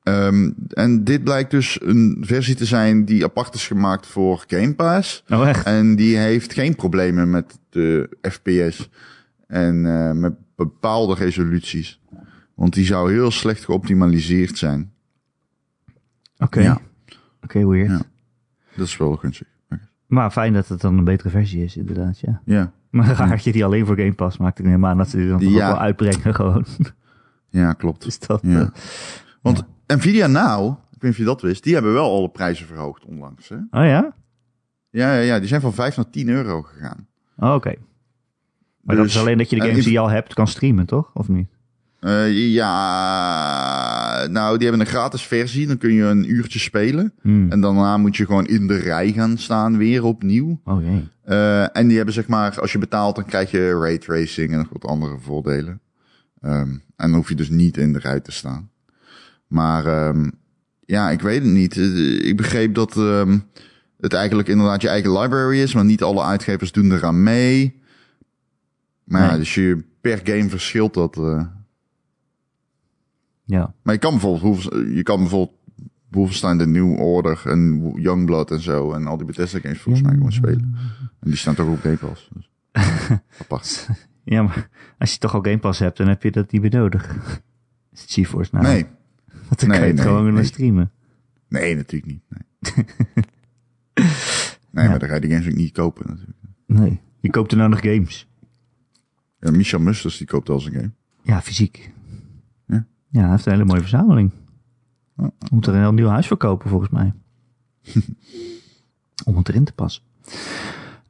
Ehm, 0.03 0.51
en 0.69 1.05
dit 1.05 1.25
blijkt 1.25 1.51
dus 1.51 1.79
een 1.83 2.17
versie 2.21 2.55
te 2.55 2.65
zijn 2.65 3.05
die 3.05 3.25
apart 3.25 3.55
is 3.55 3.67
gemaakt 3.67 4.07
voor 4.07 4.45
Game 4.47 4.75
Pass. 4.75 5.25
Oh, 5.29 5.49
echt? 5.49 5.67
En 5.67 5.97
die 5.97 6.17
heeft 6.17 6.53
geen 6.53 6.77
problemen 6.77 7.31
met 7.31 7.59
de 7.71 8.17
FPS 8.23 8.89
en 9.47 9.87
eh, 9.87 10.13
met 10.13 10.35
bepaalde 10.57 11.15
resoluties. 11.15 12.01
Want 12.55 12.73
die 12.73 12.85
zou 12.85 13.13
heel 13.13 13.31
slecht 13.31 13.65
geoptimaliseerd 13.65 14.59
zijn. 14.59 14.93
Oké. 16.39 16.61
Ja. 16.61 16.81
Oké, 17.43 17.67
weird. 17.67 17.91
Ja. 17.91 18.03
Dat 18.77 18.87
is 18.87 18.97
wel 18.97 19.17
gunstig. 19.17 19.47
Maar 20.15 20.31
fijn 20.31 20.53
dat 20.53 20.69
het 20.69 20.81
dan 20.81 20.99
een 20.99 21.05
betere 21.05 21.31
versie 21.31 21.65
is, 21.65 21.77
inderdaad, 21.77 22.19
ja. 22.21 22.41
Ja, 22.45 22.73
Maar 22.91 23.07
raar 23.07 23.29
dat 23.29 23.45
je 23.45 23.53
die 23.53 23.65
alleen 23.65 23.87
voor 23.87 23.97
Game 23.97 24.15
Pass 24.15 24.37
maakt. 24.39 24.59
Ik 24.59 24.65
neem 24.65 24.87
aan 24.87 24.97
dat 24.97 25.09
ze 25.09 25.17
die 25.17 25.29
dan 25.29 25.39
toch 25.41 25.51
Ja. 25.53 25.67
wel 25.67 25.79
uitbrengen 25.79 26.35
gewoon. 26.41 26.65
ja 27.49 27.73
klopt. 27.73 28.07
Is 28.07 28.19
dat... 28.19 28.41
Ja. 28.43 28.61
eh, 28.61 28.67
Want 29.43 29.63
Nvidia 29.87 30.27
Now, 30.27 30.71
ik 30.73 30.77
weet 30.91 31.03
niet 31.03 31.11
of 31.11 31.17
je 31.17 31.25
dat 31.25 31.43
wist, 31.43 31.63
die 31.63 31.75
hebben 31.75 31.93
wel 31.93 32.17
alle 32.17 32.29
prijzen 32.29 32.67
verhoogd 32.67 33.05
onlangs. 33.05 33.49
Hè? 33.49 33.55
oh 33.57 33.63
ja? 33.71 34.15
Ja, 34.91 35.15
ja, 35.15 35.21
ja, 35.21 35.39
die 35.39 35.49
zijn 35.49 35.61
van 35.61 35.73
5 35.73 35.97
naar 35.97 36.11
10 36.11 36.29
euro 36.29 36.63
gegaan. 36.63 37.07
Oh, 37.37 37.55
Oké. 37.55 37.75
Maar 38.81 38.97
dat 38.97 39.05
Dus, 39.05 39.15
is 39.15 39.21
alleen 39.21 39.39
dat 39.39 39.51
je 39.51 39.57
de 39.57 39.63
eh, 39.63 39.69
games 39.69 39.85
die 39.85 39.93
je 39.93 39.99
al 39.99 40.11
hebt 40.11 40.35
kan 40.35 40.47
streamen, 40.49 40.87
toch? 40.87 41.11
Of 41.15 41.29
niet? 41.29 41.49
Eh, 42.05 42.53
ja, 42.53 44.27
nou, 44.31 44.59
die 44.59 44.69
hebben 44.69 44.87
een 44.87 44.93
gratis 44.93 45.23
versie. 45.23 45.67
Dan 45.67 45.79
kun 45.79 45.93
je 45.93 46.03
een 46.05 46.31
uurtje 46.31 46.59
spelen. 46.59 47.13
Hmm. 47.21 47.51
En 47.51 47.61
daarna 47.61 47.97
moet 47.97 48.17
je 48.17 48.27
gewoon 48.27 48.47
in 48.47 48.67
de 48.67 48.77
rij 48.77 49.13
gaan 49.13 49.39
staan 49.39 49.77
weer 49.77 50.05
opnieuw. 50.05 50.61
Oh 50.65 50.83
jee. 50.83 51.09
Eh, 51.23 51.77
en 51.77 51.87
die 51.87 51.97
hebben 51.97 52.15
zeg 52.15 52.27
maar, 52.27 52.61
als 52.61 52.73
je 52.73 52.79
betaalt, 52.79 53.17
dan 53.17 53.25
krijg 53.25 53.51
je 53.51 53.79
raytracing 53.79 54.53
en 54.53 54.59
nog 54.59 54.69
wat 54.73 54.85
andere 54.85 55.17
voordelen. 55.19 55.81
Ehm, 56.41 56.69
en 56.71 56.81
dan 56.97 57.15
hoef 57.15 57.29
je 57.29 57.35
dus 57.35 57.49
niet 57.49 57.77
in 57.77 57.93
de 57.93 57.99
rij 57.99 58.21
te 58.21 58.33
staan. 58.33 58.71
Maar 59.47 59.87
ehm, 59.87 60.31
ja, 60.85 61.11
ik 61.11 61.21
weet 61.21 61.43
het 61.43 61.53
niet. 61.53 61.77
Eh, 61.77 62.27
Ik 62.27 62.37
begreep 62.37 62.75
dat 62.75 62.97
ehm, 62.97 63.39
het 64.01 64.13
eigenlijk 64.13 64.49
inderdaad 64.49 64.83
je 64.83 64.89
eigen 64.89 65.19
library 65.19 65.59
is, 65.59 65.75
maar 65.75 65.85
niet 65.85 66.03
alle 66.03 66.23
uitgevers 66.23 66.73
doen 66.73 66.93
eraan 66.93 67.23
mee. 67.23 67.83
Maar 69.05 69.23
ja, 69.31 69.37
dus 69.37 69.55
je, 69.55 69.85
per 70.01 70.21
game 70.25 70.49
verschilt 70.49 70.95
dat. 70.95 71.17
Ja. 73.45 73.75
Maar 73.83 73.95
je 73.95 74.01
kan 74.01 74.11
bijvoorbeeld, 74.11 74.63
je 74.95 75.03
kan 75.03 75.19
bijvoorbeeld 75.19 75.59
Wolfenstein 76.11 76.59
The 76.59 76.67
New 76.67 77.01
Order 77.01 77.43
en 77.45 77.93
Youngblood 77.97 78.51
en 78.51 78.61
zo 78.61 78.93
en 78.93 79.07
al 79.07 79.17
die 79.17 79.27
Bethesda 79.27 79.59
games 79.59 79.81
volgens 79.81 80.05
mij 80.05 80.15
gewoon 80.15 80.33
spelen. 80.33 80.75
En 81.21 81.29
die 81.31 81.37
staan 81.37 81.55
toch 81.55 81.69
op 81.69 81.81
Game 81.81 81.97
Pass. 81.97 82.31
Dus. 82.35 82.51
Apart. 83.43 83.89
Ja, 84.25 84.43
maar 84.43 84.69
als 84.99 85.13
je 85.13 85.19
toch 85.19 85.35
al 85.35 85.43
Game 85.43 85.59
Pass 85.59 85.79
hebt, 85.79 85.97
dan 85.97 86.09
heb 86.09 86.23
je 86.23 86.31
dat 86.31 86.53
niet 86.53 86.61
meer 86.61 86.71
nodig. 86.71 87.17
Is 87.93 88.01
het 88.01 88.11
GeForce 88.13 88.55
nou? 88.55 88.67
Nee, 88.67 88.87
Want 89.49 89.61
dan 89.61 89.69
kan 89.69 89.79
je 89.79 89.79
nee, 89.79 89.87
het 89.87 89.97
nee, 89.97 90.07
gewoon 90.07 90.35
nee. 90.35 90.45
streamen. 90.45 90.93
nee, 91.49 91.77
natuurlijk 91.77 92.13
niet. 92.13 92.23
Nee, 92.29 92.45
nee 94.71 94.85
Ja. 94.85 94.91
maar 94.91 94.99
dan 94.99 95.09
ga 95.09 95.15
je 95.15 95.21
die 95.21 95.31
games 95.31 95.47
ook 95.49 95.55
niet 95.55 95.73
kopen 95.73 96.07
natuurlijk. 96.09 96.39
Nee. 96.67 97.01
Je 97.21 97.31
koopt 97.31 97.51
er 97.51 97.57
nou 97.57 97.71
nog 97.71 97.81
games. 97.81 98.29
Ja, 99.41 99.51
Michel 99.51 99.81
Musters 99.81 100.17
die 100.19 100.27
koopt 100.27 100.49
al 100.49 100.61
zijn 100.61 100.75
game. 100.75 100.91
Ja, 101.23 101.43
fysiek. 101.43 101.93
Ja. 103.15 103.21
Hij 103.21 103.31
heeft 103.31 103.47
een 103.47 103.53
hele 103.53 103.65
mooie 103.65 103.81
verzameling. 103.81 104.31
Moet 105.51 105.67
er 105.67 105.75
een 105.75 105.81
heel 105.81 105.93
nieuw 105.93 106.09
huis 106.09 106.27
voor 106.29 106.37
kopen, 106.37 106.69
volgens 106.71 106.91
mij. 106.91 107.13
Om 109.25 109.37
het 109.37 109.49
erin 109.49 109.65
te 109.65 109.73
passen. 109.73 110.03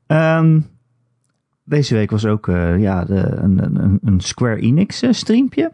Ehm, 0.07 0.61
deze 1.65 1.95
week 1.95 2.11
was 2.11 2.27
ook 2.27 2.49
eh, 2.49 2.81
ja, 2.81 3.05
de, 3.05 3.15
een, 3.31 3.83
een, 3.85 3.99
een 4.03 4.21
Square 4.21 4.61
Enix 4.61 5.03
eh, 5.03 5.13
streampje. 5.13 5.73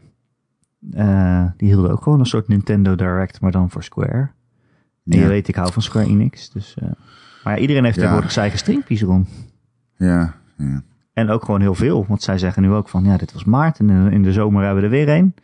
Eh, 0.93 1.45
die 1.57 1.69
hielden 1.69 1.90
ook 1.90 2.03
gewoon 2.03 2.19
een 2.21 2.27
soort 2.27 2.49
Nintendo 2.49 2.95
Direct, 2.95 3.40
maar 3.40 3.51
dan 3.53 3.71
voor 3.71 3.83
Square. 3.83 4.31
En 5.05 5.16
Ja. 5.16 5.21
je 5.21 5.27
weet, 5.27 5.49
ik 5.49 5.55
hou 5.55 5.73
van 5.73 5.83
Square 5.83 6.07
Enix. 6.09 6.51
Dus, 6.51 6.77
maar 7.45 7.55
ja, 7.55 7.59
iedereen 7.61 7.83
heeft 7.85 7.95
Ja. 7.95 8.01
tegenwoordig 8.01 8.33
zijn 8.33 8.45
eigen 8.45 8.64
streampjes 8.64 9.03
erom. 9.03 9.27
Ja, 9.97 10.35
ja. 10.57 10.83
En 11.12 11.29
ook 11.31 11.45
gewoon 11.45 11.61
heel 11.61 11.75
veel. 11.75 12.05
Want 12.09 12.23
zij 12.23 12.38
zeggen 12.38 12.62
nu 12.62 12.71
ook 12.71 12.88
van, 12.88 13.05
ja, 13.05 13.16
dit 13.16 13.33
was 13.33 13.45
maart 13.45 13.79
en 13.79 13.90
in- 13.90 14.12
in 14.12 14.23
de 14.23 14.33
zomer 14.33 14.64
hebben 14.64 14.81
we 14.83 14.88
er 14.97 15.05
weer 15.07 15.16
een. 15.16 15.35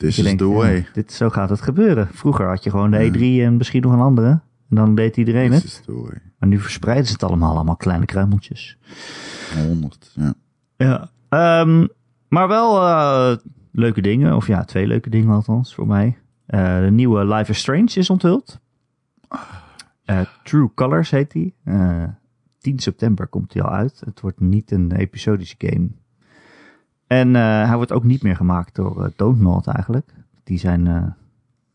This 0.00 0.16
Je 0.16 0.22
is 0.22 0.26
denkt, 0.28 0.42
the 0.42 0.48
ja, 0.48 0.54
way. 0.54 0.86
dit, 0.92 1.12
zo 1.12 1.28
gaat 1.28 1.50
het 1.50 1.60
gebeuren. 1.60 2.08
Vroeger 2.12 2.46
had 2.46 2.64
je 2.64 2.70
gewoon 2.70 2.90
de 2.90 2.98
Ja. 2.98 3.12
E3 3.12 3.46
en 3.46 3.56
misschien 3.56 3.82
nog 3.82 3.92
een 3.92 4.00
andere. 4.00 4.28
En 4.68 4.76
dan 4.76 4.94
deed 4.94 5.16
iedereen 5.16 5.50
This 5.50 5.76
het. 5.86 5.94
Maar 6.38 6.48
nu 6.48 6.58
verspreiden 6.58 7.06
ze 7.06 7.12
het 7.12 7.22
allemaal, 7.22 7.54
allemaal 7.54 7.76
kleine 7.76 8.04
kruimeltjes. 8.04 8.78
100, 9.66 10.12
ja. 10.14 10.34
Ja. 10.76 11.10
Ehm, 11.28 11.86
maar 12.28 12.48
wel 12.48 12.80
eh, 12.80 13.36
leuke 13.72 14.00
dingen. 14.00 14.36
Of 14.36 14.46
ja, 14.46 14.64
twee 14.64 14.86
leuke 14.86 15.10
dingen 15.10 15.34
althans 15.34 15.74
voor 15.74 15.86
mij. 15.86 16.18
Eh, 16.46 16.80
de 16.80 16.90
nieuwe 16.90 17.24
Life 17.24 17.50
is 17.50 17.58
Strange 17.58 17.90
is 17.94 18.10
onthuld. 18.10 18.60
Eh, 20.04 20.20
True 20.44 20.70
Colors 20.74 21.10
heet 21.10 21.30
die. 21.30 21.54
Eh 21.64 22.04
10 22.58 22.78
september 22.78 23.26
komt 23.26 23.52
hij 23.52 23.62
al 23.62 23.70
uit. 23.70 24.02
Het 24.04 24.20
wordt 24.20 24.40
niet 24.40 24.70
een 24.70 24.92
episodische 24.92 25.54
game. 25.58 25.88
En 27.10 27.36
eh, 27.36 27.42
hij 27.66 27.76
wordt 27.76 27.92
ook 27.92 28.04
niet 28.04 28.22
meer 28.22 28.36
gemaakt 28.36 28.74
door 28.74 28.98
uh, 29.04 29.06
Donut 29.16 29.66
eigenlijk. 29.66 30.14
Die 30.44 30.58
zijn, 30.58 30.86
eh, 30.86 31.02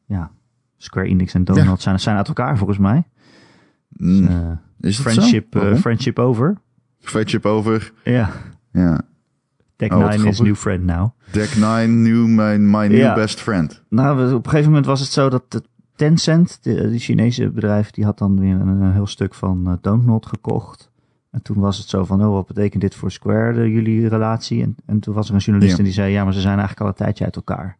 ja, 0.05 0.31
Square 0.77 1.07
Enix 1.07 1.33
en 1.33 1.43
Donut 1.43 1.63
Ja. 1.65 1.75
zijn, 1.75 1.99
zijn 1.99 2.17
uit 2.17 2.27
elkaar 2.27 2.57
volgens 2.57 2.77
mij. 2.77 3.03
Mm. 3.89 4.27
Eh, 4.27 4.51
is 4.79 4.99
friendship, 4.99 5.55
eh, 5.55 5.75
friendship 5.75 6.19
over. 6.19 6.57
Friendship 6.99 7.45
over. 7.45 7.91
Ja, 8.03 8.29
Ja. 8.71 9.01
Oh, 9.77 9.89
wat 9.89 10.09
9 10.09 10.27
is 10.27 10.39
new 10.39 10.55
friend 10.55 10.83
now. 10.83 11.09
Deck 11.31 11.55
9, 11.55 12.01
new, 12.01 12.27
my, 12.27 12.57
my 12.57 12.87
new 12.87 12.97
Ja. 12.97 13.13
best 13.13 13.41
friend. 13.41 13.83
Nou, 13.89 14.33
op 14.33 14.43
een 14.45 14.49
gegeven 14.49 14.69
moment 14.69 14.85
was 14.85 14.99
het 14.99 15.09
zo 15.09 15.29
dat 15.29 15.61
Tencent, 15.95 16.63
de, 16.63 16.89
die 16.89 16.99
Chinese 16.99 17.49
bedrijf, 17.49 17.91
die 17.91 18.05
had 18.05 18.17
dan 18.17 18.39
weer 18.39 18.55
een, 18.55 18.67
een 18.67 18.93
heel 18.93 19.07
stuk 19.07 19.33
van 19.33 19.63
uh, 19.67 19.73
Donut 19.81 20.25
gekocht. 20.25 20.91
En 21.35 21.41
toen 21.41 21.59
was 21.59 21.77
het 21.77 21.87
zo 21.89 22.05
van, 22.05 22.25
oh, 22.25 22.31
wat 22.33 22.47
betekent 22.47 22.81
dit 22.81 22.95
voor 22.95 23.11
Square, 23.11 23.53
de, 23.53 23.71
jullie 23.71 24.07
relatie? 24.07 24.61
En, 24.63 24.75
en 24.85 24.99
toen 24.99 25.13
was 25.13 25.27
er 25.29 25.33
een 25.33 25.39
journalist 25.39 25.71
Ja. 25.71 25.77
en 25.77 25.83
die 25.83 25.93
zei, 25.93 26.11
ja, 26.11 26.23
maar 26.23 26.33
ze 26.33 26.39
zijn 26.41 26.57
eigenlijk 26.57 26.81
al 26.81 26.87
een 26.87 26.93
tijdje 27.05 27.23
uit 27.25 27.35
elkaar. 27.35 27.77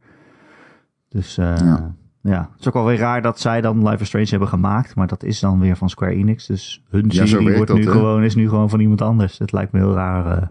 Dus 1.09 1.37
eh, 1.37 1.57
Ja. 1.57 1.95
ja. 2.21 2.49
het 2.51 2.59
is 2.59 2.67
ook 2.67 2.73
wel 2.73 2.85
weer 2.85 2.97
raar 2.97 3.21
dat 3.21 3.39
zij 3.39 3.61
dan 3.61 3.87
Life 3.87 4.01
is 4.01 4.07
Strange 4.07 4.27
hebben 4.29 4.47
gemaakt, 4.47 4.95
maar 4.95 5.07
dat 5.07 5.23
is 5.23 5.39
dan 5.39 5.59
weer 5.59 5.77
van 5.77 5.89
Square 5.89 6.13
Enix. 6.13 6.45
Dus 6.45 6.83
hun 6.89 7.05
Ja, 7.07 7.25
serie 7.25 7.53
wordt 7.55 7.67
dat, 7.67 7.77
nu 7.77 7.83
hè? 7.85 7.91
gewoon, 7.91 8.23
is 8.23 8.35
nu 8.35 8.49
gewoon 8.49 8.69
van 8.69 8.79
iemand 8.79 9.01
anders. 9.01 9.37
Het 9.37 9.51
lijkt 9.51 9.71
me 9.71 9.79
heel 9.79 9.93
raar. 9.93 10.37
eh, 10.37 10.47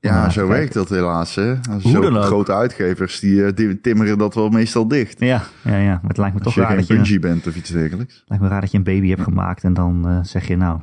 Ja, 0.00 0.30
zo 0.30 0.46
werkt 0.48 0.72
dat 0.74 0.88
helaas. 0.88 1.34
Hè. 1.34 1.54
Hoe 1.70 1.80
Zo 1.80 2.00
dan 2.00 2.16
ook. 2.16 2.24
grote 2.24 2.54
uitgevers 2.54 3.20
die, 3.20 3.44
eh, 3.44 3.54
die 3.54 3.80
timmeren 3.80 4.18
dat 4.18 4.34
wel 4.34 4.48
meestal 4.48 4.88
dicht. 4.88 5.20
ja, 5.20 5.42
ja, 5.64 5.76
ja, 5.76 5.92
maar 5.92 6.08
het 6.08 6.16
lijkt 6.18 6.34
me 6.38 6.44
Als 6.44 6.54
toch 6.54 6.62
je 6.62 6.68
raar 6.68 6.76
dat 6.78 6.86
je... 6.86 6.94
Bungie 6.94 7.18
bent 7.18 7.46
of 7.46 7.56
iets 7.56 7.70
dergelijks. 7.70 8.24
Lijkt 8.26 8.44
me 8.44 8.50
raar 8.50 8.60
dat 8.60 8.70
je 8.70 8.76
een 8.78 8.84
baby 8.84 9.08
hebt 9.08 9.22
gemaakt 9.22 9.64
en 9.64 9.74
dan 9.74 10.08
eh, 10.08 10.18
zeg 10.22 10.48
je 10.48 10.56
nou, 10.56 10.80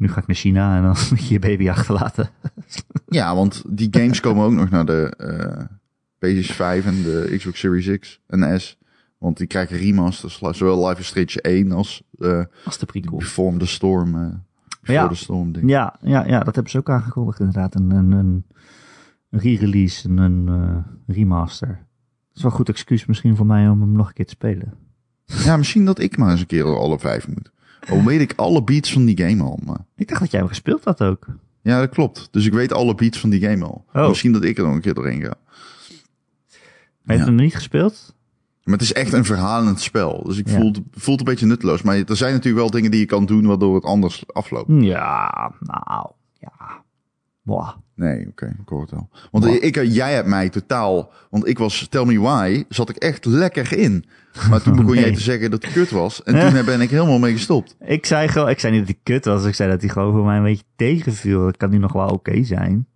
nu 0.00 0.08
ga 0.08 0.20
ik 0.20 0.26
naar 0.26 0.36
China 0.36 0.76
en 0.76 0.82
dan 0.82 0.96
moet 1.10 1.26
je 1.26 1.32
je 1.32 1.38
baby 1.38 1.68
achterlaten. 1.70 2.28
Ja, 3.08 3.34
want 3.34 3.62
die 3.68 3.88
games 3.90 4.20
komen 4.20 4.44
ook 4.44 4.52
nog 4.52 4.70
naar 4.70 4.84
de 4.86 5.14
eh 5.16 5.64
PS5 6.26 6.84
en 6.86 7.02
de 7.02 7.34
Xbox 7.38 7.58
Series 7.58 7.98
X 7.98 8.20
en 8.26 8.60
S. 8.60 8.78
Want 9.18 9.36
die 9.36 9.46
krijgen 9.46 9.76
remasters, 9.76 10.40
zowel 10.50 10.88
Life 10.88 11.00
is 11.00 11.06
Strange 11.06 11.40
1 11.40 11.72
als 11.72 12.02
eh 12.18 12.42
Als 12.64 12.78
de 12.78 12.86
prequel. 12.86 13.18
Before 13.18 13.56
the 13.56 13.66
Storm. 13.66 14.14
eh 14.14 14.28
Before 14.80 14.98
Ja. 14.98 15.08
the 15.08 15.14
Storm 15.14 15.52
ding. 15.52 15.70
Ja, 15.70 15.96
ja, 16.02 16.26
ja, 16.26 16.38
dat 16.40 16.54
hebben 16.54 16.72
ze 16.72 16.78
ook 16.78 16.90
aangekondigd 16.90 17.38
inderdaad. 17.40 17.74
Een, 17.74 17.90
een, 17.90 18.12
een 18.12 18.44
re-release, 19.30 20.08
een, 20.08 20.18
een 20.18 20.84
remaster. 21.06 21.68
Dat 21.68 22.36
is 22.36 22.42
wel 22.42 22.50
een 22.50 22.56
goed 22.56 22.68
excuus 22.68 23.06
misschien 23.06 23.36
voor 23.36 23.46
mij 23.46 23.68
om 23.68 23.80
hem 23.80 23.92
nog 23.92 24.06
een 24.08 24.12
keer 24.14 24.24
te 24.26 24.30
spelen. 24.30 24.74
Ja, 25.24 25.56
misschien 25.56 25.84
dat 25.84 25.98
ik 25.98 26.16
maar 26.16 26.30
eens 26.30 26.40
een 26.40 26.46
keer 26.46 26.64
alle 26.64 26.98
vijf 26.98 27.28
moet. 27.28 27.50
Al 27.88 28.04
weet 28.04 28.20
ik 28.20 28.32
alle 28.36 28.62
beats 28.64 28.92
van 28.92 29.04
die 29.04 29.18
game 29.18 29.42
al. 29.42 29.58
Maar... 29.64 29.84
Ik 29.96 30.08
dacht 30.08 30.20
dat 30.20 30.30
jij 30.30 30.40
hem 30.40 30.48
gespeeld 30.48 30.84
had 30.84 31.02
ook. 31.02 31.26
Ja, 31.62 31.78
dat 31.80 31.88
klopt. 31.90 32.28
Dus 32.30 32.46
ik 32.46 32.52
weet 32.52 32.72
alle 32.72 32.94
beats 32.94 33.18
van 33.18 33.30
die 33.30 33.40
game 33.40 33.64
al. 33.64 33.84
Oh. 33.92 34.08
Misschien 34.08 34.32
dat 34.32 34.44
ik 34.44 34.58
er 34.58 34.64
nog 34.64 34.74
een 34.74 34.80
keer 34.80 34.94
doorheen 34.94 35.20
ga. 35.20 35.34
Maar 35.36 35.36
je 37.02 37.12
hebt 37.12 37.18
Ja. 37.18 37.24
hem 37.24 37.34
nog 37.34 37.44
niet 37.44 37.54
gespeeld? 37.54 38.14
Maar 38.64 38.74
het 38.74 38.82
is 38.82 38.92
echt 38.92 39.12
een 39.12 39.24
verhalend 39.24 39.80
spel. 39.80 40.22
Dus 40.24 40.36
ik 40.38 40.48
Ja. 40.48 40.54
voel, 40.56 40.66
het, 40.72 40.80
voelt 40.92 41.18
een 41.18 41.24
beetje 41.24 41.46
nutteloos. 41.46 41.82
Maar 41.82 41.96
er 41.96 42.16
zijn 42.16 42.32
natuurlijk 42.32 42.62
wel 42.62 42.70
dingen 42.70 42.90
die 42.90 43.00
je 43.00 43.06
kan 43.06 43.26
doen 43.26 43.46
waardoor 43.46 43.74
het 43.74 43.84
anders 43.84 44.24
afloopt. 44.26 44.70
Ja, 44.82 45.52
nou, 45.60 46.06
ja. 46.38 46.82
Nee, 47.94 48.26
oké, 48.28 48.46
ik 48.62 48.68
hoor 48.68 48.80
het 48.80 48.90
wel. 48.90 49.08
Want 49.30 49.44
ik, 49.46 49.82
jij 49.82 50.14
hebt 50.14 50.26
mij 50.28 50.48
totaal... 50.48 51.12
Want 51.30 51.46
ik 51.48 51.58
was, 51.58 51.86
Tell 51.88 52.04
Me 52.04 52.20
Why, 52.20 52.64
zat 52.68 52.88
ik 52.88 52.96
echt 52.96 53.24
lekker 53.24 53.78
in. 53.78 54.04
Maar 54.50 54.62
toen 54.62 54.76
begon 54.76 54.92
Nee. 54.94 55.04
jij 55.04 55.12
te 55.14 55.20
zeggen 55.20 55.50
dat 55.50 55.62
het 55.62 55.72
kut 55.72 55.90
was. 55.90 56.22
En 56.22 56.52
toen 56.52 56.64
ben 56.64 56.80
ik 56.80 56.90
helemaal 56.90 57.18
mee 57.18 57.32
gestopt. 57.32 57.76
Ik 57.80 58.06
zei 58.06 58.28
gewoon, 58.28 58.48
ik 58.48 58.60
zei 58.60 58.72
niet 58.72 58.86
dat 58.86 58.96
hij 58.96 59.14
kut 59.14 59.24
was, 59.24 59.44
ik 59.44 59.54
zei 59.54 59.70
dat 59.70 59.80
hij 59.80 59.90
gewoon 59.90 60.12
voor 60.12 60.24
mij 60.24 60.36
een 60.36 60.42
beetje 60.42 60.64
tegenviel. 60.76 61.44
Dat 61.44 61.56
kan 61.56 61.70
nu 61.70 61.78
nog 61.78 61.92
wel 61.92 62.08
oké 62.08 62.44
zijn. 62.44 62.86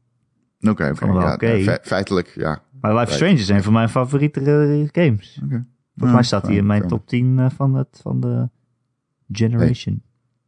Oké, 1.33 1.47
ja, 1.47 1.63
fe- 1.63 1.79
feitelijk, 1.83 2.33
ja. 2.35 2.63
Maar 2.81 2.95
Life 2.95 3.09
is. 3.11 3.15
Strange 3.15 3.35
is 3.35 3.49
een 3.49 3.63
van 3.63 3.73
mijn 3.73 3.89
favoriete 3.89 4.41
eh, 4.41 5.05
games. 5.05 5.39
Volgens 5.97 6.13
mij 6.15 6.23
staat 6.23 6.47
hij 6.47 6.57
in 6.57 6.67
mijn 6.67 6.87
top 6.89 7.07
10 7.07 7.39
eh, 7.39 7.47
van, 7.57 7.75
het, 7.75 7.99
van 8.03 8.21
de 8.21 8.49
generation. 9.33 10.03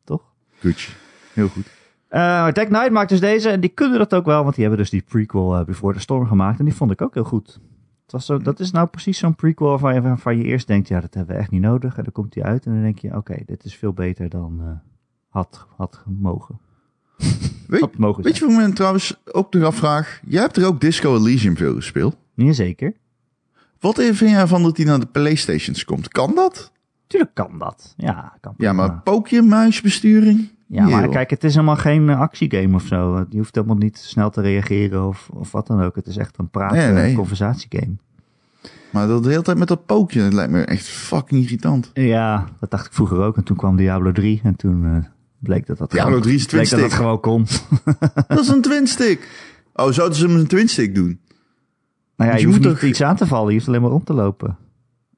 Toch? 0.05 0.23
Gucci. 0.59 0.93
Heel 1.33 1.49
goed. 1.49 1.67
Eh 2.09 2.21
maar 2.21 2.53
Tech 2.53 2.67
Knight 2.67 2.91
maakt 2.91 3.09
dus 3.09 3.21
deze. 3.21 3.49
En 3.49 3.61
die 3.61 3.71
kunnen 3.71 3.99
dat 3.99 4.15
ook 4.15 4.25
wel. 4.25 4.43
Want 4.43 4.55
die 4.55 4.65
hebben 4.65 4.81
dus 4.83 4.91
die 4.91 5.03
prequel 5.03 5.57
eh, 5.57 5.65
Before 5.65 5.95
the 5.95 6.01
Storm 6.01 6.27
gemaakt. 6.27 6.59
En 6.59 6.65
die 6.65 6.75
vond 6.75 6.91
ik 6.91 7.03
ook 7.03 7.15
heel 7.15 7.25
goed. 7.25 7.61
Het 8.03 8.13
was 8.13 8.27
zo, 8.27 8.39
dat 8.39 8.61
is 8.61 8.71
nou 8.71 8.87
precies 8.87 9.19
zo'n 9.19 9.35
prequel 9.35 9.69
waarvan 9.69 9.95
je, 9.95 10.01
waarvan 10.01 10.37
je 10.37 10.45
eerst 10.45 10.67
denkt... 10.67 10.89
Ja, 10.89 11.01
dat 11.01 11.15
hebben 11.15 11.35
we 11.35 11.41
echt 11.41 11.51
niet 11.51 11.61
nodig. 11.61 11.97
En 11.97 12.03
dan 12.03 12.13
komt 12.13 12.33
die 12.33 12.45
uit. 12.45 12.67
En 12.67 12.73
dan 12.73 12.83
denk 12.83 12.99
je... 12.99 13.17
Oké, 13.17 13.37
dit 13.47 13.65
is 13.65 13.77
veel 13.77 13.93
beter 13.93 14.29
dan 14.29 14.61
eh, 14.61 14.67
had, 15.29 15.67
had 15.77 16.03
mogen. 16.07 16.59
Weet, 17.67 17.81
Had 17.81 17.97
mogen 17.97 18.25
weet 18.25 18.37
je 18.37 18.45
wat 18.47 18.61
ik 18.61 18.67
me 18.67 18.73
trouwens 18.73 19.21
ook 19.33 19.53
nog 19.53 19.63
afvraag? 19.63 20.21
Jij 20.27 20.41
hebt 20.41 20.57
er 20.57 20.67
ook 20.67 20.81
Disco 20.81 21.17
Elysium 21.17 21.57
veel 21.57 21.75
gespeeld. 21.75 22.17
Jazeker. 22.35 22.95
Wat 23.81 24.03
vind 24.03 24.31
jij 24.31 24.47
van 24.47 24.63
dat 24.63 24.77
die 24.77 24.87
naar 24.87 25.01
de 25.01 25.07
Playstations 25.07 25.85
komt? 25.85 26.09
Kan 26.09 26.35
dat? 26.35 26.73
Tuurlijk 27.07 27.35
kan 27.35 27.59
dat. 27.59 27.95
Ja, 27.97 28.37
kan 28.41 28.55
Ja, 28.57 28.73
maar 28.73 29.01
pook 29.03 29.29
je 29.29 29.43
muisbesturing? 29.43 30.49
Ja, 30.69 30.89
maar 30.89 31.09
kijk, 31.09 31.31
het 31.31 31.45
is 31.45 31.55
helemaal 31.55 31.77
geen 31.77 32.09
eh, 32.11 32.21
actiegame 32.21 32.75
of 32.75 32.83
zo. 32.87 33.27
Je 33.31 33.37
hoeft 33.37 33.55
helemaal 33.55 33.77
niet 33.77 33.99
snel 33.99 34.31
te 34.31 34.41
reageren 34.41 35.07
of, 35.07 35.29
of 35.33 35.53
wat 35.53 35.67
dan 35.67 35.83
ook. 35.83 35.97
Het 35.97 36.07
is 36.07 36.17
echt 36.17 36.39
een 36.39 36.49
praten, 36.49 36.77
Nee, 36.79 36.93
nee. 36.93 37.15
conversatiegame. 37.15 37.97
Maar 38.91 39.07
dat 39.07 39.23
de 39.23 39.29
hele 39.31 39.43
tijd 39.43 39.59
met 39.59 39.69
dat 39.69 39.87
pookje, 39.87 40.23
dat 40.23 40.33
lijkt 40.33 40.53
me 40.53 40.63
echt 40.63 40.87
fucking 40.87 41.43
irritant. 41.43 41.91
Ja, 41.95 42.45
dat 42.61 42.71
dacht 42.71 42.87
ik 42.87 42.93
vroeger 42.93 43.19
ook. 43.19 43.37
En 43.37 43.45
toen 43.45 43.57
kwam 43.57 43.77
Diablo 43.77 44.13
3 44.13 44.41
en 44.45 44.57
toen 44.57 44.85
eh, 44.85 44.97
bleek 45.39 45.67
dat 45.67 45.79
dat 45.79 45.91
Diablo 45.91 46.09
gewoon, 46.11 46.23
3 46.23 46.35
is 46.37 46.47
bleek 46.47 46.71
dat 46.71 46.93
gewoon 46.93 47.21
kon. 47.21 47.47
Dat 48.29 48.39
is 48.39 48.49
een 48.49 48.63
twin-stick. 48.63 49.29
Oh, 49.75 49.91
zouden 49.91 50.19
ze 50.19 50.27
hem 50.27 50.37
een 50.37 50.47
twin-stick 50.47 50.95
doen? 50.95 51.21
Nou 52.17 52.31
ja, 52.31 52.37
je, 52.37 52.41
je 52.43 52.47
hoeft 52.47 52.59
moet 52.59 52.69
niet 52.69 52.79
toch- 52.81 52.89
iets 52.89 53.03
aan 53.03 53.17
te 53.17 53.27
vallen. 53.27 53.49
Je 53.49 53.55
hoeft 53.55 53.69
alleen 53.69 53.81
maar 53.81 53.91
rond 53.91 54.07
te 54.07 54.15
lopen. 54.15 54.57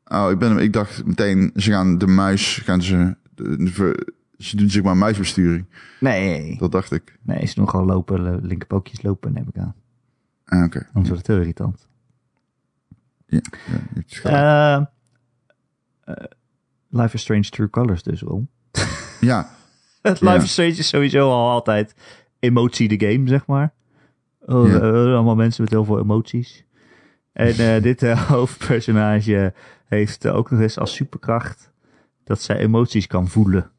Oh, 0.06 0.30
ik, 0.30 0.38
ben, 0.38 0.58
ik 0.58 0.72
dacht 0.72 1.04
meteen, 1.06 1.50
ze 1.54 1.70
gaan 1.70 1.98
de 1.98 2.06
muis, 2.06 2.60
gaan 2.64 2.82
ze, 2.82 3.16
de- 3.34 3.56
de- 3.64 4.12
ze 4.38 4.56
doen 4.56 4.70
zeg 4.70 4.82
maar 4.82 4.96
muisbesturing. 4.96 5.66
Nee, 6.00 6.58
Dat 6.58 6.72
dacht 6.72 6.92
ik. 6.92 7.18
nee 7.22 7.46
ze 7.46 7.54
doen 7.54 7.68
gewoon 7.68 7.86
lopen, 7.86 8.46
linkerpookjes 8.46 9.02
lopen, 9.02 9.32
neem 9.32 9.46
ik 9.48 9.58
aan. 9.58 9.74
Ah, 10.44 10.64
oké. 10.64 10.78
Anders 10.78 11.08
wordt 11.08 11.16
het 11.16 11.26
heel 11.26 11.38
irritant. 11.38 11.86
Ja. 13.26 13.40
Eh, 14.22 14.74
eh, 16.04 16.24
Life 16.88 17.14
is 17.14 17.20
Strange 17.20 17.42
True 17.42 17.70
Colors 17.70 18.02
dus, 18.02 18.20
Ron. 18.20 18.48
ja, 19.20 19.50
Life 20.02 20.24
Ja. 20.24 20.34
is 20.34 20.52
Strange 20.52 20.68
is 20.70 20.88
sowieso 20.88 21.30
al 21.30 21.50
altijd 21.50 21.94
emotie 22.38 22.88
de 22.98 23.06
game, 23.10 23.28
zeg 23.28 23.46
maar. 23.46 23.72
Oh, 24.40 24.68
Ja. 24.68 24.74
eh, 24.74 24.82
allemaal 25.14 25.34
mensen 25.36 25.62
met 25.62 25.72
heel 25.72 25.84
veel 25.84 25.98
emoties. 25.98 26.64
En 27.32 27.82
dit 27.82 28.00
hoofdpersonage 28.32 29.54
heeft 29.86 30.26
ook 30.26 30.50
nog 30.50 30.60
eens 30.60 30.78
als 30.78 30.94
superkracht 30.94 31.72
dat 32.24 32.42
zij 32.42 32.56
emoties 32.56 33.06
kan 33.06 33.28
voelen. 33.28 33.70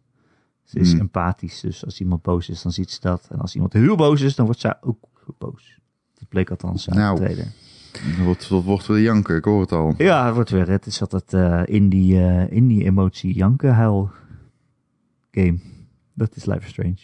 Ze 0.69 0.79
is 0.79 0.91
Hmm. 0.91 0.99
empathisch, 0.99 1.59
dus 1.59 1.85
als 1.85 1.99
iemand 1.99 2.21
boos 2.21 2.49
is, 2.49 2.61
dan 2.61 2.71
ziet 2.71 2.91
ze 2.91 2.99
dat. 2.99 3.27
En 3.31 3.39
als 3.39 3.53
iemand 3.55 3.73
heel 3.73 3.95
boos 3.95 4.21
is, 4.21 4.35
dan 4.35 4.45
wordt 4.45 4.59
zij 4.61 4.75
ook 4.81 4.97
boos. 5.37 5.79
Dat 6.13 6.27
bleek 6.29 6.49
althans 6.49 6.89
uit 6.89 6.97
Nou. 6.99 7.15
de 7.15 7.21
trailer. 7.23 7.45
dat 8.17 8.25
wordt, 8.25 8.47
wordt 8.47 8.85
weer 8.87 9.01
janken, 9.01 9.35
ik 9.35 9.43
hoor 9.45 9.61
het 9.61 9.71
al. 9.71 9.93
Ja, 9.97 10.25
het 10.25 10.35
wordt 10.35 10.49
weer. 10.49 10.69
Het 10.69 10.85
is 10.85 11.01
altijd 11.01 11.33
eh, 11.33 11.75
in, 11.75 11.89
die, 11.89 12.19
eh, 12.19 12.51
in 12.51 12.67
die 12.67 12.83
emotie 12.83 13.33
janken 13.33 13.73
huil 13.75 14.11
game. 15.31 15.59
Dat 16.13 16.35
is 16.35 16.45
Life 16.45 16.59
is 16.65 16.69
Strange. 16.69 16.97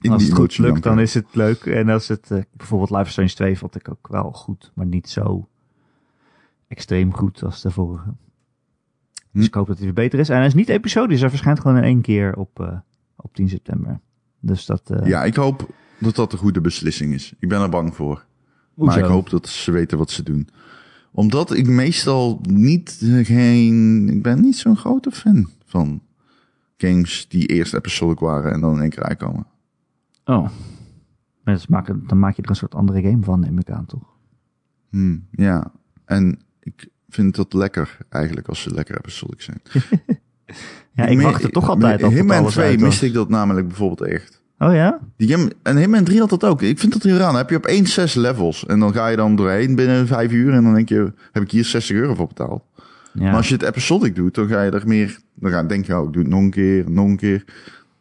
In 0.00 0.10
als 0.10 0.22
die 0.22 0.30
het 0.30 0.38
goed 0.40 0.58
lukt, 0.58 0.72
janken. 0.72 0.82
dan 0.90 1.00
is 1.00 1.14
het 1.14 1.26
leuk. 1.34 1.66
En 1.66 1.88
als 1.88 2.08
het 2.08 2.30
eh, 2.30 2.42
bijvoorbeeld 2.52 2.90
Life 2.90 3.04
is 3.04 3.10
Strange 3.10 3.30
2 3.34 3.58
vond 3.58 3.74
ik 3.74 3.88
ook 3.90 4.08
wel 4.08 4.32
goed, 4.32 4.70
maar 4.74 4.86
niet 4.86 5.08
zo 5.08 5.48
extreem 6.68 7.14
goed 7.14 7.42
als 7.42 7.60
de 7.62 7.70
vorige. 7.70 8.14
Dus 9.34 9.46
ik 9.46 9.54
hoop 9.54 9.66
dat 9.66 9.76
hij 9.76 9.84
weer 9.84 9.94
beter 9.94 10.18
is. 10.18 10.28
En 10.28 10.36
hij 10.36 10.46
is 10.46 10.54
niet 10.54 10.68
episodisch, 10.68 11.20
hij 11.20 11.28
verschijnt 11.28 11.60
gewoon 11.60 11.76
in 11.76 11.82
één 11.82 12.00
keer 12.00 12.36
op, 12.36 12.60
eh, 12.60 12.78
op 13.16 13.34
10 13.34 13.48
september. 13.48 14.00
Dus 14.40 14.66
dat. 14.66 14.90
eh 14.90 15.06
Ja, 15.06 15.24
ik 15.24 15.34
hoop 15.34 15.68
dat 15.98 16.14
dat 16.14 16.32
een 16.32 16.38
goede 16.38 16.60
beslissing 16.60 17.14
is. 17.14 17.34
Ik 17.38 17.48
ben 17.48 17.60
er 17.60 17.68
bang 17.68 17.94
voor. 17.94 18.24
hoezo? 18.74 18.90
Maar 18.94 19.04
ik 19.04 19.10
hoop 19.10 19.30
dat 19.30 19.48
ze 19.48 19.70
weten 19.70 19.98
wat 19.98 20.10
ze 20.10 20.22
doen. 20.22 20.48
Omdat 21.12 21.54
ik 21.54 21.66
meestal 21.66 22.40
niet 22.42 22.98
eh, 23.02 23.24
geen... 23.24 24.08
Ik 24.08 24.22
ben 24.22 24.40
niet 24.40 24.56
zo'n 24.56 24.76
grote 24.76 25.10
fan 25.10 25.48
van 25.64 26.02
games 26.76 27.28
die 27.28 27.46
eerst 27.46 27.74
episodic 27.74 28.18
waren 28.18 28.52
en 28.52 28.60
dan 28.60 28.74
in 28.74 28.80
één 28.80 28.90
keer 28.90 29.02
uitkomen. 29.02 29.46
Oh. 30.24 30.48
Dat 31.44 31.68
maken, 31.68 32.04
dan 32.06 32.18
maak 32.18 32.36
je 32.36 32.42
er 32.42 32.48
een 32.48 32.56
soort 32.56 32.74
andere 32.74 33.02
game 33.02 33.22
van, 33.22 33.40
neem 33.40 33.58
ik 33.58 33.70
aan, 33.70 33.86
toch? 33.86 34.16
Hmm, 34.90 35.26
ja, 35.30 35.72
en 36.04 36.40
ik 36.60 36.88
vind 37.14 37.36
dat 37.36 37.52
lekker 37.52 37.96
eigenlijk 38.10 38.48
als 38.48 38.62
ze 38.62 38.74
lekker 38.74 38.96
episodic 38.96 39.40
zijn. 39.42 39.60
Ja, 40.92 41.06
ik 41.06 41.16
Me- 41.16 41.22
wachtte 41.22 41.50
toch 41.50 41.68
altijd 41.68 42.02
op 42.02 42.12
Hitman 42.12 42.36
alles 42.38 42.52
2 42.52 42.66
uit 42.66 42.74
was. 42.80 42.88
miste 42.88 43.06
ik 43.06 43.12
dat 43.12 43.28
namelijk 43.28 43.68
bijvoorbeeld 43.68 44.08
echt. 44.10 44.42
Oh 44.58 44.74
ja? 44.74 44.98
Die 45.16 45.36
en 45.62 45.76
Hitman 45.76 46.04
3 46.04 46.20
had 46.20 46.30
dat 46.30 46.44
ook. 46.44 46.62
Ik 46.62 46.78
vind 46.78 46.92
dat 46.92 47.02
heel 47.02 47.16
raar. 47.16 47.26
Dan 47.26 47.36
heb 47.36 47.50
je 47.50 47.56
op 47.56 47.66
1 47.66 47.86
6 47.86 48.14
levels. 48.14 48.66
En 48.66 48.78
dan 48.80 48.92
ga 48.92 49.08
je 49.08 49.16
dan 49.16 49.36
doorheen 49.36 49.74
binnen 49.74 50.06
5 50.06 50.32
uur. 50.32 50.52
En 50.52 50.62
dan 50.64 50.74
denk 50.74 50.88
je, 50.88 51.12
heb 51.32 51.42
ik 51.42 51.50
hier 51.50 51.64
60 51.64 51.96
euro 51.96 52.14
voor 52.14 52.26
betaald. 52.26 52.62
Ja. 53.12 53.22
Maar 53.22 53.34
als 53.34 53.48
je 53.48 53.54
het 53.54 53.62
episodic 53.62 54.14
doet, 54.14 54.34
dan 54.34 54.48
ga 54.48 54.62
je 54.62 54.70
er 54.70 54.86
meer... 54.86 55.18
Dan 55.34 55.50
ga, 55.50 55.62
denk 55.62 55.86
je, 55.86 55.98
oh, 55.98 56.06
ik 56.06 56.12
doe 56.12 56.22
het 56.22 56.30
nog 56.30 56.40
een 56.40 56.50
keer, 56.50 56.90
nog 56.90 57.06
een 57.06 57.16
keer. 57.16 57.44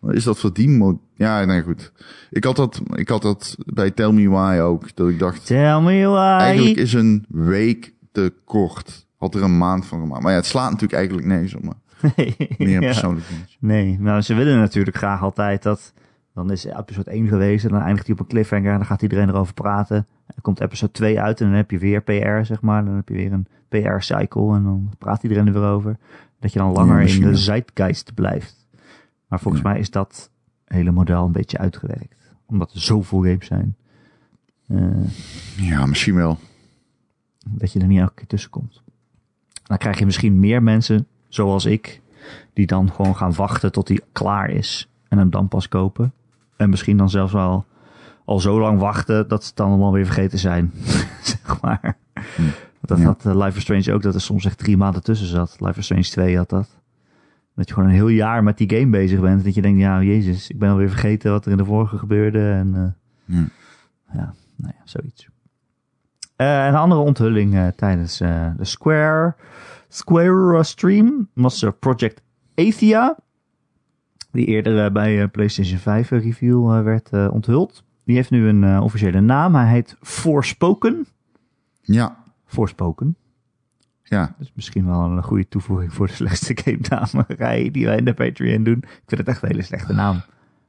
Dan 0.01 0.13
is 0.13 0.23
dat 0.23 0.57
mode... 0.57 0.97
Ja, 1.15 1.45
nee, 1.45 1.61
goed. 1.61 1.91
Ik 2.29 2.43
had, 2.43 2.55
dat, 2.55 2.81
ik 2.95 3.09
had 3.09 3.21
dat 3.21 3.55
bij 3.65 3.91
Tell 3.91 4.11
Me 4.11 4.29
Why 4.29 4.59
ook. 4.61 4.95
Dat 4.95 5.09
ik 5.09 5.19
dacht, 5.19 5.45
Tell 5.45 5.81
me 5.81 6.07
why. 6.07 6.37
eigenlijk 6.39 6.77
is 6.77 6.93
een 6.93 7.25
week 7.27 7.92
te 8.13 8.33
kort. 8.45 9.07
Had 9.17 9.35
er 9.35 9.43
een 9.43 9.57
maand 9.57 9.85
van 9.85 9.99
gemaakt. 9.99 10.21
Maar 10.23 10.31
ja, 10.31 10.37
het 10.37 10.45
slaat 10.47 10.65
natuurlijk 10.71 10.93
eigenlijk 10.93 11.27
nergens 11.27 11.55
op. 11.55 11.63
Maar 11.63 11.75
meer 12.57 12.67
Ja. 12.69 12.79
persoonlijk. 12.79 13.25
Nee, 13.59 13.99
nou 13.99 14.21
ze 14.21 14.33
willen 14.33 14.57
natuurlijk 14.59 14.97
graag 14.97 15.21
altijd 15.21 15.63
dat... 15.63 15.93
Dan 16.33 16.51
is 16.51 16.65
episode 16.65 17.09
1 17.11 17.27
geweest 17.27 17.65
en 17.65 17.71
dan 17.71 17.81
eindigt 17.81 18.05
hij 18.07 18.15
op 18.15 18.21
een 18.21 18.27
cliffhanger 18.27 18.71
en 18.71 18.77
dan 18.77 18.85
gaat 18.85 19.01
iedereen 19.01 19.29
erover 19.29 19.53
praten. 19.53 19.95
En 19.97 20.05
dan 20.25 20.41
komt 20.41 20.59
episode 20.61 20.91
2 20.91 21.19
uit 21.21 21.41
en 21.41 21.47
dan 21.47 21.55
heb 21.55 21.71
je 21.71 21.77
weer 21.77 22.01
PR, 22.01 22.43
zeg 22.45 22.61
maar. 22.61 22.85
Dan 22.85 22.95
heb 22.95 23.09
je 23.09 23.13
weer 23.15 23.31
een 23.33 23.47
PR-cycle 23.69 24.55
en 24.55 24.63
dan 24.63 24.89
praat 24.97 25.23
iedereen 25.23 25.47
er 25.47 25.53
weer 25.53 25.63
over. 25.63 25.97
Dat 26.39 26.53
je 26.53 26.59
dan 26.59 26.71
langer 26.71 27.01
in 27.01 27.21
de 27.21 27.35
zeitgeist 27.35 28.13
blijft. 28.13 28.67
Maar 29.27 29.39
volgens 29.39 29.63
mij 29.63 29.79
is 29.79 29.89
dat 29.91 30.29
hele 30.65 30.91
model 30.91 31.25
een 31.25 31.31
beetje 31.31 31.57
uitgewerkt. 31.57 32.31
Omdat 32.45 32.73
er 32.73 32.81
zoveel 32.81 33.19
games 33.21 33.45
zijn. 33.45 33.75
Eh, 34.67 34.77
Ja, 35.55 35.85
misschien 35.85 36.15
wel. 36.15 36.37
Dat 37.43 37.71
je 37.71 37.79
er 37.79 37.87
niet 37.87 37.99
elke 37.99 38.13
keer 38.13 38.27
tussen 38.27 38.49
komt. 38.49 38.81
Dan 39.63 39.77
krijg 39.77 39.99
je 39.99 40.05
misschien 40.05 40.39
meer 40.39 40.63
mensen, 40.63 41.07
zoals 41.27 41.65
ik, 41.65 42.01
die 42.53 42.65
dan 42.67 42.91
gewoon 42.91 43.15
gaan 43.15 43.33
wachten 43.33 43.71
tot 43.71 43.87
hij 43.87 43.99
klaar 44.11 44.49
is 44.49 44.89
en 45.07 45.17
hem 45.17 45.29
dan 45.29 45.47
pas 45.47 45.67
kopen. 45.67 46.13
En 46.57 46.69
misschien 46.69 46.97
dan 46.97 47.09
zelfs 47.09 47.33
wel 47.33 47.65
al 48.25 48.39
zo 48.39 48.59
lang 48.59 48.79
wachten 48.79 49.27
dat 49.27 49.41
ze 49.41 49.47
het 49.47 49.57
dan 49.57 49.69
allemaal 49.69 49.91
weer 49.91 50.05
vergeten 50.05 50.39
zijn. 50.39 50.71
zeg 51.21 51.61
maar. 51.61 51.97
Dat 52.81 52.97
Ja. 52.97 53.03
had 53.03 53.25
eh, 53.25 53.35
Life 53.35 53.57
is 53.57 53.61
Strange 53.63 53.93
ook, 53.93 54.01
dat 54.01 54.13
er 54.15 54.21
soms 54.21 54.45
echt 54.45 54.57
drie 54.57 54.77
maanden 54.77 55.03
tussen 55.03 55.27
zat. 55.27 55.55
Life 55.59 55.79
is 55.79 55.85
Strange 55.85 56.03
2 56.03 56.37
had 56.37 56.49
dat. 56.49 56.81
Dat 57.55 57.67
je 57.67 57.73
gewoon 57.73 57.89
een 57.89 57.95
heel 57.95 58.07
jaar 58.07 58.43
met 58.43 58.57
die 58.57 58.69
game 58.77 58.89
bezig 58.89 59.19
bent. 59.19 59.43
Dat 59.43 59.53
je 59.53 59.61
denkt, 59.61 59.79
ja, 59.79 60.01
jezus, 60.01 60.49
ik 60.49 60.59
ben 60.59 60.69
alweer 60.69 60.89
vergeten 60.89 61.31
wat 61.31 61.45
er 61.45 61.51
in 61.51 61.57
de 61.57 61.65
vorige 61.65 61.97
gebeurde. 61.97 62.51
En 62.51 62.75
eh, 62.75 63.35
ja, 64.13 64.33
nou 64.55 64.73
ja, 64.77 64.81
zoiets. 64.83 65.27
Eh, 66.35 66.65
een 66.65 66.75
andere 66.75 67.01
onthulling 67.01 67.55
eh, 67.55 67.67
tijdens 67.67 68.19
eh, 68.19 68.51
de 68.57 68.65
Square, 68.65 69.35
Square 69.87 70.63
stream 70.63 71.29
was 71.33 71.65
Project 71.79 72.21
Athia. 72.55 73.17
Die 74.31 74.45
eerder 74.45 74.91
bij 74.91 75.27
PlayStation 75.27 75.77
5 75.77 76.11
eh, 76.11 76.23
review 76.23 76.83
werd 76.83 77.29
onthuld. 77.29 77.83
Die 78.05 78.15
heeft 78.15 78.29
nu 78.29 78.47
een 78.47 78.79
officiële 78.79 79.21
naam. 79.21 79.55
Hij 79.55 79.67
heet 79.69 79.95
Forspoken. 80.01 81.05
Ja, 81.81 82.23
Forspoken. 82.45 83.15
ja. 84.03 84.21
Dat 84.37 84.47
is 84.47 84.51
misschien 84.55 84.85
wel 84.85 84.99
een 85.01 85.23
goede 85.23 85.47
toevoeging 85.47 85.93
voor 85.93 86.07
de 86.07 86.13
slechtste 86.13 86.57
game-namerij 86.63 87.71
die 87.71 87.85
wij 87.85 87.97
in 87.97 88.05
de 88.05 88.13
Patreon 88.13 88.63
doen. 88.63 88.77
Ik 88.77 89.03
vind 89.05 89.19
het 89.21 89.27
echt 89.27 89.41
een 89.43 89.49
hele 89.49 89.61
slechte 89.61 89.93
naam. 89.93 90.21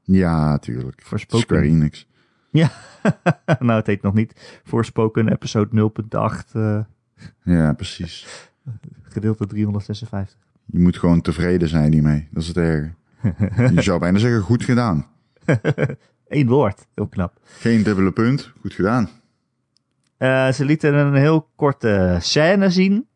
Ja, 0.03 0.59
tuurlijk. 0.59 1.03
Forspoken. 1.05 1.46
Square 1.46 1.66
Enix. 1.66 2.07
Ja, 2.55 2.71
nou 3.59 3.73
het 3.73 3.87
heet 3.87 4.03
nog 4.03 4.14
niet 4.14 4.61
Forspoken 4.64 5.29
episode 5.29 5.90
0.8 6.47 6.53
eh, 6.53 6.81
Ja, 7.43 7.73
precies. 7.73 8.27
gedeelte 9.03 9.47
356. 9.47 10.38
Je 10.64 10.79
moet 10.79 10.99
gewoon 10.99 11.21
tevreden 11.21 11.69
zijn 11.69 11.93
hiermee. 11.93 12.29
Dat 12.31 12.43
is 12.43 12.49
het 12.49 12.57
erge. 12.57 12.93
Je 13.75 13.83
zou 13.83 13.99
bijna 13.99 14.19
zeggen, 14.19 14.40
goed 14.40 14.64
gedaan. 14.64 15.07
Eén 16.29 16.49
woord, 16.49 16.87
heel 16.95 17.07
knap. 17.07 17.40
Geen 17.45 17.83
dubbele 17.83 18.12
punt, 18.12 18.53
goed 18.61 18.75
gedaan. 18.75 19.09
Eh, 20.17 20.53
ze 20.53 20.64
lieten 20.64 20.95
een 20.95 21.14
heel 21.14 21.49
korte 21.57 22.17
scène 22.21 22.71
zien. 22.71 23.07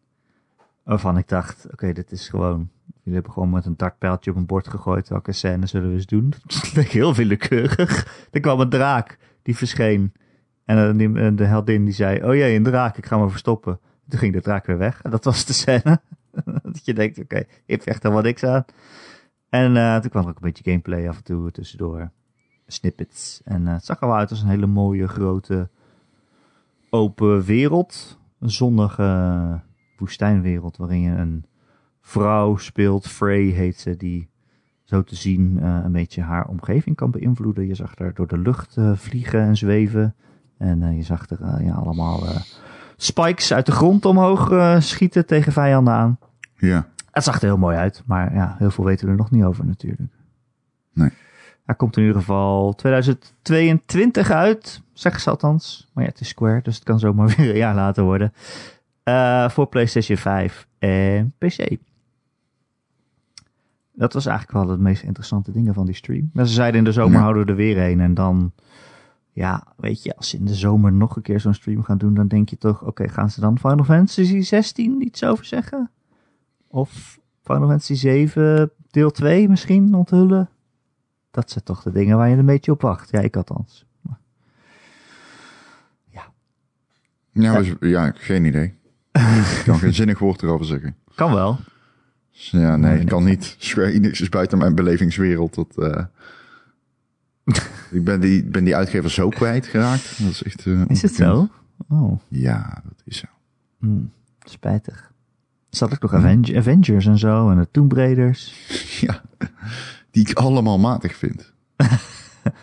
Waarvan 0.82 1.18
ik 1.18 1.28
dacht, 1.28 1.66
oké, 1.72 1.92
dit 1.92 2.12
is 2.12 2.28
gewoon... 2.28 2.70
Jullie 2.86 3.22
hebben 3.22 3.32
gewoon 3.32 3.50
met 3.50 3.66
een 3.66 3.76
dartpijltje 3.76 4.30
op 4.30 4.36
een 4.36 4.46
bord 4.46 4.68
gegooid. 4.68 5.08
Welke 5.08 5.32
scène 5.32 5.66
zullen 5.66 5.88
we 5.88 5.94
eens 5.94 6.06
doen? 6.06 6.32
Dat 6.46 6.74
leek 6.74 6.88
heel 6.88 7.14
willekeurig. 7.14 8.26
Er 8.30 8.40
kwam 8.40 8.60
een 8.60 8.68
draak, 8.68 9.18
die 9.48 9.56
verscheen. 9.56 10.12
En 10.64 11.00
eh, 11.00 11.24
en 11.26 11.36
de 11.36 11.44
heldin 11.44 11.84
die 11.84 11.94
zei, 11.94 12.24
oh 12.24 12.34
jee, 12.34 12.56
een 12.56 12.62
draak, 12.62 12.96
ik 12.96 13.06
ga 13.06 13.18
me 13.18 13.28
verstoppen. 13.28 13.80
Toen 14.08 14.18
ging 14.18 14.32
de 14.32 14.40
draak 14.40 14.66
weer 14.66 14.78
weg. 14.78 15.02
En 15.02 15.10
dat 15.10 15.24
was 15.24 15.44
de 15.44 15.52
scène. 15.52 16.00
dat 16.62 16.84
je 16.84 16.94
denkt, 16.94 17.18
oké, 17.18 17.36
je 17.36 17.72
hebt 17.72 17.84
echt 17.84 18.02
helemaal 18.02 18.22
niks 18.22 18.44
aan. 18.44 18.64
En 19.48 19.76
eh, 19.76 19.96
toen 19.96 20.10
kwam 20.10 20.22
er 20.22 20.28
ook 20.28 20.36
een 20.36 20.52
beetje 20.52 20.70
gameplay 20.70 21.08
af 21.08 21.16
en 21.16 21.24
toe 21.24 21.50
tussendoor. 21.50 22.10
Snippets. 22.66 23.40
En 23.44 23.66
eh, 23.66 23.72
het 23.72 23.84
zag 23.84 24.00
er 24.00 24.12
uit 24.12 24.30
als 24.30 24.42
een 24.42 24.48
hele 24.48 24.66
mooie, 24.66 25.08
grote, 25.08 25.68
open 26.90 27.42
wereld. 27.42 28.18
Een 28.40 28.50
zonnige 28.50 29.60
woestijnwereld 29.96 30.76
waarin 30.76 31.00
je 31.00 31.10
een 31.10 31.44
vrouw 32.00 32.56
speelt. 32.56 33.06
Frey 33.06 33.42
heet 33.42 33.78
ze, 33.78 33.96
die 33.96 34.28
zo 34.88 35.02
te 35.02 35.14
zien 35.14 35.58
eh, 35.62 35.80
een 35.84 35.92
beetje 35.92 36.22
haar 36.22 36.46
omgeving 36.46 36.96
kan 36.96 37.10
beïnvloeden. 37.10 37.66
Je 37.66 37.74
zag 37.74 37.98
haar 37.98 38.14
door 38.14 38.26
de 38.26 38.38
lucht 38.38 38.76
eh, 38.76 38.92
vliegen 38.94 39.40
en 39.40 39.56
zweven. 39.56 40.14
En 40.58 40.82
eh, 40.82 40.96
je 40.96 41.02
zag 41.02 41.30
er 41.30 41.64
ja, 41.64 41.74
allemaal 41.74 42.22
spikes 42.96 43.52
uit 43.52 43.66
de 43.66 43.72
grond 43.72 44.04
omhoog 44.04 44.52
schieten 44.82 45.26
tegen 45.26 45.52
vijanden 45.52 45.94
aan. 45.94 46.18
Ja. 46.56 46.86
Het 47.10 47.24
zag 47.24 47.34
er 47.34 47.48
heel 47.48 47.58
mooi 47.58 47.76
uit, 47.76 48.02
maar 48.06 48.34
ja, 48.34 48.54
heel 48.58 48.70
veel 48.70 48.84
weten 48.84 49.06
we 49.06 49.12
er 49.12 49.18
nog 49.18 49.30
niet 49.30 49.44
over 49.44 49.64
natuurlijk. 49.64 50.12
Nee. 50.92 51.10
Hij 51.64 51.74
komt 51.74 51.96
in 51.96 52.02
ieder 52.02 52.18
geval 52.18 52.74
2022 52.74 54.30
uit, 54.30 54.82
zeggen 54.92 55.22
ze 55.22 55.30
althans. 55.30 55.90
Maar 55.92 56.04
ja, 56.04 56.10
het 56.10 56.20
is 56.20 56.28
Square, 56.28 56.62
dus 56.62 56.74
het 56.74 56.84
kan 56.84 56.98
zomaar 56.98 57.26
weer 57.36 57.50
een 57.50 57.56
jaar 57.56 57.74
later 57.74 58.04
worden. 58.04 58.32
Uh, 59.04 59.48
voor 59.48 59.66
PlayStation 59.66 60.18
5 60.18 60.66
en 60.78 61.34
PC. 61.38 61.78
Dat 63.98 64.12
was 64.12 64.26
eigenlijk 64.26 64.58
wel 64.58 64.68
het 64.70 64.80
meest 64.80 65.02
interessante 65.02 65.52
dingen 65.52 65.74
van 65.74 65.86
die 65.86 65.94
stream. 65.94 66.30
Maar 66.32 66.46
ze 66.46 66.52
zeiden 66.52 66.78
in 66.78 66.84
de 66.84 66.92
zomer 66.92 67.12
Ja. 67.16 67.20
houden 67.22 67.44
we 67.44 67.50
er 67.50 67.56
weer 67.56 67.90
een. 67.90 68.00
En 68.00 68.14
dan, 68.14 68.52
ja, 69.32 69.66
weet 69.76 70.02
je, 70.02 70.16
als 70.16 70.28
ze 70.28 70.36
in 70.36 70.44
de 70.44 70.54
zomer 70.54 70.92
nog 70.92 71.16
een 71.16 71.22
keer 71.22 71.40
zo'n 71.40 71.54
stream 71.54 71.82
gaan 71.82 71.98
doen, 71.98 72.14
dan 72.14 72.28
denk 72.28 72.48
je 72.48 72.58
toch, 72.58 72.82
oké, 72.84 73.08
gaan 73.08 73.30
ze 73.30 73.40
dan 73.40 73.58
Final 73.58 73.84
Fantasy 73.84 74.40
16 74.40 75.02
iets 75.02 75.24
over 75.24 75.44
zeggen? 75.44 75.90
Of 76.68 77.18
Final 77.42 77.68
Fantasy 77.68 77.94
7 77.94 78.70
deel 78.90 79.10
2 79.10 79.48
misschien 79.48 79.94
onthullen? 79.94 80.48
Dat 81.30 81.50
zijn 81.50 81.64
toch 81.64 81.82
de 81.82 81.92
dingen 81.92 82.16
waar 82.16 82.28
je 82.28 82.36
een 82.36 82.46
beetje 82.46 82.72
op 82.72 82.80
wacht. 82.82 83.10
Ja, 83.10 83.20
ik 83.20 83.36
althans. 83.36 83.86
Maar- 84.00 84.20
Ja, 87.32 87.58
dus, 87.58 87.74
ja, 87.80 88.12
geen 88.14 88.44
idee. 88.44 88.74
ik 89.12 89.62
kan 89.64 89.78
geen 89.78 89.94
zinnig 90.00 90.18
woord 90.18 90.42
erover 90.42 90.66
zeggen. 90.66 90.96
Kan 91.14 91.34
wel. 91.34 91.58
Ja, 92.40 92.76
nee, 92.76 93.00
ik 93.00 93.06
kan 93.06 93.24
niet. 93.24 93.54
Square 93.58 93.92
Enix 93.92 94.20
is 94.20 94.28
buiten 94.28 94.58
mijn 94.58 94.74
belevingswereld. 94.74 95.54
Dat, 95.54 95.76
eh, 95.78 96.04
ik 97.98 98.04
ben 98.04 98.20
die, 98.20 98.44
ben 98.44 98.64
die 98.64 98.76
uitgever 98.76 99.10
zo 99.10 99.28
kwijtgeraakt. 99.28 100.18
Dat 100.22 100.30
is 100.30 100.42
echt... 100.42 100.66
eh, 100.66 100.82
Is 100.88 101.02
het 101.02 101.14
zo? 101.14 101.48
Oh, 101.88 102.20
Ja, 102.28 102.82
dat 102.84 103.02
is 103.04 103.18
zo. 103.18 103.26
hmm, 103.78 104.10
spijtig. 104.44 105.12
Zat 105.70 105.92
ook 105.92 106.00
nog 106.02 106.14
Aven- 106.14 106.56
Avengers 106.56 107.06
en 107.06 107.18
zo 107.18 107.50
en 107.50 107.56
de 107.58 107.68
Tomb 107.70 107.92
Raiders. 107.92 108.54
Ja, 109.00 109.22
die 110.10 110.28
ik 110.28 110.38
allemaal 110.38 110.78
matig 110.78 111.16
vind. 111.16 111.52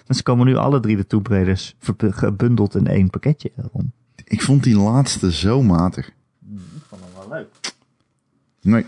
Dus 0.06 0.24
komen 0.24 0.46
nu 0.46 0.56
alle 0.56 0.80
drie 0.80 0.96
de 0.96 1.08
Tomb 1.08 1.28
Raiders 1.28 1.76
gebundeld 1.98 2.76
in 2.76 2.88
één 2.88 3.10
pakketje. 3.10 3.52
Daarom. 3.56 3.92
Ik 4.24 4.42
vond 4.42 4.64
die 4.64 4.78
laatste 4.78 5.32
zo 5.32 5.62
matig. 5.64 6.08
Ik 6.08 6.14
vond 6.88 7.02
hem 7.02 7.12
wel 7.30 7.38
leuk. 7.38 7.48
Nee, 8.62 8.86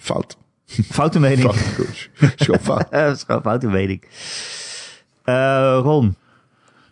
fout. 0.00 0.36
Foute 0.66 1.20
mening. 1.20 1.50
Gewoon 2.36 2.60
fout. 2.60 2.90
Dat 2.90 3.16
is 3.16 3.22
gewoon 3.22 3.42
foute 3.42 3.66
mening. 3.66 4.04
Eh, 5.24 5.78
Ron, 5.82 6.16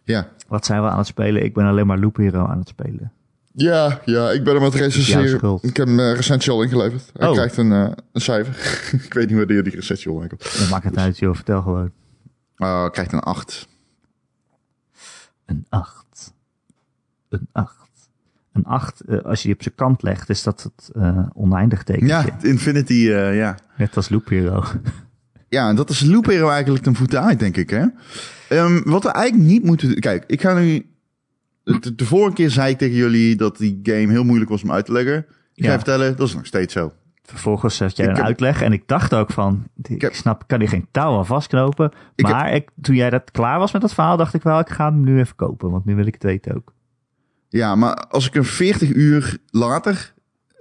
Ja. 0.04 0.28
wat 0.48 0.66
zijn 0.66 0.82
we 0.82 0.88
aan 0.88 0.98
het 0.98 1.06
spelen? 1.06 1.44
Ik 1.44 1.54
ben 1.54 1.64
alleen 1.66 1.86
maar 1.86 1.98
Loop 1.98 2.16
Hero 2.16 2.46
aan 2.46 2.58
het 2.58 2.68
spelen. 2.68 3.12
Ja, 3.52 4.00
ja, 4.04 4.30
ik 4.30 4.44
ben 4.44 4.54
hem 4.54 4.62
aan 4.62 4.70
het 4.70 4.78
recenseren. 4.80 5.58
Ik 5.62 5.76
heb 5.76 5.86
hem 5.86 5.98
uh, 5.98 6.14
recensie 6.14 6.52
al 6.52 6.62
ingeleverd. 6.62 7.10
Hij 7.12 7.28
Oh. 7.28 7.34
krijgt 7.34 7.56
een, 7.56 7.72
eh, 7.72 7.90
een 8.12 8.20
cijfer. 8.20 8.54
ik 9.04 9.14
weet 9.14 9.28
niet 9.28 9.38
wanneer 9.38 9.62
die 9.64 9.74
recensie 9.74 10.10
online 10.10 10.28
komt. 10.28 10.58
Dan 10.58 10.68
maakt 10.68 10.84
het 10.84 10.96
uit, 10.98 11.18
joh. 11.18 11.34
Vertel 11.34 11.62
gewoon. 11.62 11.90
Uh, 12.56 12.88
krijgt 12.90 13.12
een 13.12 13.20
8. 13.20 13.68
Een 15.46 15.66
8. 15.68 16.32
Een 17.28 17.48
8. 17.52 17.74
Een 18.58 18.64
8, 18.64 19.00
eh, 19.00 19.18
als 19.18 19.38
je 19.42 19.46
die 19.46 19.54
op 19.56 19.62
zijn 19.62 19.74
kant 19.74 20.02
legt, 20.02 20.28
is 20.28 20.42
dat 20.42 20.62
het 20.62 20.90
eh, 20.94 21.18
oneindig 21.32 21.82
tekentje. 21.82 22.08
Ja, 22.16 22.22
het 22.24 22.44
Infinity, 22.44 22.92
eh, 23.10 23.36
ja. 23.36 23.56
Net 23.76 23.96
als 23.96 24.08
Loop 24.08 24.28
Hero. 24.28 24.64
Ja, 25.50 25.68
en 25.68 25.76
dat 25.76 25.90
is 25.90 26.04
Loop 26.04 26.26
Hero 26.26 26.48
eigenlijk 26.48 26.84
ten 26.84 26.94
voeten 26.94 27.22
uit, 27.22 27.38
denk 27.38 27.56
ik, 27.56 27.70
hè. 27.70 27.84
Ehm, 28.48 28.80
wat 28.84 29.02
we 29.02 29.08
eigenlijk 29.10 29.50
niet 29.50 29.64
moeten... 29.64 30.00
Kijk, 30.00 30.24
ik 30.26 30.40
ga 30.40 30.54
nu... 30.58 30.86
De, 31.62 31.94
de 31.94 32.04
vorige 32.04 32.34
keer 32.34 32.50
zei 32.50 32.70
ik 32.72 32.78
tegen 32.78 32.96
jullie 32.96 33.36
dat 33.36 33.56
die 33.56 33.80
game 33.82 34.10
heel 34.10 34.24
moeilijk 34.24 34.50
was 34.50 34.62
om 34.62 34.72
uit 34.72 34.84
te 34.86 34.92
leggen. 34.92 35.16
Ik 35.54 35.64
ga 35.64 35.70
Ja. 35.70 35.74
vertellen, 35.74 36.16
dat 36.16 36.28
is 36.28 36.34
nog 36.34 36.46
steeds 36.46 36.72
zo. 36.72 36.92
Vervolgens 37.22 37.76
zet 37.76 37.96
jij 37.96 38.04
Ik 38.06 38.10
een 38.10 38.16
heb- 38.16 38.26
uitleg 38.26 38.62
en 38.62 38.72
ik 38.72 38.82
dacht 38.86 39.14
ook 39.14 39.30
van, 39.32 39.64
ik, 39.82 40.00
heb- 40.00 40.14
snap, 40.14 40.44
kan 40.46 40.58
die 40.58 40.68
geen 40.68 40.86
touw 40.90 41.16
aan 41.18 41.26
vastknopen. 41.26 41.90
Ik 42.14 42.26
heb- 42.26 42.34
maar 42.34 42.52
ik, 42.54 42.68
toen 42.80 42.94
jij 42.96 43.10
dat 43.10 43.30
klaar 43.30 43.58
was 43.58 43.72
met 43.72 43.82
dat 43.82 43.94
verhaal, 43.94 44.16
dacht 44.16 44.34
ik 44.34 44.42
wel, 44.42 44.58
ik 44.58 44.68
ga 44.68 44.84
hem 44.92 45.04
nu 45.04 45.18
even 45.18 45.36
kopen, 45.36 45.70
want 45.70 45.84
nu 45.84 45.94
wil 45.94 46.06
ik 46.06 46.14
het 46.14 46.22
weten 46.22 46.54
ook. 46.56 46.72
Ja, 47.48 47.74
maar 47.74 47.94
als 47.94 48.26
ik 48.26 48.34
een 48.34 48.44
40 48.44 48.94
uur 48.94 49.38
later, 49.50 50.14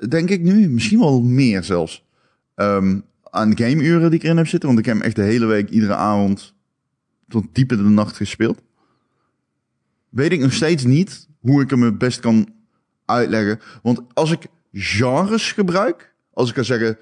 denk 0.08 0.30
ik 0.30 0.41
nu, 0.41 0.69
misschien 0.69 1.00
wel 1.00 1.21
meer 1.21 1.63
zelfs, 1.63 2.06
ehm, 2.56 3.00
aan 3.23 3.58
gameuren 3.58 4.10
die 4.10 4.19
ik 4.19 4.26
erin 4.26 4.38
heb 4.38 4.47
zitten. 4.47 4.69
Want 4.69 4.80
ik 4.80 4.86
heb 4.86 5.00
echt 5.00 5.15
de 5.15 5.21
hele 5.21 5.45
week, 5.45 5.69
iedere 5.69 5.95
avond, 5.95 6.54
tot 7.28 7.45
diep 7.52 7.71
in 7.71 7.78
de 7.78 7.84
nacht 7.84 8.15
gespeeld. 8.15 8.62
Weet 10.10 10.32
ik 10.32 10.39
nog 10.39 10.54
steeds 10.54 10.84
niet 10.84 11.28
hoe 11.39 11.62
ik 11.62 11.69
hem 11.69 11.82
het 11.82 11.97
best 11.97 12.19
kan 12.19 12.47
uitleggen. 13.06 13.60
Want 13.82 14.02
als 14.13 14.32
ik 14.32 14.45
genres 14.71 15.52
gebruik, 15.52 16.13
als 16.34 16.50
ik 16.50 16.56
kan 16.56 16.65
zeggen, 16.65 16.97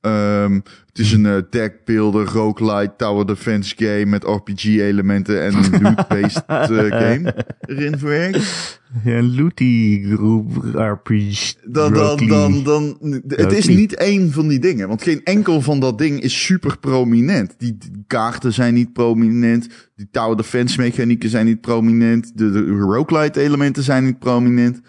ehm, 0.00 0.54
het 0.86 0.98
is 0.98 1.12
een 1.12 1.24
uh, 1.24 1.36
deckbuilder, 1.50 2.26
roguelite, 2.26 2.92
tower 2.96 3.26
defense 3.26 3.74
game 3.76 4.04
met 4.04 4.24
RPG-elementen 4.24 5.42
en 5.42 5.54
een 5.54 5.82
loot-based 5.82 6.42
eh, 6.46 6.66
game 6.68 7.34
erin 7.60 7.98
verwerkt. 7.98 8.80
Een 9.04 9.34
looty 9.34 10.02
groep 10.04 10.52
RPG. 10.74 11.54
Dan, 11.64 11.92
dan, 11.92 12.26
dan, 12.26 12.62
dan, 12.64 12.96
het 13.26 13.52
is 13.52 13.68
niet 13.68 13.94
één 13.94 14.32
van 14.32 14.48
die 14.48 14.58
dingen. 14.58 14.88
Want 14.88 15.02
geen 15.02 15.20
enkel 15.24 15.60
van 15.60 15.80
dat 15.80 15.98
ding 15.98 16.20
is 16.20 16.44
super 16.44 16.78
prominent. 16.78 17.54
Die, 17.58 17.76
die 17.78 18.04
kaarten 18.06 18.52
zijn 18.52 18.74
niet 18.74 18.92
prominent. 18.92 19.68
Die 19.96 20.08
tower 20.10 20.36
defense 20.36 20.80
mechanieken 20.80 21.30
zijn 21.30 21.46
niet 21.46 21.60
prominent. 21.60 22.38
De, 22.38 22.50
de 22.50 22.66
roguelite 22.66 23.40
elementen 23.40 23.82
zijn 23.82 24.04
niet 24.04 24.18
prominent. 24.18 24.80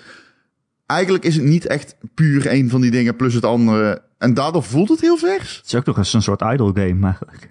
Eigenlijk 0.91 1.23
is 1.23 1.35
het 1.35 1.43
niet 1.43 1.65
echt 1.65 1.95
puur 2.13 2.47
één 2.47 2.69
van 2.69 2.81
die 2.81 2.91
dingen 2.91 3.15
plus 3.15 3.33
het 3.33 3.45
andere. 3.45 4.01
En 4.17 4.33
daardoor 4.33 4.63
voelt 4.63 4.89
het 4.89 5.01
heel 5.01 5.17
vers. 5.17 5.57
Het 5.57 5.65
is 5.65 5.75
ook 5.75 5.85
nog 5.85 5.97
eens 5.97 6.13
een 6.13 6.21
soort 6.21 6.41
idle 6.41 6.71
game 6.73 7.05
eigenlijk. 7.05 7.47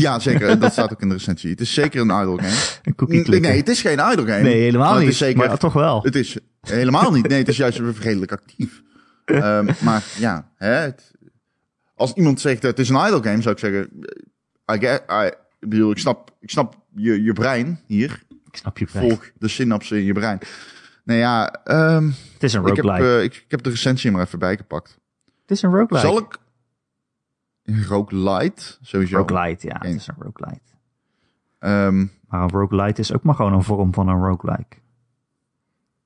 Ja, 0.00 0.18
zeker. 0.18 0.58
Dat 0.58 0.72
staat 0.72 0.92
ook 0.92 1.02
in 1.02 1.08
de 1.08 1.14
recensie. 1.14 1.50
Het 1.50 1.60
is 1.60 1.74
zeker 1.74 2.00
een 2.00 2.20
idle 2.22 2.42
game. 2.42 2.78
Een 2.82 2.94
cookie 2.94 3.40
Nee, 3.40 3.56
het 3.56 3.68
is 3.68 3.80
geen 3.80 3.98
idle 4.12 4.26
game. 4.26 4.42
Nee, 4.42 4.60
helemaal 4.60 4.94
Maar 4.94 5.04
niet. 5.04 5.14
Zeker, 5.14 5.38
Maar 5.38 5.58
toch 5.58 5.72
wel. 5.72 6.02
Het 6.02 6.14
is 6.16 6.36
helemaal 6.60 7.12
niet. 7.12 7.28
Nee, 7.28 7.38
het 7.38 7.48
is 7.48 7.56
juist 7.56 7.78
redelijk 7.78 8.32
actief. 8.32 8.82
Ehm, 9.24 9.70
maar 9.80 10.04
ja, 10.18 10.50
hè, 10.56 10.72
het- 10.72 11.10
als 11.94 12.12
iemand 12.12 12.40
zegt 12.40 12.62
dat 12.62 12.70
het 12.70 12.80
is 12.80 12.88
een 12.88 13.06
idle 13.06 13.22
game, 13.22 13.42
zou 13.42 13.54
ik 13.54 13.60
zeggen, 13.60 13.88
I 14.72 14.78
get, 14.78 15.02
I, 15.10 15.26
ik 15.60 15.68
bedoel, 15.68 15.90
ik 15.90 15.98
snap, 15.98 16.36
ik 16.40 16.50
snap 16.50 16.76
je, 16.94 17.22
je 17.22 17.32
brein 17.32 17.80
hier. 17.86 18.22
Ik 18.50 18.56
snap 18.56 18.78
je 18.78 18.84
prijs. 18.84 19.06
Volg 19.06 19.30
de 19.38 19.48
synapsen 19.48 19.98
in 19.98 20.04
je 20.04 20.12
brein. 20.12 20.38
Nou 21.10 21.22
ja, 21.22 21.52
ehm, 21.64 22.06
Het 22.32 22.42
is 22.42 22.52
een 22.52 22.60
ik, 22.66 22.76
heb, 22.76 22.84
roguelike. 22.84 23.16
eh, 23.16 23.22
ik, 23.22 23.34
ik 23.34 23.50
heb 23.50 23.62
de 23.62 23.70
recensie 23.70 24.10
maar 24.10 24.22
even 24.22 24.38
bijgepakt. 24.38 24.98
het 25.42 25.50
is 25.50 25.62
een 25.62 25.70
roguelike. 25.70 26.06
Zal 26.06 26.18
ik... 26.18 26.38
Roguelite, 27.88 28.76
sowieso. 28.80 29.16
Roguelite, 29.16 29.66
ja. 29.66 29.76
Het 29.78 29.94
is 29.94 30.06
een 30.06 30.14
roguelite. 30.18 30.60
Ehm, 31.58 32.06
Maar 32.28 32.42
een 32.42 32.50
roguelite 32.50 33.00
is 33.00 33.12
ook 33.14 33.22
maar 33.22 33.34
gewoon 33.34 33.52
een 33.52 33.62
vorm 33.62 33.94
van 33.94 34.08
een 34.08 34.24
roguelike. 34.24 34.76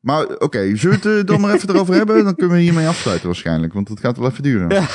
maar 0.00 0.26
oké, 0.26 0.76
zullen 0.76 1.00
we 1.00 1.08
het 1.08 1.18
eh, 1.20 1.26
dan 1.26 1.40
maar 1.40 1.54
even 1.54 1.68
erover 1.74 1.94
hebben? 1.94 2.24
Dan 2.24 2.34
kunnen 2.34 2.56
we 2.56 2.62
hiermee 2.62 2.88
afsluiten 2.88 3.26
waarschijnlijk, 3.26 3.72
want 3.72 3.88
het 3.88 4.00
gaat 4.00 4.16
wel 4.16 4.30
even 4.30 4.42
duren. 4.42 4.68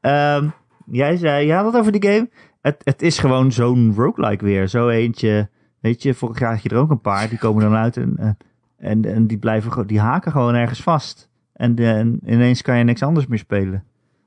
Ehm, 0.00 0.48
jij 0.86 1.16
zei, 1.16 1.46
ja, 1.46 1.64
wat 1.64 1.74
over 1.76 1.92
die 1.92 2.10
game? 2.10 2.30
Het, 2.60 2.80
het 2.84 3.02
is 3.02 3.18
gewoon 3.18 3.52
zo'n 3.52 3.94
roguelike 3.96 4.44
weer. 4.44 4.68
Zo 4.68 4.88
eentje, 4.88 5.50
weet 5.84 6.02
je, 6.02 6.14
vorig 6.14 6.38
jaar 6.38 6.52
had 6.52 6.62
je 6.62 6.68
er 6.68 6.76
ook 6.76 6.90
een 6.90 7.00
paar. 7.00 7.28
Die 7.28 7.38
komen 7.38 7.62
dan 7.62 7.74
uit 7.74 7.96
en, 7.96 8.16
eh, 8.18 8.30
en, 8.76 9.04
en 9.04 9.26
die, 9.26 9.38
blijven, 9.38 9.86
die 9.86 10.00
haken 10.00 10.32
gewoon 10.32 10.54
ergens 10.54 10.82
vast. 10.82 11.28
En, 11.52 11.76
eh, 11.76 11.98
en 11.98 12.20
ineens 12.26 12.62
kan 12.62 12.78
je 12.78 12.84
niks 12.84 13.02
anders 13.02 13.26
meer 13.26 13.38
spelen. 13.38 13.84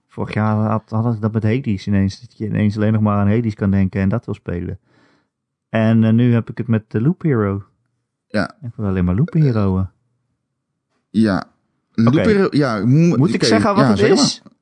Vorig 0.08 0.34
jaar 0.34 0.56
had, 0.56 0.84
had 0.90 1.14
ik 1.14 1.22
dat 1.22 1.34
met 1.34 1.44
Hades 1.44 1.88
ineens. 1.88 2.22
Dat 2.22 2.38
je 2.38 2.46
ineens 2.46 2.76
alleen 2.78 2.94
nog 2.94 3.02
maar 3.02 3.18
aan 3.18 3.30
Hades 3.30 3.54
kan 3.54 3.72
denken 3.72 4.02
en 4.02 4.10
dat 4.10 4.26
wil 4.26 4.34
spelen. 4.34 4.80
En 5.70 6.04
eh, 6.04 6.14
nu 6.14 6.34
heb 6.34 6.50
ik 6.50 6.58
het 6.58 6.68
met 6.68 6.84
de 6.92 7.02
Loop 7.02 7.22
Hero. 7.22 7.64
Ja. 8.28 8.56
Ik 8.62 8.72
wil 8.76 8.86
alleen 8.88 9.06
maar 9.06 9.16
Loop 9.16 9.34
Hero. 9.34 9.88
Ja. 11.10 11.44
Loop 11.94 12.14
Hero- 12.14 12.48
ja, 12.50 12.86
mo- 12.86 13.18
Moet 13.18 13.34
ik 13.34 13.44
zeggen 13.44 13.76
wat 13.76 13.84
ja, 13.84 13.90
het 13.90 14.00
zeg 14.00 14.10
is? 14.12 14.42
maar. 14.44 14.54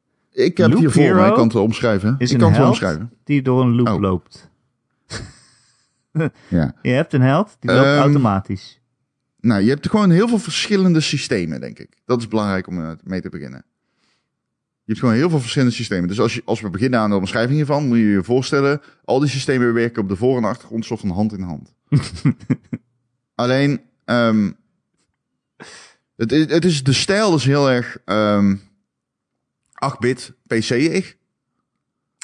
Ik 0.45 0.57
heb 0.57 0.69
Loop 0.69 0.79
hier 0.79 0.91
voor 0.91 1.01
Hero 1.01 1.25
ik 1.27 1.33
kan 1.33 1.43
het 1.43 1.53
wel 1.53 1.63
omschrijven. 1.63 2.15
is 2.17 2.31
ik 2.31 2.39
kan 2.39 2.53
het 2.53 2.65
omschrijven. 2.67 3.11
Die 3.23 3.41
door 3.41 3.61
een 3.61 3.75
loop 3.75 3.87
Oh. 3.87 3.99
loopt. 3.99 4.49
Ja. 6.47 6.73
Je 6.81 6.89
hebt 6.91 7.13
een 7.13 7.21
held, 7.21 7.57
die 7.59 7.71
loopt 7.71 7.85
Ehm, 7.85 7.97
automatisch. 7.99 8.79
Nou, 9.39 9.61
je 9.61 9.69
hebt 9.69 9.89
gewoon 9.89 10.09
heel 10.09 10.27
veel 10.27 10.39
verschillende 10.39 10.99
systemen, 11.01 11.59
denk 11.59 11.79
ik. 11.79 11.97
Dat 12.05 12.19
is 12.19 12.27
belangrijk 12.27 12.67
om 12.67 12.81
eh, 12.85 12.91
mee 13.03 13.21
te 13.21 13.29
beginnen. 13.29 13.65
Je 14.83 14.91
hebt 14.91 14.99
gewoon 14.99 15.15
heel 15.15 15.29
veel 15.29 15.39
verschillende 15.39 15.73
systemen. 15.73 16.07
Dus 16.07 16.19
als, 16.19 16.33
je, 16.33 16.41
als 16.45 16.61
we 16.61 16.69
beginnen 16.69 16.99
aan 16.99 17.09
de 17.09 17.15
omschrijving 17.15 17.55
hiervan, 17.55 17.87
moet 17.87 17.97
je 17.97 18.03
je 18.03 18.23
voorstellen, 18.23 18.81
al 19.05 19.19
die 19.19 19.29
systemen 19.29 19.73
werken 19.73 20.01
op 20.01 20.09
de 20.09 20.15
voor- 20.15 20.37
en 20.37 20.43
achtergrond 20.43 20.85
soort 20.85 20.99
van 20.99 21.09
hand 21.09 21.33
in 21.33 21.41
hand. 21.41 21.73
Alleen, 23.35 23.81
ehm, 24.05 24.51
het, 26.15 26.31
is- 26.31 26.49
het 26.51 26.65
is, 26.65 26.83
de 26.83 26.93
stijl 26.93 27.35
is 27.35 27.45
heel 27.45 27.69
erg 27.71 27.97
ehm 28.05 28.55
8-bit 29.95 30.33
PC-ig, 30.47 31.15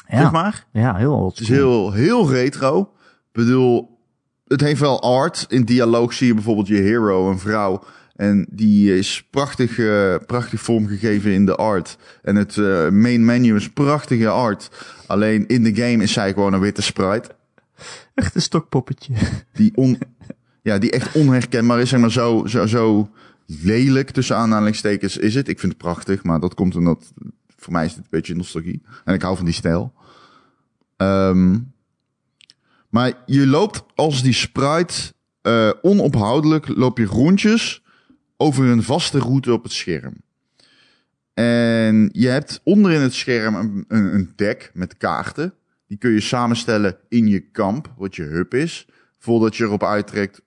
Ja, 0.08 0.20
zeg 0.20 0.32
maar. 0.32 0.66
ja 0.72 0.96
heel 0.96 1.14
old 1.14 1.32
Het 1.32 1.40
is 1.40 1.48
heel, 1.48 1.92
heel 1.92 2.30
retro. 2.30 2.92
Ik 3.32 3.38
bedoel, 3.38 3.98
het 4.46 4.60
heeft 4.60 4.80
wel 4.80 5.02
art. 5.02 5.46
In 5.48 5.64
dialoog 5.64 6.12
zie 6.12 6.26
je 6.26 6.34
bijvoorbeeld 6.34 6.66
je 6.66 6.74
hero, 6.74 7.30
een 7.30 7.38
vrouw. 7.38 7.84
En 8.16 8.46
die 8.50 8.98
is 8.98 9.26
prachtig, 9.30 9.78
eh, 9.78 10.14
prachtig 10.26 10.60
vormgegeven 10.60 11.32
in 11.32 11.46
de 11.46 11.56
art. 11.56 11.96
En 12.22 12.36
het 12.36 12.56
eh, 12.56 12.88
main 12.88 13.24
menu 13.24 13.56
is 13.56 13.70
prachtige 13.70 14.28
art. 14.28 14.70
Alleen 15.06 15.46
in 15.46 15.62
de 15.62 15.74
game 15.74 16.02
is 16.02 16.12
zij 16.12 16.32
gewoon 16.32 16.52
een 16.52 16.60
witte 16.60 16.82
sprite. 16.82 17.30
Echt 18.14 18.34
een 18.34 18.42
stokpoppetje. 18.42 19.14
Die, 19.52 19.72
on, 19.74 19.98
ja, 20.62 20.78
die 20.78 20.90
echt 20.90 21.14
onherkenbaar 21.14 21.80
is. 21.80 21.88
Zeg 21.88 22.00
maar 22.00 22.10
zo, 22.10 22.46
zo, 22.46 22.66
zo 22.66 23.10
lelijk 23.46 24.10
tussen 24.10 24.36
aanhalingstekens 24.36 25.16
is 25.16 25.34
het. 25.34 25.48
Ik 25.48 25.60
vind 25.60 25.72
het 25.72 25.82
prachtig, 25.82 26.22
maar 26.22 26.40
dat 26.40 26.54
komt 26.54 26.76
omdat... 26.76 27.12
Voor 27.56 27.72
mij 27.72 27.84
is 27.84 27.90
het 27.90 28.00
een 28.00 28.06
beetje 28.10 28.34
nostalgie. 28.34 28.82
En 29.04 29.14
ik 29.14 29.22
hou 29.22 29.36
van 29.36 29.44
die 29.44 29.54
stijl. 29.54 29.92
Ehm, 30.96 31.58
maar 32.92 33.12
je 33.26 33.46
loopt 33.46 33.84
als 33.94 34.22
die 34.22 34.32
sprite 34.32 34.94
eh, 35.42 35.70
onophoudelijk 35.82 36.68
loop 36.68 36.98
je 36.98 37.04
rondjes 37.04 37.82
over 38.36 38.64
een 38.64 38.82
vaste 38.82 39.18
route 39.18 39.52
op 39.52 39.62
het 39.62 39.72
scherm. 39.72 40.14
En 41.34 42.08
je 42.12 42.28
hebt 42.28 42.60
onderin 42.64 43.00
het 43.00 43.14
scherm 43.14 43.54
een, 43.54 43.84
een, 43.88 44.14
een 44.14 44.32
deck 44.36 44.70
met 44.74 44.96
kaarten. 44.96 45.54
Die 45.86 45.98
kun 45.98 46.10
je 46.10 46.20
samenstellen 46.20 46.96
in 47.08 47.26
je 47.26 47.40
kamp, 47.40 47.92
wat 47.96 48.16
je 48.16 48.22
hub 48.22 48.54
is, 48.54 48.86
voordat 49.18 49.56
je 49.56 49.64
erop 49.64 49.84
uittrekt 49.84 50.42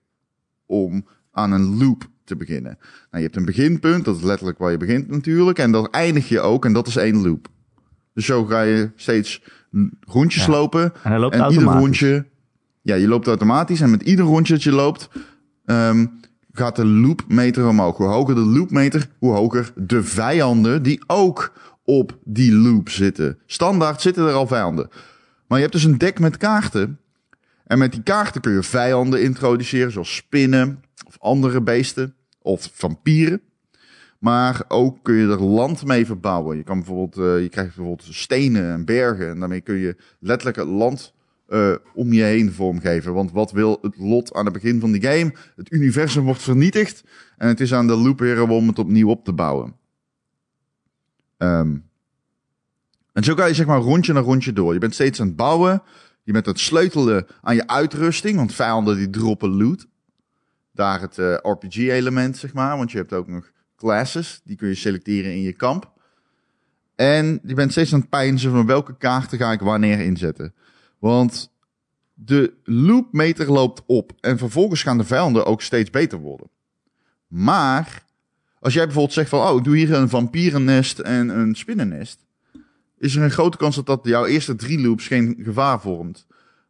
om 0.66 1.06
aan 1.32 1.52
een 1.52 1.78
loop 1.78 2.08
te 2.24 2.36
beginnen. 2.36 2.78
Nou, 2.80 2.88
je 3.10 3.22
hebt 3.22 3.36
een 3.36 3.44
beginpunt, 3.44 4.04
dat 4.04 4.16
is 4.16 4.22
letterlijk 4.22 4.58
waar 4.58 4.70
je 4.70 4.76
begint 4.76 5.08
natuurlijk, 5.08 5.58
en 5.58 5.72
dat 5.72 5.90
eindig 5.90 6.28
je 6.28 6.40
ook, 6.40 6.64
en 6.64 6.72
dat 6.72 6.86
is 6.86 6.96
één 6.96 7.22
loop. 7.22 7.48
Dus 8.14 8.24
zo 8.24 8.44
ga 8.44 8.62
je 8.62 8.90
steeds 8.96 9.42
rondjes 10.00 10.44
Ja. 10.44 10.50
lopen. 10.50 10.92
En 11.02 11.12
en 11.12 11.50
ieder 11.50 11.68
rondje, 11.68 12.26
ja, 12.86 12.94
je 12.94 13.08
loopt 13.08 13.26
automatisch, 13.26 13.80
en 13.80 13.90
met 13.90 14.02
ieder 14.02 14.24
rondje 14.24 14.52
dat 14.52 14.62
je 14.62 14.72
loopt, 14.72 15.08
ehm, 15.64 16.06
gaat 16.52 16.76
de 16.76 16.84
loopmeter 16.84 17.68
omhoog. 17.68 17.96
Hoe 17.96 18.06
hoger 18.06 18.34
de 18.34 18.40
loopmeter, 18.40 19.08
hoe 19.18 19.32
hoger 19.32 19.72
de 19.74 20.02
vijanden 20.02 20.82
die 20.82 21.02
ook 21.06 21.52
op 21.84 22.18
die 22.24 22.52
loop 22.52 22.88
zitten. 22.88 23.38
Standaard 23.46 24.00
zitten 24.00 24.26
er 24.26 24.32
al 24.32 24.46
vijanden. 24.46 24.88
Maar 25.46 25.58
je 25.58 25.64
hebt 25.64 25.72
dus 25.72 25.84
een 25.84 25.98
deck 25.98 26.18
met 26.18 26.36
kaarten. 26.36 26.98
En 27.64 27.78
met 27.78 27.92
die 27.92 28.02
kaarten 28.02 28.40
kun 28.40 28.52
je 28.52 28.62
vijanden 28.62 29.22
introduceren, 29.22 29.92
zoals 29.92 30.14
spinnen 30.14 30.82
of 31.06 31.16
andere 31.18 31.62
beesten 31.62 32.14
of 32.42 32.70
vampieren. 32.72 33.40
Maar 34.18 34.62
ook 34.68 34.98
kun 35.02 35.14
je 35.14 35.28
er 35.28 35.42
land 35.42 35.84
mee 35.84 36.06
verbouwen. 36.06 36.56
Je, 36.56 36.62
kan 36.62 36.78
bijvoorbeeld, 36.78 37.26
eh, 37.26 37.42
je 37.42 37.48
krijgt 37.48 37.76
bijvoorbeeld 37.76 38.08
stenen 38.10 38.72
en 38.72 38.84
bergen. 38.84 39.28
En 39.28 39.38
daarmee 39.38 39.60
kun 39.60 39.76
je 39.76 39.96
letterlijk 40.20 40.56
het 40.56 40.68
land 40.68 41.14
eh, 41.46 41.74
om 41.94 42.12
je 42.12 42.22
heen 42.22 42.52
vormgeven. 42.52 43.14
Want 43.14 43.32
wat 43.32 43.50
wil 43.52 43.78
het 43.82 43.96
lot 43.98 44.34
aan 44.34 44.44
het 44.44 44.54
begin 44.54 44.80
van 44.80 44.92
die 44.92 45.02
game? 45.02 45.34
Het 45.56 45.72
universum 45.72 46.24
wordt 46.24 46.42
vernietigd. 46.42 47.04
En 47.36 47.48
het 47.48 47.60
is 47.60 47.74
aan 47.74 47.86
de 47.86 47.96
loop 47.96 48.18
hero 48.18 48.56
om 48.56 48.68
het 48.68 48.78
opnieuw 48.78 49.08
op 49.08 49.24
te 49.24 49.32
bouwen. 49.32 49.76
Ehm, 51.36 51.76
en 53.12 53.24
zo 53.24 53.34
ga 53.34 53.46
je 53.46 53.54
zeg 53.54 53.66
maar 53.66 53.80
rondje 53.80 54.12
na 54.12 54.20
rondje 54.20 54.52
door. 54.52 54.72
Je 54.72 54.78
bent 54.78 54.94
steeds 54.94 55.20
aan 55.20 55.26
het 55.26 55.36
bouwen. 55.36 55.82
Je 56.22 56.32
bent 56.32 56.46
aan 56.46 56.52
het 56.52 56.62
sleutelen 56.62 57.26
aan 57.40 57.54
je 57.54 57.66
uitrusting. 57.66 58.36
Want 58.36 58.54
vijanden 58.54 58.96
die 58.96 59.10
droppen 59.10 59.50
loot. 59.50 59.86
Daar 60.72 61.00
het 61.00 61.18
eh, 61.18 61.34
RPG-element, 61.42 62.36
zeg 62.36 62.52
maar. 62.52 62.76
Want 62.76 62.90
je 62.90 62.98
hebt 62.98 63.12
ook 63.12 63.28
nog 63.28 63.52
classes. 63.76 64.40
Die 64.44 64.56
kun 64.56 64.68
je 64.68 64.74
selecteren 64.74 65.32
in 65.32 65.42
je 65.42 65.52
kamp. 65.52 65.92
En 66.94 67.40
je 67.44 67.54
bent 67.54 67.70
steeds 67.70 67.92
aan 67.92 68.00
het 68.00 68.08
pijnzen 68.08 68.50
van 68.50 68.66
welke 68.66 68.96
kaarten 68.96 69.38
ga 69.38 69.52
ik 69.52 69.60
wanneer 69.60 70.00
inzetten. 70.00 70.54
Want 70.98 71.50
de 72.14 72.52
loopmeter 72.64 73.52
loopt 73.52 73.82
op. 73.86 74.12
En 74.20 74.38
vervolgens 74.38 74.82
gaan 74.82 74.98
de 74.98 75.04
vijanden 75.04 75.46
ook 75.46 75.62
steeds 75.62 75.90
beter 75.90 76.18
worden. 76.18 76.48
Maar 77.26 78.04
als 78.60 78.74
jij 78.74 78.84
bijvoorbeeld 78.84 79.14
zegt 79.14 79.28
van... 79.28 79.48
Oh, 79.48 79.56
ik 79.56 79.64
doe 79.64 79.76
hier 79.76 79.92
een 79.92 80.08
vampierennest 80.08 80.98
en 80.98 81.28
een 81.28 81.54
spinnennest. 81.54 82.24
Is 82.98 83.16
er 83.16 83.22
een 83.22 83.30
grote 83.30 83.56
kans 83.56 83.76
dat 83.76 83.86
dat 83.86 84.00
jouw 84.02 84.24
eerste 84.24 84.54
drie 84.54 84.80
loops 84.80 85.06
geen 85.06 85.36
gevaar 85.42 85.80
vormt. 85.80 86.26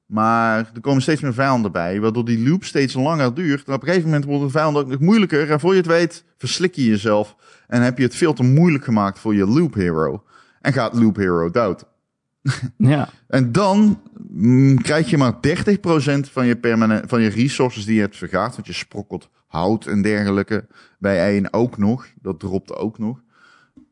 Maar 0.06 0.70
er 0.74 0.80
komen 0.80 1.02
steeds 1.02 1.20
meer 1.20 1.34
vijanden 1.34 1.72
bij. 1.72 2.00
Waardoor 2.00 2.24
die 2.24 2.48
loop 2.48 2.64
steeds 2.64 2.94
langer 2.94 3.34
duurt. 3.34 3.66
En 3.66 3.74
op 3.74 3.80
een 3.80 3.88
gegeven 3.88 4.08
moment 4.08 4.24
wordt 4.24 4.44
de 4.44 4.50
vijand 4.50 4.76
ook 4.76 4.86
nog 4.86 5.00
moeilijker. 5.00 5.50
En 5.50 5.60
voor 5.60 5.70
je 5.70 5.78
het 5.78 5.86
weet 5.86 6.24
verslik 6.38 6.74
je 6.74 6.84
jezelf. 6.84 7.36
En 7.66 7.82
heb 7.82 7.98
je 7.98 8.04
het 8.04 8.16
veel 8.16 8.32
te 8.32 8.42
moeilijk 8.42 8.84
gemaakt 8.84 9.18
voor 9.18 9.34
je 9.34 9.46
loop 9.46 9.74
hero. 9.74 10.24
En 10.60 10.72
gaat 10.72 10.94
loop 10.94 11.16
hero 11.16 11.50
dood. 11.50 11.84
Ja. 12.76 13.08
En 13.28 13.52
dan 13.52 14.02
mm, 14.28 14.82
krijg 14.82 15.10
je 15.10 15.16
maar 15.16 15.32
30% 15.32 15.38
van 16.32 16.46
je, 16.46 16.56
permanent, 16.56 17.08
van 17.08 17.20
je 17.22 17.28
resources 17.28 17.84
die 17.84 17.94
je 17.94 18.00
hebt 18.00 18.16
vergaard. 18.16 18.54
Want 18.54 18.66
je 18.66 18.72
sprokkelt 18.72 19.28
hout 19.46 19.86
en 19.86 20.02
dergelijke 20.02 20.66
bij 20.98 21.32
één 21.32 21.52
ook 21.52 21.78
nog. 21.78 22.06
Dat 22.22 22.40
dropt 22.40 22.74
ook 22.74 22.98
nog. 22.98 23.22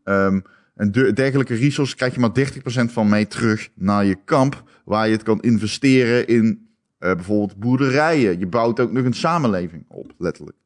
Ehm, 0.05 0.41
en 0.75 0.93
de, 0.93 1.13
dergelijke 1.13 1.55
resources 1.55 1.97
krijg 1.97 2.15
je 2.15 2.21
maar 2.21 2.33
30% 2.33 2.93
van 2.93 3.09
mee 3.09 3.27
terug 3.27 3.69
naar 3.75 4.05
je 4.05 4.17
kamp. 4.25 4.63
Waar 4.85 5.07
je 5.07 5.13
het 5.13 5.23
kan 5.23 5.41
investeren 5.41 6.27
in 6.27 6.69
eh, 6.99 7.15
bijvoorbeeld 7.15 7.59
boerderijen. 7.59 8.39
Je 8.39 8.47
bouwt 8.47 8.81
ook 8.81 8.93
nog 8.93 9.05
een 9.05 9.15
samenleving 9.15 9.85
op, 9.89 10.13
letterlijk. 10.19 10.57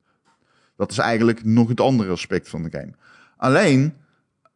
Dat 0.76 0.90
is 0.90 0.98
eigenlijk 0.98 1.44
nog 1.44 1.68
het 1.68 1.80
andere 1.80 2.10
aspect 2.10 2.48
van 2.48 2.62
de 2.62 2.70
game. 2.70 2.92
Alleen, 3.36 3.94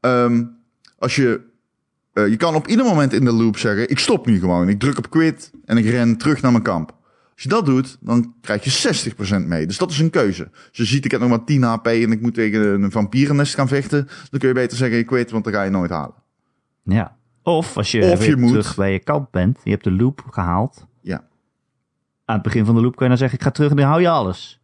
ehm, 0.00 0.44
als 0.98 1.16
je 1.16 1.40
eh, 2.12 2.28
je 2.28 2.36
kan 2.36 2.54
op 2.54 2.66
ieder 2.66 2.84
moment 2.84 3.12
in 3.12 3.24
de 3.24 3.32
loop 3.32 3.56
zeggen: 3.58 3.90
Ik 3.90 3.98
stop 3.98 4.26
nu 4.26 4.38
gewoon. 4.40 4.68
Ik 4.68 4.78
druk 4.78 4.98
op 4.98 5.10
quit 5.10 5.50
en 5.64 5.76
ik 5.76 5.84
ren 5.84 6.16
terug 6.16 6.42
naar 6.42 6.52
mijn 6.52 6.64
kamp. 6.64 7.00
Als 7.32 7.42
je 7.42 7.48
dat 7.48 7.66
doet, 7.66 7.96
dan 8.00 8.34
krijg 8.40 8.64
je 8.64 9.10
60% 9.42 9.46
mee. 9.46 9.66
Dus 9.66 9.78
dat 9.78 9.90
is 9.90 9.98
een 9.98 10.10
keuze. 10.10 10.50
Dus 10.52 10.76
je 10.78 10.84
ziet, 10.84 11.04
ik 11.04 11.10
heb 11.10 11.20
nog 11.20 11.28
maar 11.28 11.44
10 11.44 11.62
HP 11.62 11.86
en 11.86 12.12
ik 12.12 12.20
moet 12.20 12.34
tegen 12.34 12.82
een 12.82 12.90
vampierennest 12.90 13.54
gaan 13.54 13.68
vechten. 13.68 14.08
Dan 14.30 14.40
kun 14.40 14.48
je 14.48 14.54
beter 14.54 14.76
zeggen: 14.76 14.98
Ik 14.98 15.06
quit, 15.06 15.30
want 15.30 15.44
dan 15.44 15.52
ga 15.52 15.62
je 15.62 15.70
nooit 15.70 15.90
halen. 15.90 16.14
ja. 16.82 17.16
Of 17.44 17.76
als 17.76 17.90
je 17.90 18.02
Of 18.02 18.18
weer 18.18 18.28
je 18.28 18.36
moet- 18.36 18.48
terug 18.50 18.74
bij 18.76 18.92
je 18.92 18.98
kamp 18.98 19.28
bent, 19.32 19.58
je 19.64 19.70
hebt 19.70 19.84
de 19.84 19.92
loop 19.92 20.24
gehaald. 20.30 20.86
Ja. 21.00 21.24
Aan 22.24 22.34
het 22.34 22.42
begin 22.44 22.64
van 22.64 22.74
de 22.74 22.80
loop 22.80 22.92
kun 22.96 23.02
je 23.02 23.08
dan 23.08 23.18
zeggen, 23.18 23.38
ik 23.38 23.44
ga 23.44 23.50
terug 23.50 23.70
en 23.70 23.76
dan 23.76 23.86
hou 23.86 24.00
je 24.00 24.08
alles. 24.08 24.60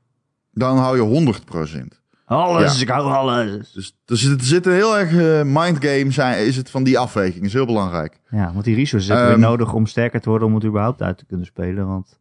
Dan 0.53 0.77
hou 0.79 0.97
je 0.97 1.03
100%. 1.03 2.03
Alles, 2.29 2.75
Ja. 2.77 2.83
ik 2.83 2.89
hou 2.89 3.07
alles. 3.13 3.73
Dus, 3.73 3.97
dus 4.05 4.25
er 4.25 4.43
zit 4.45 4.67
een 4.67 4.73
heel 4.73 4.99
erg 4.99 5.13
eh, 5.13 5.43
mindgame 5.45 6.11
zijn, 6.11 6.47
is 6.47 6.57
het 6.57 6.71
van 6.71 6.83
die 6.85 6.99
afweging. 6.99 7.45
is 7.45 7.53
heel 7.53 7.67
belangrijk. 7.67 8.21
Ja, 8.31 8.53
want 8.53 8.65
die 8.65 8.75
resources 8.75 9.09
heb 9.11 9.19
je 9.19 9.25
Ehm, 9.25 9.33
weer 9.41 9.49
nodig 9.49 9.73
om 9.73 9.87
sterker 9.87 10.21
te 10.21 10.29
worden 10.29 10.49
om 10.49 10.55
het 10.55 10.65
überhaupt 10.65 11.03
uit 11.03 11.19
te 11.19 11.25
kunnen 11.27 11.47
spelen. 11.47 11.87
Want 11.87 12.19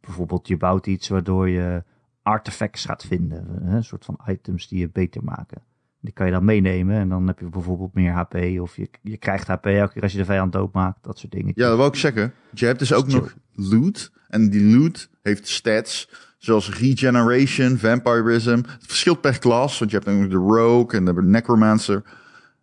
bijvoorbeeld 0.00 0.48
je 0.48 0.56
bouwt 0.56 0.86
iets 0.86 1.08
waardoor 1.08 1.48
je 1.48 1.82
artefacts 2.22 2.84
gaat 2.84 3.04
vinden. 3.04 3.46
hè, 3.62 3.76
Een 3.76 3.84
soort 3.84 4.04
van 4.04 4.18
items 4.26 4.68
die 4.68 4.78
je 4.78 4.88
beter 4.92 5.24
maken. 5.24 5.62
Die 6.00 6.12
kan 6.12 6.26
je 6.26 6.32
dan 6.32 6.44
meenemen 6.44 6.96
en 6.96 7.08
dan 7.08 7.26
heb 7.26 7.38
je 7.38 7.48
bijvoorbeeld 7.48 7.94
meer 7.94 8.12
HP. 8.12 8.34
Of 8.60 8.76
je, 8.76 8.90
je 9.02 9.16
krijgt 9.16 9.46
HP 9.46 9.66
elke 9.66 9.92
keer 9.92 10.02
als 10.02 10.12
je 10.12 10.18
de 10.18 10.24
vijand 10.24 10.52
doodmaakt. 10.52 11.02
Dat 11.02 11.18
soort 11.18 11.32
dingen. 11.32 11.52
Ja, 11.54 11.68
dat 11.68 11.76
wil 11.76 11.86
ik 11.86 11.94
zeggen. 11.94 12.32
Je 12.54 12.66
hebt 12.66 12.78
dus 12.78 12.92
ook 12.92 13.06
nog 13.06 13.34
loot. 13.54 14.12
En 14.28 14.50
die 14.50 14.78
loot 14.78 15.10
heeft 15.22 15.48
stats 15.48 16.08
zoals 16.40 16.78
regeneration, 16.78 17.78
vampirism. 17.78 18.50
Het 18.50 18.86
verschilt 18.86 19.20
per 19.20 19.38
klas, 19.38 19.78
want 19.78 19.90
je 19.90 19.96
hebt 19.96 20.18
nog 20.18 20.28
de 20.28 20.54
rogue 20.54 20.98
en 20.98 21.04
de 21.04 21.22
necromancer. 21.22 22.02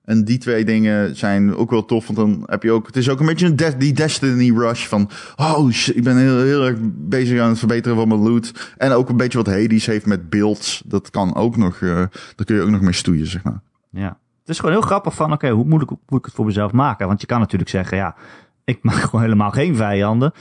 En 0.04 0.24
die 0.24 0.38
twee 0.38 0.66
dingen 0.66 1.16
zijn 1.16 1.56
ook 1.56 1.70
wel 1.70 1.86
tof, 1.86 2.08
want 2.08 2.20
dan 2.20 2.44
heb 2.46 2.64
je 2.64 2.72
ook... 2.72 2.88
Het 2.88 2.96
is 2.96 3.10
ook 3.10 3.20
een 3.20 3.26
beetje 3.26 3.46
een 3.46 3.78
die 3.78 3.94
Destiny 3.94 4.58
rush 4.58 4.86
van... 4.86 5.10
Oh 5.36 5.70
shit, 5.72 5.96
ik 5.96 6.04
ben 6.04 6.18
heel, 6.18 6.42
heel 6.42 6.66
erg 6.66 6.78
bezig 6.82 7.40
aan 7.40 7.50
het 7.50 7.60
verbeteren 7.60 7.98
van 7.98 8.08
mijn 8.08 8.20
loot. 8.20 8.74
En 8.78 8.92
ook 8.92 9.10
een 9.10 9.18
beetje 9.18 9.38
wat 9.38 9.48
Hades 9.48 9.86
heeft 9.86 10.06
met 10.06 10.30
builds. 10.30 10.82
Dat 10.86 11.10
kan 11.10 11.36
ook 11.36 11.58
nog... 11.58 11.82
eh 11.82 11.90
daar 11.90 12.46
kun 12.46 12.56
je 12.56 12.62
ook 12.62 12.70
nog 12.70 12.82
mee 12.82 12.94
stoeien, 12.94 13.28
zeg 13.28 13.44
maar. 13.44 13.62
Ja. 13.90 14.18
Het 14.40 14.50
is 14.50 14.60
gewoon 14.60 14.76
heel 14.76 14.88
grappig 14.88 15.14
van, 15.14 15.32
oké, 15.34 15.50
hoe 15.50 15.70
hoe 15.70 16.00
moet 16.08 16.20
ik 16.20 16.26
het 16.26 16.34
voor 16.34 16.46
mezelf 16.46 16.72
maken? 16.72 17.08
Want 17.08 17.22
je 17.22 17.28
kan 17.28 17.40
natuurlijk 17.40 17.70
zeggen, 17.70 17.98
ja, 17.98 18.16
ik 18.64 18.80
maak 18.88 18.96
gewoon 19.02 19.22
helemaal 19.22 19.52
geen 19.52 19.76
vijanden. 19.76 20.34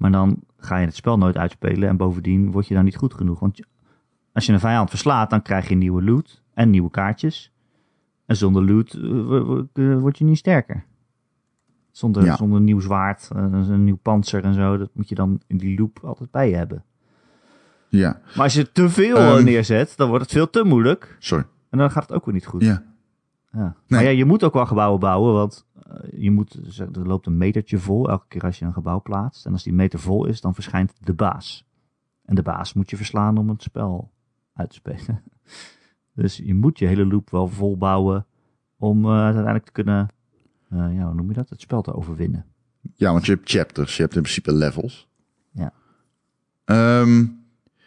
Maar 0.00 0.10
dan 0.10 0.38
ga 0.58 0.76
je 0.76 0.86
het 0.86 0.94
spel 0.96 1.18
nooit 1.18 1.36
uitspelen 1.36 1.88
en 1.88 1.96
bovendien 1.96 2.50
word 2.50 2.66
je 2.68 2.74
dan 2.74 2.84
niet 2.84 2.96
goed 2.96 3.14
genoeg. 3.14 3.40
Want 3.40 3.60
als 4.32 4.46
je 4.46 4.52
een 4.52 4.60
vijand 4.60 4.90
verslaat, 4.90 5.30
dan 5.30 5.42
krijg 5.42 5.68
je 5.68 5.74
nieuwe 5.74 6.02
loot 6.02 6.42
en 6.54 6.70
nieuwe 6.70 6.90
kaartjes. 6.90 7.52
En 8.26 8.36
zonder 8.36 8.64
loot 8.64 8.92
eh, 8.92 9.90
eh, 9.92 9.98
word 10.00 10.18
je 10.18 10.24
niet 10.24 10.38
sterker. 10.38 10.84
Zonder, 11.90 12.24
Ja. 12.24 12.36
zonder 12.36 12.58
een 12.58 12.64
nieuw 12.64 12.80
zwaard, 12.80 13.28
eh, 13.36 13.42
een 13.50 13.84
nieuw 13.84 13.96
panzer 14.02 14.44
en 14.44 14.54
zo, 14.54 14.76
dat 14.76 14.90
moet 14.92 15.08
je 15.08 15.14
dan 15.14 15.40
in 15.46 15.56
die 15.56 15.78
loop 15.78 15.98
altijd 16.04 16.30
bij 16.30 16.48
je 16.48 16.56
hebben. 16.56 16.84
Ja, 17.88 18.20
Maar 18.34 18.44
als 18.44 18.54
je 18.54 18.72
te 18.72 18.88
veel 18.88 19.16
Ehm. 19.16 19.36
eh, 19.38 19.44
neerzet, 19.44 19.92
dan 19.96 20.08
wordt 20.08 20.22
het 20.24 20.32
veel 20.32 20.50
te 20.50 20.64
moeilijk. 20.64 21.16
sorry. 21.18 21.44
En 21.70 21.78
dan 21.78 21.90
gaat 21.90 22.02
het 22.02 22.12
ook 22.12 22.24
weer 22.24 22.34
niet 22.34 22.46
goed. 22.46 22.62
Ja. 22.64 22.82
Ja. 23.52 23.74
Maar 23.88 24.02
ja, 24.02 24.08
je 24.10 24.24
moet 24.24 24.44
ook 24.44 24.52
wel 24.54 24.66
gebouwen 24.66 25.00
bouwen, 25.00 25.32
want 25.34 25.66
je 26.16 26.30
moet, 26.30 26.58
zeg, 26.62 26.88
er 26.88 27.06
loopt 27.06 27.26
een 27.26 27.36
metertje 27.36 27.78
vol 27.78 28.08
elke 28.08 28.26
keer 28.28 28.42
als 28.42 28.58
je 28.58 28.64
een 28.64 28.72
gebouw 28.72 29.02
plaatst. 29.02 29.46
En 29.46 29.52
als 29.52 29.62
die 29.62 29.72
meter 29.72 29.98
vol 29.98 30.26
is, 30.26 30.40
dan 30.40 30.54
verschijnt 30.54 30.92
de 31.00 31.14
baas. 31.14 31.64
En 32.24 32.34
de 32.34 32.42
baas 32.42 32.72
moet 32.72 32.90
je 32.90 32.96
verslaan 32.96 33.38
om 33.38 33.48
het 33.48 33.62
spel 33.62 34.12
uit 34.52 34.70
te 34.70 34.74
spelen. 34.74 35.22
Dus 36.14 36.36
je 36.36 36.54
moet 36.54 36.78
je 36.78 36.86
hele 36.86 37.06
loop 37.06 37.30
wel 37.30 37.48
vol 37.48 37.76
bouwen 37.76 38.26
om 38.76 39.04
eh, 39.04 39.10
uiteindelijk 39.10 39.64
te 39.64 39.72
kunnen, 39.72 40.08
eh, 40.70 40.94
ja, 40.94 41.04
hoe 41.04 41.14
noem 41.14 41.28
je 41.28 41.34
dat, 41.34 41.48
het 41.48 41.60
spel 41.60 41.82
te 41.82 41.94
overwinnen. 41.94 42.46
Ja, 42.94 43.12
want 43.12 43.26
je 43.26 43.32
hebt 43.32 43.50
chapters, 43.50 43.96
je 43.96 44.02
hebt 44.02 44.14
in 44.14 44.22
principe 44.22 44.52
levels. 44.52 45.08
Ja. 45.52 45.72
Ehm, 46.64 47.26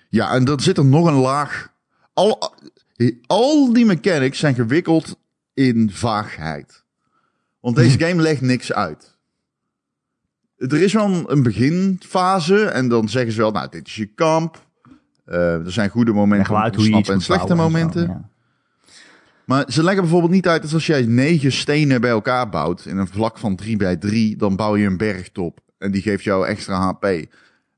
ja, 0.10 0.34
en 0.34 0.46
dan 0.46 0.60
zit 0.60 0.78
er 0.78 0.86
nog 0.86 1.08
een 1.08 1.14
laag 1.14 1.74
al, 2.14 2.54
al 3.26 3.74
die 3.74 3.86
mechanics 3.86 4.40
zijn 4.40 4.56
gewikkeld 4.56 5.20
in 5.54 5.92
vaagheid. 5.92 6.83
Want 7.64 7.76
deze 7.76 8.00
game 8.06 8.22
legt 8.22 8.42
niks 8.42 8.74
uit. 8.74 9.18
Er 10.58 10.82
is 10.82 10.94
wel 10.94 11.32
een 11.32 11.44
beginfase 11.44 12.66
en 12.66 12.88
dan 12.88 13.10
zeggen 13.10 13.32
ze 13.32 13.42
wel, 13.42 13.52
nou, 13.52 13.70
dit 13.70 13.88
is 13.88 13.96
je 13.96 14.06
kamp. 14.06 14.66
Uh, 15.26 15.66
er 15.66 15.72
zijn 15.72 15.90
goede 15.90 16.14
momenten 16.14 16.58
uit 16.58 16.76
hoe 16.76 16.90
je 16.90 17.12
en 17.12 17.22
slechte 17.22 17.56
momenten. 17.56 18.08
ja. 18.08 18.30
Maar 19.46 19.66
ze 19.68 19.84
leggen 19.84 20.02
bijvoorbeeld 20.02 20.32
niet 20.32 20.48
uit 20.48 20.62
dat 20.62 20.74
als 20.74 20.86
jij 20.86 21.06
negen 21.06 21.52
stenen 21.52 22.02
bij 22.02 22.10
elkaar 22.10 22.50
bouwt 22.50 22.86
in 22.86 22.98
een 22.98 23.08
vlak 23.08 23.38
van 23.38 23.56
3 23.56 23.78
bij 23.78 23.96
3, 23.96 24.38
dan 24.38 24.56
bouw 24.56 24.76
je 24.76 24.86
een 24.86 24.98
bergtop. 24.98 25.60
En 25.78 25.92
die 25.92 26.02
geeft 26.02 26.24
jou 26.24 26.48
extra 26.48 26.80
HP 26.80 27.06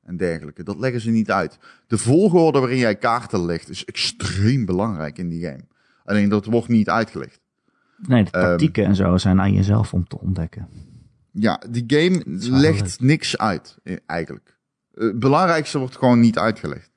en 0.02 0.16
dergelijke. 0.16 0.62
Dat 0.62 0.78
leggen 0.78 1.00
ze 1.00 1.10
niet 1.10 1.30
uit. 1.30 1.58
De 1.86 1.98
volgorde 1.98 2.58
waarin 2.58 2.78
jij 2.78 2.96
kaarten 2.96 3.44
legt 3.44 3.68
is 3.68 3.84
extreem 3.84 4.64
belangrijk 4.64 5.18
in 5.18 5.28
die 5.28 5.44
game. 5.44 5.64
Alleen 6.04 6.28
dat 6.28 6.44
wordt 6.44 6.68
niet 6.68 6.88
uitgelegd. 6.88 7.40
Nee, 7.98 8.24
de 8.24 8.30
tactieken 8.30 8.84
en 8.84 8.94
zo 8.94 9.16
zijn 9.16 9.40
aan 9.40 9.52
jezelf 9.52 9.92
om 9.92 10.08
te 10.08 10.20
ontdekken. 10.20 10.68
Ja, 11.30 11.62
die 11.70 11.84
game 11.86 12.22
legt 12.50 13.00
niks 13.00 13.38
uit, 13.38 13.78
eigenlijk. 14.06 14.56
Het 14.94 15.18
belangrijkste 15.18 15.78
wordt 15.78 15.96
gewoon 15.96 16.20
niet 16.20 16.38
uitgelegd. 16.38 16.90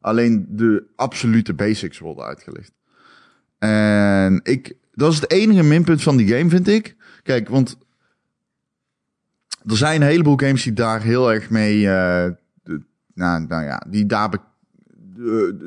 Alleen 0.00 0.46
de 0.48 0.86
absolute 0.96 1.54
basics 1.54 1.98
worden 1.98 2.24
uitgelegd. 2.24 2.72
En 3.58 4.40
ik, 4.42 4.76
dat 4.92 5.12
is 5.12 5.20
het 5.20 5.30
enige 5.30 5.62
minpunt 5.62 6.02
van 6.02 6.16
die 6.16 6.28
game, 6.28 6.50
vind 6.50 6.68
ik. 6.68 6.96
Kijk, 7.22 7.48
want 7.48 7.78
er 9.66 9.76
zijn 9.76 10.00
een 10.00 10.08
heleboel 10.08 10.36
games 10.36 10.62
die 10.62 10.72
daar 10.72 11.02
heel 11.02 11.32
erg 11.32 11.50
mee. 11.50 11.78
Uh, 11.78 12.26
nou, 13.14 13.46
nou 13.46 13.64
ja, 13.64 13.82
die 13.88 14.06
daar, 14.06 14.30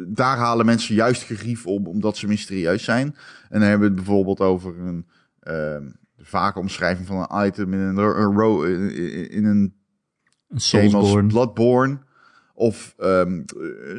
daar 0.08 0.38
halen 0.38 0.66
mensen 0.66 0.96
juist 0.96 1.24
gerief 1.24 1.66
op, 1.66 1.88
omdat 1.88 2.18
ze 2.18 2.28
mysterieus 2.28 2.84
zijn. 2.84 3.16
En 3.50 3.60
dan 3.60 3.70
hebben 3.70 3.80
we 3.80 3.96
het 3.96 4.06
bijvoorbeeld 4.06 4.40
over 4.40 4.80
een 4.80 5.06
uh, 5.44 5.92
vage 6.20 6.60
omschrijving 6.60 7.08
van 7.08 7.28
een 7.30 7.46
item 7.46 7.74
in 7.74 7.80
een, 7.80 7.98
een 7.98 8.34
row 8.34 8.66
in, 8.66 8.96
in 9.30 9.46
een, 9.46 9.74
een 10.50 10.60
game 10.60 10.96
als 10.96 11.26
Bloodborne. 11.28 12.06
Of 12.54 12.96
um, 13.00 13.46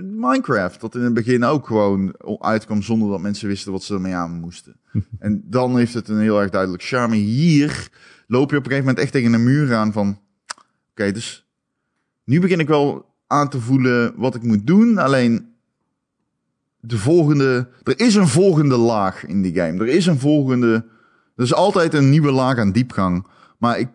Minecraft, 0.03 0.80
dat 0.80 0.94
in 0.94 1.01
het 1.01 1.14
begin 1.14 1.44
ook 1.44 1.66
gewoon 1.66 2.14
uitkwam 2.38 2.82
zonder 2.82 3.11
dat 3.11 3.20
mensen 3.20 3.49
wisten 3.49 3.72
wat 3.72 3.82
ze 3.82 3.94
ermee 3.94 4.14
aan 4.14 4.40
moesten. 4.40 4.80
en 5.18 5.42
dan 5.44 5.76
heeft 5.76 5.94
het 5.94 6.09
een 6.09 6.20
heel 6.20 6.40
erg 6.40 6.51
duidelijk 6.51 6.82
charme. 6.82 7.16
Hier 7.16 7.88
loop 8.26 8.51
je 8.51 8.57
op 8.57 8.64
een 8.64 8.70
gegeven 8.70 8.86
moment 8.86 8.99
echt 8.99 9.12
tegen 9.12 9.32
een 9.32 9.44
muur 9.44 9.74
aan 9.74 9.92
van... 9.92 10.20
Oké, 10.90 11.12
dus 11.12 11.49
nu 12.24 12.40
begin 12.40 12.61
ik 12.61 12.68
wel 12.68 13.07
aan 13.28 13.48
te 13.48 13.60
voelen 13.60 14.12
wat 14.16 14.34
ik 14.34 14.42
moet 14.42 14.66
doen. 14.66 14.98
Alleen 14.98 15.54
de 16.80 16.98
volgende... 16.98 17.68
Er 17.82 18.00
is 18.00 18.14
een 18.14 18.28
volgende 18.28 18.76
laag 18.76 19.26
in 19.26 19.42
die 19.42 19.54
game. 19.54 19.80
Er 19.80 19.88
is 19.88 20.06
een 20.06 20.18
volgende... 20.18 20.84
Er 21.36 21.44
is 21.44 21.54
altijd 21.54 21.94
een 21.94 22.10
nieuwe 22.10 22.30
laag 22.32 22.58
aan 22.58 22.72
diepgang. 22.72 23.26
Maar 23.58 23.78
ik, 23.78 23.88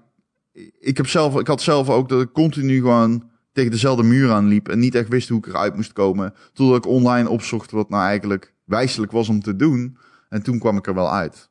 ik, 0.80 0.98
heb 0.98 1.08
zelf, 1.08 1.40
ik 1.40 1.48
had 1.48 1.62
zelf 1.62 1.90
ook 1.90 2.10
dat 2.10 2.22
ik 2.22 2.32
continu 2.32 2.78
gewoon 2.78 3.30
tegen 3.54 3.72
dezelfde 3.72 4.04
muur 4.04 4.32
aanliep 4.32 4.70
en 4.70 4.80
niet 4.80 4.96
echt 4.96 5.10
wist 5.10 5.30
hoe 5.30 5.38
ik 5.38 5.48
eruit 5.48 5.76
moest 5.76 5.94
komen. 5.94 6.34
Totdat 6.54 6.78
ik 6.78 6.88
online 6.88 7.30
opzocht 7.30 7.72
wat 7.72 7.90
nou 7.90 8.04
eigenlijk 8.04 8.54
wijselijk 8.64 9.12
was 9.12 9.30
om 9.30 9.42
te 9.42 9.56
doen. 9.56 9.98
En 10.30 10.44
toen 10.44 10.60
kwam 10.60 10.78
ik 10.78 10.88
er 10.88 10.94
wel 10.94 11.12
uit. 11.12 11.50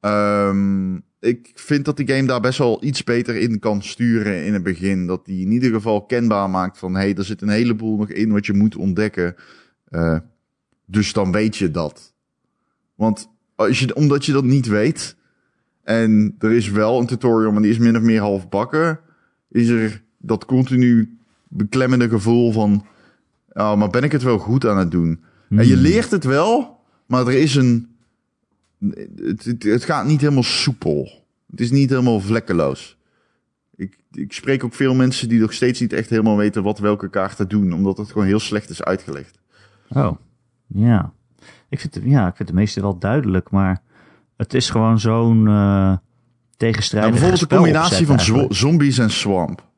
Um, 0.00 1.04
ik 1.22 1.50
vind 1.54 1.84
dat 1.84 1.96
die 1.96 2.08
game 2.08 2.26
daar 2.26 2.40
best 2.40 2.58
wel 2.58 2.84
iets 2.84 3.04
beter 3.04 3.36
in 3.36 3.58
kan 3.58 3.82
sturen 3.82 4.44
in 4.44 4.52
het 4.52 4.62
begin. 4.62 5.06
Dat 5.06 5.26
die 5.26 5.44
in 5.44 5.52
ieder 5.52 5.72
geval 5.72 6.06
kenbaar 6.06 6.50
maakt 6.50 6.78
van... 6.78 6.94
hé, 6.94 7.00
hey, 7.00 7.14
er 7.14 7.24
zit 7.24 7.42
een 7.42 7.48
heleboel 7.48 7.96
nog 7.96 8.08
in 8.08 8.32
wat 8.32 8.46
je 8.46 8.52
moet 8.52 8.76
ontdekken. 8.76 9.34
Uh, 9.90 10.18
dus 10.86 11.12
dan 11.12 11.32
weet 11.32 11.56
je 11.56 11.70
dat. 11.70 12.14
Want 12.94 13.28
als 13.54 13.78
je, 13.78 13.94
omdat 13.94 14.24
je 14.24 14.32
dat 14.32 14.44
niet 14.44 14.66
weet... 14.66 15.16
en 15.82 16.34
er 16.38 16.52
is 16.52 16.70
wel 16.70 17.00
een 17.00 17.06
tutorial, 17.06 17.52
maar 17.52 17.62
die 17.62 17.70
is 17.70 17.78
min 17.78 17.96
of 17.96 18.02
meer 18.02 18.20
half 18.20 18.48
bakken... 18.48 19.00
is 19.48 19.68
er 19.68 20.02
dat 20.18 20.44
continu 20.44 21.18
beklemmende 21.48 22.08
gevoel 22.08 22.52
van... 22.52 22.86
Oh, 23.52 23.76
maar 23.76 23.90
ben 23.90 24.02
ik 24.02 24.12
het 24.12 24.22
wel 24.22 24.38
goed 24.38 24.66
aan 24.66 24.78
het 24.78 24.90
doen? 24.90 25.20
En 25.48 25.66
je 25.66 25.72
hmm. 25.72 25.82
leert 25.82 26.10
het 26.10 26.24
wel, 26.24 26.80
maar 27.06 27.26
er 27.26 27.34
is 27.38 27.54
een... 27.54 27.91
Het, 28.90 29.44
het, 29.44 29.62
het, 29.62 29.84
gaat 29.84 30.06
niet 30.06 30.20
helemaal 30.20 30.42
soepel. 30.42 31.24
Het 31.50 31.60
is 31.60 31.70
niet 31.70 31.90
helemaal 31.90 32.20
vlekkeloos. 32.20 32.96
Ik, 33.76 33.98
ik 34.12 34.32
spreek 34.32 34.64
ook 34.64 34.74
veel 34.74 34.94
mensen 34.94 35.28
die 35.28 35.40
nog 35.40 35.52
steeds 35.52 35.80
niet 35.80 35.92
echt 35.92 36.10
helemaal 36.10 36.36
weten 36.36 36.62
wat 36.62 36.78
welke 36.78 37.10
kaarten 37.10 37.48
doen, 37.48 37.72
omdat 37.72 37.98
het 37.98 38.12
gewoon 38.12 38.26
heel 38.26 38.40
slecht 38.40 38.70
is 38.70 38.82
uitgelegd. 38.82 39.38
Oh, 39.88 40.12
ja. 40.66 41.12
Ik 41.68 41.80
vind, 41.80 41.98
ja, 42.04 42.28
ik 42.28 42.36
vind 42.36 42.48
de 42.48 42.54
meeste 42.54 42.80
wel 42.80 42.98
duidelijk, 42.98 43.50
maar 43.50 43.82
het 44.36 44.54
is 44.54 44.70
gewoon 44.70 45.00
zo'n 45.00 45.46
uh, 45.46 45.96
tegenstrijdige 46.56 47.20
nou, 47.20 47.30
Bijvoorbeeld 47.30 47.50
de 47.50 47.56
combinatie 47.56 48.06
van 48.06 48.54
zombies 48.54 48.98
en 48.98 49.10
swamp. 49.10 49.70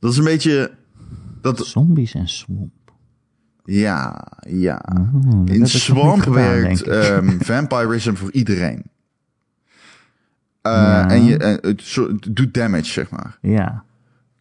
Dat 0.00 0.12
is 0.12 0.18
een 0.18 0.24
beetje... 0.24 0.70
Dat... 1.40 1.66
Zombies 1.66 2.14
en 2.14 2.28
swamp. 2.28 2.72
Ja, 3.70 4.26
ja. 4.40 4.82
Oh, 4.94 5.42
In 5.44 5.66
Swamp 5.66 6.24
werkt 6.24 6.86
um, 6.86 7.38
vampirism 7.40 8.14
voor 8.14 8.32
iedereen. 8.32 8.82
Uh, 10.62 10.72
ja. 10.72 11.10
En 11.10 11.24
je, 11.24 11.36
het, 11.36 11.94
het, 11.94 12.36
doet 12.36 12.54
damage, 12.54 12.84
zeg 12.84 13.10
maar. 13.10 13.38
Ja. 13.40 13.84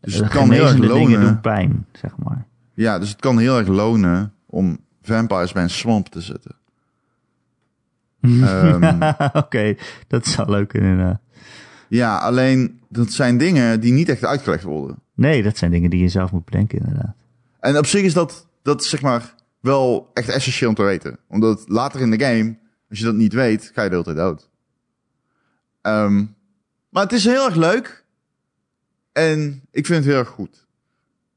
Dus 0.01 0.15
het 0.15 0.27
kan 0.27 0.51
heel 0.51 0.65
erg 0.65 0.77
lonen. 0.77 0.95
dingen 0.95 1.21
doen 1.21 1.41
pijn, 1.41 1.85
zeg 1.91 2.11
maar. 2.23 2.45
Ja, 2.73 2.99
dus 2.99 3.09
het 3.09 3.19
kan 3.19 3.37
heel 3.37 3.57
erg 3.57 3.67
lonen 3.67 4.33
om 4.45 4.79
vampires 5.01 5.51
bij 5.51 5.63
een 5.63 5.69
swamp 5.69 6.07
te 6.07 6.21
zetten. 6.21 6.55
um, 8.21 8.83
Oké, 9.43 9.75
dat 10.07 10.35
wel 10.35 10.49
leuk 10.49 10.73
inderdaad. 10.73 11.19
Ja, 11.87 12.17
alleen 12.17 12.79
dat 12.89 13.11
zijn 13.11 13.37
dingen 13.37 13.79
die 13.79 13.93
niet 13.93 14.09
echt 14.09 14.25
uitgelegd 14.25 14.63
worden. 14.63 14.99
Nee, 15.13 15.43
dat 15.43 15.57
zijn 15.57 15.71
dingen 15.71 15.89
die 15.89 16.01
je 16.01 16.09
zelf 16.09 16.31
moet 16.31 16.45
bedenken, 16.45 16.79
inderdaad. 16.79 17.15
En 17.59 17.77
op 17.77 17.85
zich 17.85 18.01
is 18.01 18.13
dat, 18.13 18.46
dat 18.67 18.83
zeg 18.83 19.01
maar 19.01 19.35
wel 19.59 20.11
echt 20.13 20.29
essentieel 20.29 20.69
om 20.69 20.75
te 20.75 20.83
weten. 20.83 21.19
Omdat 21.27 21.63
later 21.67 22.01
in 22.01 22.11
de 22.11 22.19
game, 22.19 22.57
als 22.89 22.99
je 22.99 23.05
dat 23.05 23.15
niet 23.15 23.33
weet, 23.33 23.71
ga 23.73 23.83
je 23.83 23.89
de 23.89 23.95
hele 23.95 24.05
tijd 24.05 24.17
dood. 24.17 24.49
Um, 25.81 26.35
maar 26.89 27.03
het 27.03 27.11
is 27.11 27.25
heel 27.25 27.45
erg 27.45 27.55
leuk. 27.55 28.05
En 29.11 29.61
ik 29.71 29.85
vind 29.85 29.97
het 29.97 30.07
heel 30.07 30.19
erg 30.19 30.27
goed. 30.27 30.67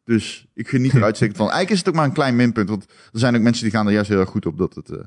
Dus 0.04 0.46
ik 0.54 0.68
geniet 0.68 0.92
er 0.92 1.04
uitstekend 1.10 1.36
van. 1.36 1.50
Eigenlijk 1.50 1.72
is 1.72 1.78
het 1.78 1.88
ook 1.88 1.94
maar 1.94 2.04
een 2.04 2.12
klein 2.12 2.36
minpunt. 2.36 2.68
Want 2.68 2.84
er 3.12 3.18
zijn 3.18 3.36
ook 3.36 3.42
mensen 3.42 3.62
die 3.62 3.72
gaan 3.72 3.86
er 3.86 3.92
juist 3.92 4.08
heel 4.08 4.20
erg 4.20 4.30
goed 4.30 4.46
op 4.46 4.58
dat 4.58 4.74
het, 4.74 4.90
uh, 4.90 4.98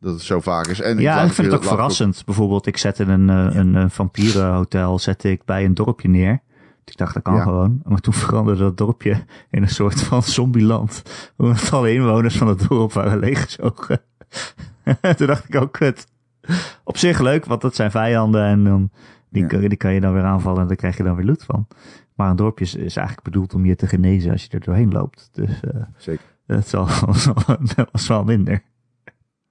dat 0.00 0.12
het 0.12 0.22
zo 0.22 0.40
vaak 0.40 0.66
is. 0.66 0.80
En 0.80 0.98
ja, 0.98 1.22
ik, 1.22 1.32
vind 1.32 1.46
het 1.46 1.56
ook 1.56 1.64
verrassend. 1.64 2.24
Bijvoorbeeld, 2.24 2.66
ik 2.66 2.76
zet 2.76 2.98
in 2.98 3.08
een, 3.08 3.28
uh, 3.28 3.56
een, 3.56 3.74
een 3.74 3.90
vampierenhotel 3.90 4.98
zet 4.98 5.24
ik 5.24 5.44
bij 5.44 5.64
een 5.64 5.74
dorpje 5.74 6.08
neer. 6.08 6.40
Ik 6.84 6.96
dacht, 6.96 7.14
dat 7.14 7.22
kan 7.22 7.42
gewoon. 7.42 7.80
Maar 7.84 8.00
toen 8.00 8.12
veranderde 8.12 8.62
dat 8.62 8.76
dorpje 8.76 9.24
in 9.50 9.62
een 9.62 9.68
soort 9.68 10.02
van 10.02 10.22
zombieland. 10.22 11.02
Omdat 11.36 11.72
alle 11.72 11.92
inwoners 11.92 12.36
van 12.36 12.48
het 12.48 12.68
dorp 12.68 12.92
waren 12.92 13.18
leeggezogen. 13.18 14.00
toen 15.16 15.26
dacht 15.26 15.48
ik 15.48 15.54
ook, 15.54 15.72
kut. 15.72 16.06
Op 16.84 16.96
zich 16.96 17.18
leuk, 17.18 17.44
want 17.44 17.60
dat 17.60 17.74
zijn 17.74 17.90
vijanden. 17.90 18.44
En 18.44 18.64
dan, 18.64 18.90
die, 19.28 19.68
die 19.68 19.76
kan 19.76 19.92
je 19.92 20.00
dan 20.00 20.12
weer 20.12 20.24
aanvallen 20.24 20.60
en 20.60 20.66
daar 20.66 20.76
krijg 20.76 20.96
je 20.96 21.02
dan 21.02 21.16
weer 21.16 21.24
loot 21.24 21.44
van. 21.44 21.66
Maar 22.14 22.30
een 22.30 22.36
dorpje 22.36 22.64
is, 22.64 22.74
is 22.74 22.96
eigenlijk 22.96 23.26
bedoeld 23.26 23.54
om 23.54 23.64
je 23.64 23.76
te 23.76 23.86
genezen 23.86 24.32
als 24.32 24.42
je 24.42 24.48
er 24.50 24.60
doorheen 24.60 24.92
loopt. 24.92 25.28
Dus 25.32 25.60
uh, 25.74 25.82
Zeker. 25.96 26.24
dat 27.76 27.88
was 27.92 28.08
wel 28.08 28.24
minder. 28.24 28.62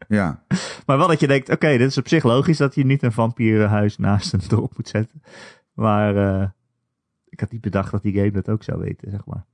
Ja. 0.07 0.43
Maar 0.85 0.97
wel 0.97 1.07
dat 1.07 1.19
je 1.19 1.27
denkt, 1.27 1.49
oké, 1.49 1.77
dit 1.77 1.89
is 1.89 1.97
op 1.97 2.07
zich 2.07 2.23
logisch 2.23 2.57
dat 2.57 2.75
je 2.75 2.85
niet 2.85 3.03
een 3.03 3.11
vampierenhuis 3.11 3.97
naast 3.97 4.33
een 4.33 4.41
dorp 4.47 4.77
moet 4.77 4.87
zetten. 4.87 5.21
Maar 5.73 6.15
uh, 6.15 6.47
ik 7.39 7.45
had 7.45 7.53
niet 7.53 7.71
bedacht 7.71 7.91
dat 7.91 8.01
die 8.01 8.13
game 8.13 8.31
dat 8.31 8.49
ook 8.49 8.63
zou 8.63 8.79
weten, 8.79 9.11
zeg 9.11 9.25
maar. 9.25 9.45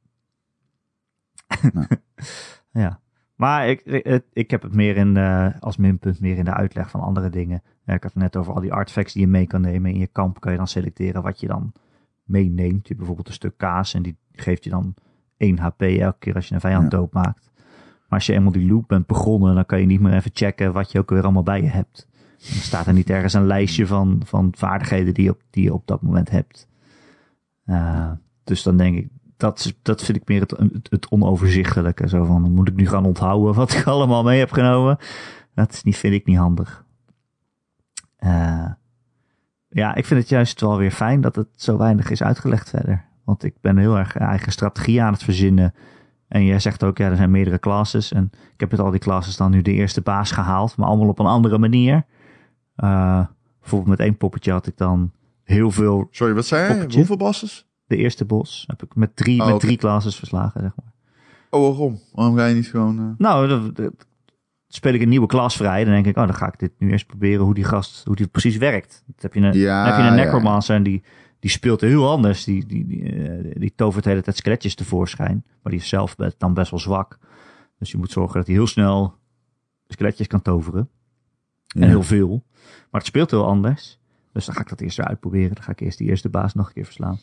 ja. 2.71 2.99
Maar 3.35 3.69
ik, 3.69 3.81
ik 4.33 4.51
heb 4.51 4.61
het 4.61 4.73
meer 4.73 4.97
in, 4.97 5.15
uh, 5.15 5.47
als 5.59 5.77
minpunt 5.77 6.19
meer 6.19 6.37
in 6.37 6.45
de 6.45 6.53
uitleg 6.53 6.89
van 6.89 7.01
andere 7.01 7.29
dingen. 7.29 7.61
ik 7.85 8.03
had 8.03 8.03
het 8.03 8.15
net 8.15 8.35
over 8.35 8.53
al 8.53 8.61
die 8.61 8.73
artifacts 8.73 9.13
die 9.13 9.21
je 9.21 9.27
mee 9.27 9.47
kan 9.47 9.61
nemen. 9.61 9.91
In 9.91 9.99
je 9.99 10.07
kamp 10.07 10.39
kan 10.39 10.51
je 10.51 10.57
dan 10.57 10.67
selecteren 10.67 11.21
wat 11.21 11.39
je 11.39 11.47
dan 11.47 11.71
meeneemt. 12.23 12.81
Je 12.81 12.87
hebt 12.87 12.97
bijvoorbeeld 12.97 13.27
een 13.27 13.33
stuk 13.33 13.57
kaas 13.57 13.93
en 13.93 14.01
die 14.01 14.17
geeft 14.31 14.63
je 14.63 14.69
dan 14.69 14.93
1 15.37 15.59
HP 15.59 15.81
elke 15.81 16.19
keer 16.19 16.35
als 16.35 16.47
je 16.47 16.53
een 16.53 16.59
vijand 16.59 16.91
ja. 16.91 16.97
doodmaakt. 16.97 17.51
Maar 17.55 18.19
als 18.19 18.25
je 18.25 18.33
eenmaal 18.33 18.51
die 18.51 18.71
loop 18.71 18.87
bent 18.87 19.07
begonnen, 19.07 19.55
dan 19.55 19.65
kan 19.65 19.79
je 19.79 19.85
niet 19.85 20.01
meer 20.01 20.13
even 20.13 20.31
checken 20.33 20.73
wat 20.73 20.91
je 20.91 20.99
ook 20.99 21.09
weer 21.09 21.23
allemaal 21.23 21.43
bij 21.43 21.61
je 21.61 21.69
hebt. 21.69 22.07
Dan 22.37 22.47
staat 22.47 22.87
er 22.87 22.93
niet 22.93 23.09
ergens 23.09 23.33
een 23.33 23.47
lijstje 23.47 23.87
van, 23.87 24.21
van 24.25 24.53
vaardigheden 24.57 25.13
die 25.13 25.23
je, 25.23 25.31
op, 25.31 25.41
die 25.49 25.63
je 25.63 25.73
op 25.73 25.87
dat 25.87 26.01
moment 26.01 26.29
hebt. 26.29 26.67
Uh, 27.65 28.11
dus 28.43 28.63
dan 28.63 28.77
denk 28.77 28.97
ik, 28.97 29.07
dat, 29.37 29.73
dat 29.81 30.03
vind 30.03 30.17
ik 30.17 30.27
meer 30.27 30.41
het, 30.89 31.09
onoverzichtelijke. 31.09 32.07
Zo 32.07 32.23
van, 32.23 32.51
moet 32.51 32.67
ik 32.67 32.75
nu 32.75 32.87
gaan 32.87 33.05
onthouden 33.05 33.53
wat 33.53 33.73
ik 33.73 33.87
allemaal 33.93 34.23
mee 34.23 34.39
heb 34.39 34.51
genomen? 34.51 34.97
Dat 35.53 35.73
is 35.73 35.83
niet, 35.83 35.97
vind 35.97 36.13
ik 36.13 36.25
niet 36.25 36.37
handig. 36.37 36.85
Uh, 38.19 38.71
ja, 39.69 39.95
ik 39.95 40.05
vind 40.05 40.19
het 40.19 40.29
juist 40.29 40.61
wel 40.61 40.77
weer 40.77 40.91
fijn 40.91 41.21
dat 41.21 41.35
het 41.35 41.47
zo 41.55 41.77
weinig 41.77 42.09
is 42.09 42.23
uitgelegd 42.23 42.69
verder. 42.69 43.05
Want 43.23 43.43
ik 43.43 43.55
ben 43.61 43.77
heel 43.77 43.97
erg 43.97 44.15
eigen 44.15 44.51
strategie 44.51 45.01
aan 45.01 45.13
het 45.13 45.23
verzinnen 45.23 45.73
En 46.27 46.45
jij 46.45 46.59
zegt 46.59 46.83
ook, 46.83 46.97
ja, 46.97 47.09
er 47.09 47.15
zijn 47.15 47.31
meerdere 47.31 47.59
classes. 47.59 48.11
En 48.11 48.29
ik 48.53 48.59
heb 48.59 48.71
met 48.71 48.79
al 48.79 48.91
die 48.91 48.99
classes 48.99 49.37
dan 49.37 49.51
nu 49.51 49.61
de 49.61 49.71
eerste 49.71 50.01
baas 50.01 50.31
gehaald, 50.31 50.77
maar 50.77 50.87
allemaal 50.87 51.07
op 51.07 51.19
een 51.19 51.25
andere 51.25 51.57
manier. 51.57 52.05
Uh, 52.77 53.25
bijvoorbeeld 53.59 53.97
met 53.97 54.07
één 54.07 54.17
poppetje 54.17 54.51
had 54.51 54.67
ik 54.67 54.77
dan 54.77 55.11
heel 55.45 55.71
veel. 55.71 56.07
Sorry, 56.11 56.33
wat 56.33 56.45
zei? 56.45 56.71
Poppetje. 56.73 56.97
Hoeveel 56.97 57.17
bosses? 57.17 57.67
De 57.87 57.95
eerste 57.95 58.25
bos 58.25 58.63
heb 58.67 58.83
ik 58.83 58.95
met 58.95 59.15
drie, 59.15 59.41
Oh, 59.41 59.47
met 59.47 59.59
drie 59.59 59.77
classes 59.77 60.15
verslagen, 60.15 60.61
zeg 60.61 60.71
maar. 60.75 60.93
Oh, 61.49 61.61
waarom? 61.67 61.99
Waarom 62.13 62.35
ga 62.37 62.45
je 62.45 62.55
niet 62.55 62.67
gewoon... 62.67 62.99
eh, 62.99 63.05
Nou, 63.17 63.47
dan, 63.47 63.71
dan 63.73 63.91
speel 64.67 64.93
ik 64.93 65.01
een 65.01 65.09
nieuwe 65.09 65.27
klas 65.27 65.55
vrij. 65.55 65.83
Dan 65.83 65.93
denk 65.93 66.05
ik, 66.05 66.17
oh, 66.17 66.25
dan 66.25 66.35
ga 66.35 66.47
ik 66.47 66.59
dit 66.59 66.71
nu 66.77 66.91
eerst 66.91 67.07
proberen 67.07 67.45
hoe 67.45 67.53
die 67.53 67.63
gast, 67.63 68.05
hoe 68.05 68.15
die 68.15 68.27
precies 68.27 68.57
werkt. 68.57 69.03
Dan 69.05 69.15
heb 69.17 69.33
je 69.33 69.39
een, 69.39 69.57
Ja, 69.57 69.85
heb 69.85 69.95
je 69.95 70.01
een 70.01 70.07
ja, 70.07 70.23
necromancer 70.23 70.75
en 70.75 70.83
die, 70.83 71.03
die 71.39 71.49
speelt 71.49 71.81
heel 71.81 72.09
anders. 72.09 72.43
Die, 72.43 72.65
die, 72.65 72.87
die, 72.87 73.03
eh, 73.13 73.55
die 73.59 73.73
tovert 73.75 74.03
de 74.03 74.09
hele 74.09 74.21
tijd 74.21 74.37
skeletjes 74.37 74.75
tevoorschijn. 74.75 75.43
Maar 75.63 75.71
die 75.71 75.81
is 75.81 75.87
zelf 75.89 76.15
dan 76.37 76.53
best 76.53 76.71
wel 76.71 76.79
zwak. 76.79 77.19
Dus 77.79 77.91
je 77.91 77.97
moet 77.97 78.11
zorgen 78.11 78.35
dat 78.37 78.45
hij 78.45 78.55
heel 78.55 78.67
snel 78.67 79.13
skeletjes 79.87 80.27
kan 80.27 80.41
toveren. 80.41 80.89
ja. 81.67 81.81
En 81.81 81.87
heel 81.87 82.03
veel. 82.03 82.43
Maar 82.91 83.01
het 83.01 83.05
speelt 83.05 83.31
heel 83.31 83.45
anders. 83.45 83.99
Dus 84.35 84.45
dan 84.45 84.55
ga 84.55 84.61
ik 84.61 84.69
dat 84.69 84.81
eerst 84.81 84.97
weer 84.97 85.07
uitproberen. 85.07 85.53
Dan 85.55 85.63
ga 85.63 85.71
ik 85.71 85.79
eerst 85.79 85.97
die 85.97 86.09
eerste 86.09 86.29
baas 86.29 86.53
nog 86.53 86.67
een 86.67 86.73
keer 86.73 86.85
verslaan. 86.85 87.17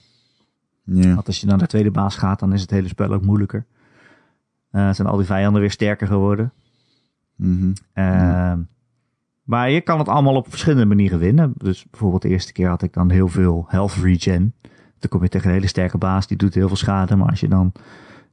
Ja. 0.84 1.14
Want 1.14 1.26
als 1.26 1.40
je 1.40 1.46
naar 1.46 1.58
de 1.58 1.66
tweede 1.66 1.90
baas 1.90 2.16
gaat, 2.16 2.38
dan 2.38 2.52
is 2.52 2.60
het 2.60 2.70
hele 2.70 2.88
spel 2.88 3.12
ook 3.12 3.24
moeilijker. 3.24 3.66
Eh 4.70 4.92
zijn 4.92 5.08
al 5.08 5.16
die 5.16 5.26
vijanden 5.26 5.60
weer 5.60 5.70
sterker 5.70 6.06
geworden. 6.06 6.52
Mhm. 7.36 7.72
Ehm, 7.92 8.60
Maar 9.42 9.70
je 9.70 9.80
kan 9.80 9.98
het 9.98 10.08
allemaal 10.08 10.36
op 10.36 10.48
verschillende 10.48 10.84
manieren 10.86 11.18
winnen. 11.18 11.52
Dus 11.56 11.86
bijvoorbeeld 11.90 12.22
de 12.22 12.28
eerste 12.28 12.52
keer 12.52 12.68
had 12.68 12.82
ik 12.82 12.92
dan 12.92 13.10
heel 13.10 13.28
veel 13.28 13.64
health 13.68 13.92
regen. 13.92 14.54
Dan 14.98 15.08
kom 15.08 15.22
je 15.22 15.28
tegen 15.28 15.48
een 15.48 15.54
hele 15.54 15.66
sterke 15.66 15.98
baas, 15.98 16.26
die 16.26 16.36
doet 16.36 16.54
heel 16.54 16.66
veel 16.68 16.76
schade. 16.76 17.16
Maar 17.16 17.28
als 17.28 17.40
je 17.40 17.48
dan 17.48 17.72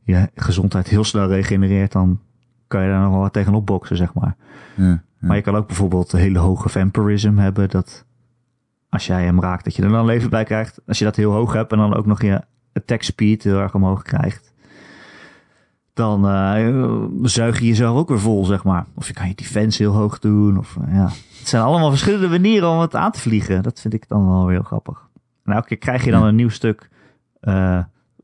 je 0.04 0.30
gezondheid 0.36 0.88
heel 0.88 1.04
snel 1.04 1.28
regenereert, 1.28 1.92
dan 1.92 2.20
kan 2.68 2.84
je 2.84 2.90
daar 2.90 3.02
nog 3.02 3.12
wel 3.12 3.20
wat 3.20 3.34
tegenop 3.34 3.66
boksen, 3.66 3.98
zeg 3.98 4.14
maar. 4.14 4.36
Ja. 4.76 4.86
Ja. 4.86 5.28
Maar 5.28 5.36
je 5.36 5.42
kan 5.42 5.56
ook 5.56 5.68
bijvoorbeeld 5.68 6.14
een 6.14 6.20
hele 6.20 6.40
hoge 6.40 6.70
vampirism 6.70 7.38
hebben. 7.38 7.70
Dat 7.70 8.06
als 8.90 9.06
jij 9.06 9.24
hem 9.24 9.42
raakt, 9.42 9.64
dat 9.64 9.76
je 9.76 9.84
er 9.84 9.90
dan 9.90 10.06
leven 10.06 10.30
bij 10.30 10.44
krijgt. 10.44 10.80
Als 10.88 11.00
je 11.00 11.06
dat 11.06 11.16
heel 11.16 11.32
hoog 11.32 11.54
hebt 11.54 11.72
en 11.72 11.78
dan 11.78 11.96
ook 11.96 12.06
nog 12.06 12.22
je 12.22 12.42
attack 12.74 13.02
speed 13.02 13.44
heel 13.44 13.60
erg 13.60 13.76
omhoog 13.76 14.02
krijgt. 14.02 14.54
Dan 15.94 16.28
eh, 16.28 17.06
zuig 17.22 17.60
je 17.60 17.66
jezelf 17.66 17.98
ook 17.98 18.10
weer 18.10 18.20
vol, 18.20 18.46
zeg 18.46 18.64
maar. 18.64 18.86
Of 18.96 19.08
je 19.08 19.14
kan 19.14 19.28
je 19.28 19.36
defense 19.36 19.84
heel 19.84 19.94
hoog 19.94 20.20
doen. 20.20 20.58
Of, 20.58 20.78
eh, 20.82 20.94
ja. 20.94 21.10
Het 21.40 21.48
zijn 21.48 21.64
allemaal 21.64 21.90
verschillende 21.90 22.28
manieren 22.28 22.70
om 22.70 22.80
het 22.80 22.96
aan 22.96 23.12
te 23.12 23.20
vliegen. 23.20 23.64
Dat 23.64 23.80
vind 23.80 23.94
ik 23.94 24.08
dan 24.08 24.30
wel 24.30 24.46
weer 24.46 24.56
heel 24.56 24.64
grappig. 24.64 25.08
En 25.44 25.54
elke 25.54 25.68
keer 25.68 25.78
krijg 25.78 26.06
je 26.06 26.12
dan 26.12 26.24
een 26.24 26.36
nieuw 26.36 26.50
stuk 26.50 26.90
eh 27.40 27.80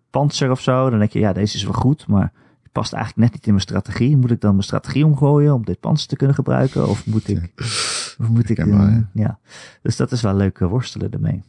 panzer 0.09 0.51
of 0.51 0.61
zo. 0.61 0.89
Dan 0.89 0.99
denk 0.99 1.11
je, 1.11 1.19
ja, 1.19 1.33
deze 1.33 1.55
is 1.55 1.63
wel 1.63 1.73
goed, 1.73 2.07
maar 2.07 2.31
die 2.61 2.71
past 2.71 2.93
eigenlijk 2.93 3.23
net 3.23 3.33
niet 3.33 3.45
in 3.45 3.51
mijn 3.51 3.63
strategie. 3.63 4.17
Moet 4.17 4.31
ik 4.31 4.41
dan 4.41 4.51
mijn 4.51 4.63
strategie 4.63 5.05
omgooien 5.05 5.53
om 5.53 5.65
dit 5.65 5.79
panzer 5.79 6.07
te 6.07 6.15
kunnen 6.15 6.35
gebruiken? 6.35 6.87
Of 6.87 7.05
moet 7.05 7.27
ik... 7.27 7.51
Of 8.19 8.29
moet 8.29 8.49
ik 8.49 8.57
eh, 8.57 8.97
ja. 9.13 9.39
Dus 9.81 9.95
dat 9.95 10.11
is 10.11 10.21
wel 10.21 10.35
leuk 10.35 10.59
eh, 10.59 10.67
worstelen 10.67 11.11
ermee. 11.11 11.43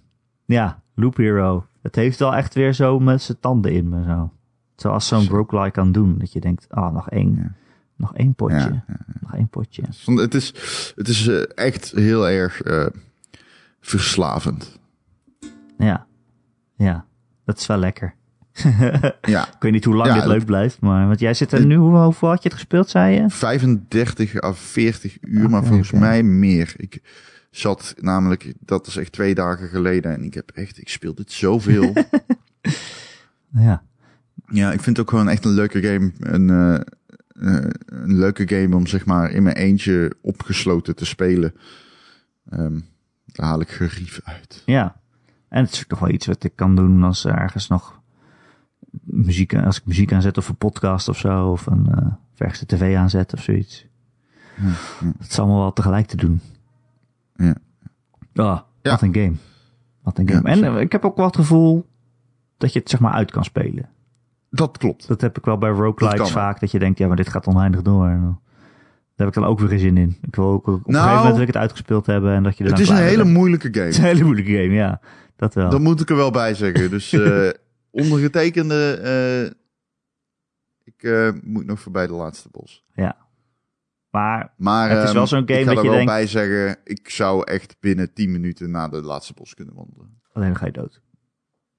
Ja, 0.44 0.82
Loop 0.94 1.16
Hero. 1.16 1.66
Het 1.82 1.94
heeft 1.94 2.18
wel 2.18 2.34
echt 2.34 2.54
weer 2.54 2.72
zo 2.72 2.98
met 2.98 3.22
zijn 3.22 3.40
tanden 3.40 3.72
in 3.72 3.88
me 3.88 4.04
zo. 4.04 4.32
Zoals 4.76 5.06
zo'n 5.06 5.22
Zo. 5.22 5.36
roguelike 5.36 5.70
kan 5.70 5.92
doen. 5.92 6.18
Dat 6.18 6.32
je 6.32 6.40
denkt, 6.40 6.66
ah, 6.68 6.92
nog 6.92 7.10
één. 7.10 7.34
Ja. 7.36 7.52
Nog 7.96 8.14
één 8.14 8.34
potje. 8.34 8.56
Ja, 8.56 8.84
ja, 8.86 8.96
Nog 9.20 9.34
één 9.34 9.48
potje. 9.48 9.82
Het 10.04 10.34
is, 10.34 10.46
het 10.96 11.08
is 11.08 11.26
eh, 11.28 11.42
echt 11.54 11.90
heel 11.90 12.28
erg 12.28 12.62
verslavend. 13.80 14.78
Ja. 15.78 16.06
Ja. 16.76 17.04
Dat 17.44 17.58
is 17.58 17.66
wel 17.66 17.78
lekker. 17.78 18.14
Ja, 19.22 19.46
Ik 19.46 19.56
weet 19.58 19.72
niet 19.72 19.84
hoe 19.84 19.94
lang 19.94 20.08
Ja, 20.08 20.14
dit 20.14 20.24
leuk 20.26 20.44
blijft. 20.44 20.80
Maar 20.80 21.06
want 21.06 21.20
jij 21.20 21.34
zit 21.34 21.52
er 21.52 21.66
nu, 21.66 21.76
hoe- 21.76 21.96
hoeveel 21.98 22.28
had 22.28 22.42
je 22.42 22.48
het 22.48 22.58
gespeeld, 22.58 22.88
zei 22.90 23.14
je? 23.20 23.30
35 23.30 24.42
à 24.42 24.52
40 24.52 25.16
uur, 25.20 25.50
maar 25.50 25.58
Oké, 25.60 25.68
volgens 25.68 25.90
mij 25.92 26.22
meer. 26.22 26.74
Ik 26.76 27.00
zat 27.50 27.94
namelijk, 28.00 28.52
dat 28.60 28.86
is 28.86 28.96
echt 28.96 29.12
twee 29.12 29.34
dagen 29.34 29.68
geleden 29.68 30.12
en 30.14 30.22
ik 30.24 30.34
heb 30.34 30.50
echt, 30.54 30.78
ik 30.78 30.88
speel 30.88 31.14
dit 31.14 31.32
zoveel. 31.32 31.92
Ja. 33.58 33.82
ja, 34.48 34.72
ik 34.72 34.80
vind 34.82 34.96
het 34.96 35.00
ook 35.06 35.10
gewoon 35.10 35.28
echt 35.28 35.44
een 35.44 35.54
leuke 35.54 35.82
game. 35.82 36.12
Een, 36.20 36.50
eh, 36.50 36.74
eh, 36.74 37.70
een 37.86 38.18
leuke 38.18 38.48
game 38.48 38.76
om 38.76 38.86
zeg 38.86 39.04
maar 39.06 39.30
in 39.30 39.42
mijn 39.42 39.56
eentje 39.56 40.12
opgesloten 40.20 40.96
te 40.96 41.04
spelen. 41.06 41.54
Ehm, 42.50 42.80
daar 43.26 43.46
haal 43.46 43.60
ik 43.60 43.68
gerief 43.70 44.20
uit. 44.24 44.62
Ja. 44.66 44.96
En 45.48 45.64
het 45.64 45.72
is 45.72 45.84
nog 45.88 45.98
wel 45.98 46.08
iets 46.10 46.26
wat 46.26 46.44
ik 46.44 46.52
kan 46.54 46.76
doen 46.76 47.02
als 47.02 47.24
er 47.24 47.34
ergens 47.38 47.68
nog 47.68 47.95
muziek, 49.02 49.54
als 49.54 49.76
ik 49.78 49.86
muziek 49.86 50.12
aanzet 50.12 50.38
of 50.38 50.48
een 50.48 50.56
podcast 50.56 51.08
of 51.08 51.18
zo. 51.18 51.50
Of 51.50 51.66
een 51.66 51.86
eh 51.94 52.06
ergens 52.36 52.60
de 52.60 52.66
tv 52.66 52.96
aanzet 52.96 53.32
of 53.34 53.42
zoiets. 53.42 53.86
Ja, 54.56 54.66
ja. 55.00 55.12
Het 55.18 55.30
is 55.30 55.38
allemaal 55.38 55.60
wel 55.60 55.72
tegelijk 55.72 56.06
te 56.06 56.16
doen. 56.16 56.40
Ja. 57.34 57.54
Ah, 58.34 58.60
Ja. 58.82 58.90
wat 58.90 59.02
een 59.02 59.14
game. 59.14 59.32
Wat 60.02 60.18
een 60.18 60.28
game. 60.28 60.48
en 60.48 60.64
eh, 60.64 60.80
ik 60.80 60.92
heb 60.92 61.04
ook 61.04 61.16
wel 61.16 61.26
het 61.26 61.36
gevoel 61.36 61.86
dat 62.56 62.72
je 62.72 62.78
het 62.78 62.90
zeg 62.90 63.00
maar 63.00 63.12
uit 63.12 63.30
kan 63.30 63.44
spelen. 63.44 63.88
Dat 64.50 64.78
klopt. 64.78 65.08
Dat 65.08 65.20
heb 65.20 65.38
ik 65.38 65.44
wel 65.44 65.58
bij 65.58 65.68
Dat 65.70 65.78
roguelikes 65.78 66.18
wel. 66.18 66.28
vaak. 66.42 66.60
Dat 66.60 66.70
je 66.70 66.78
denkt, 66.78 66.98
ja, 66.98 67.06
maar 67.06 67.16
dit 67.16 67.28
gaat 67.28 67.46
oneindig 67.46 67.82
door. 67.82 68.06
Daar 68.08 69.26
heb 69.26 69.28
ik 69.28 69.34
dan 69.34 69.44
ook 69.44 69.58
weer 69.58 69.68
geen 69.68 69.78
zin 69.78 69.96
in. 69.96 70.16
Ik 70.22 70.36
wil 70.36 70.44
ook 70.50 70.66
op 70.66 70.74
een 70.74 70.80
Nou, 70.84 70.94
gegeven 70.94 71.16
moment 71.16 71.32
wil 71.32 71.40
ik 71.42 71.52
het 71.52 71.56
uitgespeeld 71.62 72.06
hebben. 72.06 72.32
En 72.34 72.42
dat 72.42 72.58
je 72.58 72.64
er 72.64 72.70
Het 72.70 72.78
is 72.78 72.88
een 72.88 72.96
hele 72.96 73.22
bent. 73.22 73.34
moeilijke 73.36 73.66
Het 73.66 73.76
is 73.76 73.84
een 73.96 74.02
game. 74.02 74.06
hele 74.06 74.24
moeilijke 74.24 74.50
game, 74.52 74.72
ja. 74.74 75.00
Dat 75.36 75.54
wel. 75.54 75.70
Dat 75.70 75.80
moet 75.80 76.00
ik 76.00 76.10
er 76.10 76.16
wel 76.16 76.30
bij 76.30 76.54
zeggen. 76.54 76.90
Dus 76.90 77.12
eh 77.12 77.48
ondergetekende, 78.02 78.92
eh, 79.02 79.44
ik 80.84 81.02
eh, 81.02 81.30
moet 81.42 81.66
nog 81.66 81.80
voorbij 81.80 82.06
de 82.06 82.12
laatste 82.12 82.48
bos. 82.50 82.84
Maar 84.10 84.52
Maar 84.56 84.90
Het 84.90 85.06
is 85.06 85.12
wel 85.12 85.22
ehm, 85.22 85.30
zo'n 85.30 85.46
game 85.48 85.60
ik 85.60 85.66
ga 85.66 85.74
dat 85.74 85.82
je 85.82 85.88
wel 85.88 85.96
denkt- 85.98 86.12
bij 86.12 86.26
zeggen, 86.26 86.76
ik 86.84 87.08
zou 87.08 87.44
echt 87.50 87.76
binnen 87.80 88.12
10 88.12 88.32
minuten 88.32 88.70
naar 88.70 88.90
de 88.90 89.02
laatste 89.02 89.32
bos 89.34 89.54
kunnen 89.54 89.74
wandelen. 89.74 90.20
alleen 90.32 90.48
dan 90.48 90.56
ga 90.56 90.66
je 90.66 90.72
dood. 90.72 91.00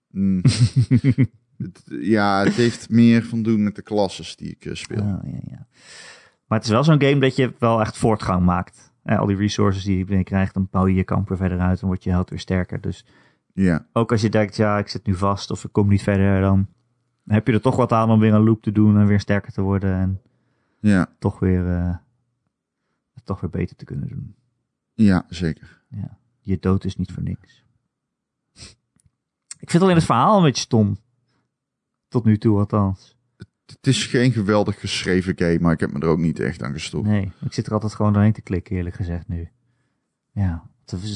Mm. 0.08 0.42
Het- 1.58 1.84
ja, 2.02 2.44
het 2.44 2.54
heeft 2.54 2.90
meer 2.90 3.24
van 3.26 3.44
doen 3.44 3.64
met 3.64 3.76
de 3.76 3.82
klasses 3.82 4.36
die 4.36 4.50
ik 4.50 4.66
eh, 4.66 4.74
speel. 4.74 5.02
Oh, 5.02 5.20
ja, 5.24 5.40
ja. 5.50 5.68
Maar 6.48 6.58
het 6.58 6.64
is 6.68 6.74
wel 6.74 6.84
zo'n 6.84 7.02
game 7.02 7.20
dat 7.20 7.36
je 7.36 7.54
wel 7.60 7.80
echt 7.82 7.98
voortgang 7.98 8.46
maakt. 8.46 8.92
Eh, 9.04 9.20
al 9.20 9.26
die 9.26 9.36
resources 9.36 9.84
die 9.84 9.98
je 9.98 10.06
binnenkrijgt, 10.06 10.54
dan 10.54 10.68
bouw 10.72 10.88
je 10.88 10.96
je 10.96 11.04
kamp 11.04 11.28
weer 11.30 11.38
verder 11.38 11.60
uit. 11.60 11.80
Dan 11.80 11.90
wordt 11.90 12.04
je 12.04 12.10
held 12.10 12.30
weer 12.30 12.40
sterker. 12.40 12.82
Dus 12.82 13.06
Ja, 13.64 13.86
ook 13.94 14.12
als 14.12 14.22
je 14.22 14.30
denkt, 14.30 14.56
ja, 14.56 14.78
ik 14.78 14.88
zit 14.88 15.06
nu 15.06 15.16
vast 15.16 15.52
of 15.52 15.64
ik 15.64 15.72
kom 15.72 15.88
niet 15.88 16.02
verder, 16.02 16.42
dan 16.42 16.68
heb 17.26 17.48
je 17.48 17.54
er 17.54 17.62
toch 17.62 17.76
wat 17.76 17.92
aan 17.92 18.10
om 18.10 18.20
weer 18.20 18.34
een 18.34 18.44
loop 18.44 18.62
te 18.62 18.72
doen 18.72 18.98
en 18.98 19.08
weer 19.08 19.20
sterker 19.20 19.52
te 19.52 19.62
worden. 19.62 19.94
En 19.94 20.22
ja, 20.80 21.16
toch 21.20 21.40
weer, 21.40 21.68
eh, 21.68 21.96
toch 23.24 23.42
weer 23.42 23.50
beter 23.50 23.76
te 23.76 23.86
kunnen 23.86 24.08
doen. 24.08 24.36
ja, 24.94 25.26
zeker. 25.30 25.82
Ja. 25.90 26.18
Je 26.40 26.60
dood 26.60 26.86
is 26.86 26.96
niet 26.96 27.12
voor 27.12 27.24
niks. 27.24 27.66
Ik 29.60 29.70
vind 29.70 29.84
alleen 29.84 29.96
het 29.96 30.06
verhaal 30.06 30.38
een 30.38 30.44
beetje 30.44 30.62
stom. 30.62 30.98
Tot 32.08 32.26
nu 32.26 32.38
toe 32.38 32.58
althans. 32.58 33.18
Het 33.66 33.88
is 33.88 34.06
geen 34.06 34.32
geweldig 34.32 34.80
geschreven 34.80 35.38
game, 35.38 35.60
maar 35.60 35.74
ik 35.74 35.80
heb 35.80 35.92
me 35.94 36.00
er 36.00 36.08
ook 36.08 36.18
niet 36.18 36.40
echt 36.40 36.64
aan 36.64 36.74
gestopt. 36.74 37.08
Nee, 37.08 37.32
ik 37.46 37.54
zit 37.54 37.68
er 37.68 37.74
altijd 37.74 37.94
gewoon 37.94 38.14
doorheen 38.14 38.34
te 38.34 38.42
klikken, 38.42 38.76
eerlijk 38.76 38.96
gezegd 38.96 39.28
nu. 39.28 39.50
Ja, 40.32 40.70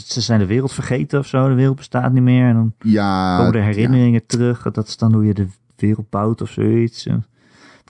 ze 0.06 0.22
zijn 0.22 0.40
de 0.40 0.46
wereld 0.46 0.74
vergeten 0.74 1.20
of 1.20 1.28
zo. 1.28 1.50
De 1.50 1.54
wereld 1.56 1.76
bestaat 1.76 2.14
niet 2.14 2.24
meer. 2.24 2.48
En 2.48 2.54
dan 2.54 2.74
Ja, 2.80 3.38
komen 3.38 3.52
de 3.52 3.58
ja. 3.58 3.64
herinneringen 3.64 4.26
terug. 4.26 4.62
Dat 4.72 4.88
is 4.88 4.98
dan 4.98 5.14
hoe 5.14 5.26
je 5.26 5.34
de 5.34 5.48
wereld 5.76 6.10
bouwt 6.10 6.42
of 6.42 6.50
zoiets. 6.52 7.06
En 7.06 7.14
dan 7.14 7.26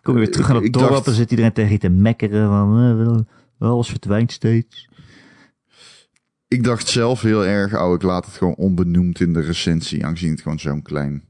kom 0.01 0.13
je 0.13 0.19
weer 0.19 0.31
terug 0.31 0.49
aan 0.49 0.63
het 0.63 0.73
dorp 0.73 0.89
dacht- 0.89 1.07
en 1.07 1.13
zit 1.13 1.29
iedereen 1.31 1.53
tegen 1.53 1.71
je 1.71 1.77
te 1.77 1.89
mekkeren. 1.89 2.47
Van, 2.47 2.77
eh, 2.89 2.95
wel- 3.57 3.69
alles 3.69 3.89
verdwijnt 3.89 4.31
steeds. 4.31 4.89
Ik 6.47 6.63
dacht 6.63 6.87
zelf 6.87 7.21
heel 7.21 7.45
erg, 7.45 7.79
oh, 7.81 7.93
ik 7.93 8.01
laat 8.01 8.25
het 8.25 8.33
gewoon 8.35 8.55
onbenoemd 8.55 9.19
in 9.19 9.33
de 9.33 9.39
recensie, 9.41 10.05
aangezien 10.05 10.31
het 10.31 10.41
gewoon 10.41 10.59
zo'n 10.59 10.81
klein 10.81 11.23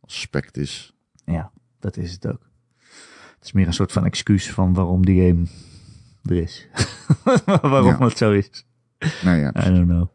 aspect 0.00 0.56
is. 0.56 0.92
Ja, 1.24 1.50
dat 1.80 1.96
is 1.96 2.12
het 2.12 2.26
ook. 2.26 2.40
Het 3.34 3.44
is 3.44 3.52
meer 3.52 3.66
een 3.66 3.72
soort 3.72 3.92
van 3.92 4.04
excuus 4.04 4.50
van 4.50 4.74
waarom 4.74 5.04
die 5.06 5.26
game 5.28 5.46
er 6.22 6.36
is. 6.36 6.66
waarom 7.44 7.86
Ja. 7.86 7.98
het 7.98 8.18
zo 8.18 8.32
is. 8.32 8.64
Nou 9.24 9.38
ja, 9.38 9.48
I 9.48 9.74
don't 9.74 9.86
know. 9.86 10.08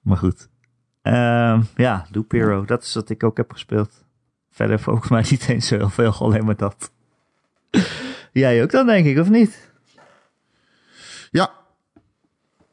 Maar 0.00 0.16
goed. 0.16 0.48
Ehm, 1.02 1.62
ja, 1.76 2.06
Loop 2.10 2.30
Hero. 2.30 2.64
Dat 2.64 2.82
is 2.82 2.94
wat 2.94 3.10
ik 3.10 3.22
ook 3.24 3.36
heb 3.36 3.52
gespeeld. 3.52 4.04
Verder 4.50 4.78
volgens 4.80 5.08
mij 5.10 5.24
niet 5.30 5.48
eens 5.48 5.66
zo 5.66 5.76
heel 5.76 5.90
veel. 5.90 6.12
Alleen 6.12 6.44
maar 6.44 6.56
dat. 6.56 6.92
Jij 8.32 8.62
ook 8.62 8.70
dan, 8.70 8.86
denk 8.86 9.06
ik, 9.06 9.18
of 9.18 9.30
niet? 9.30 9.70
Ja. 11.30 11.50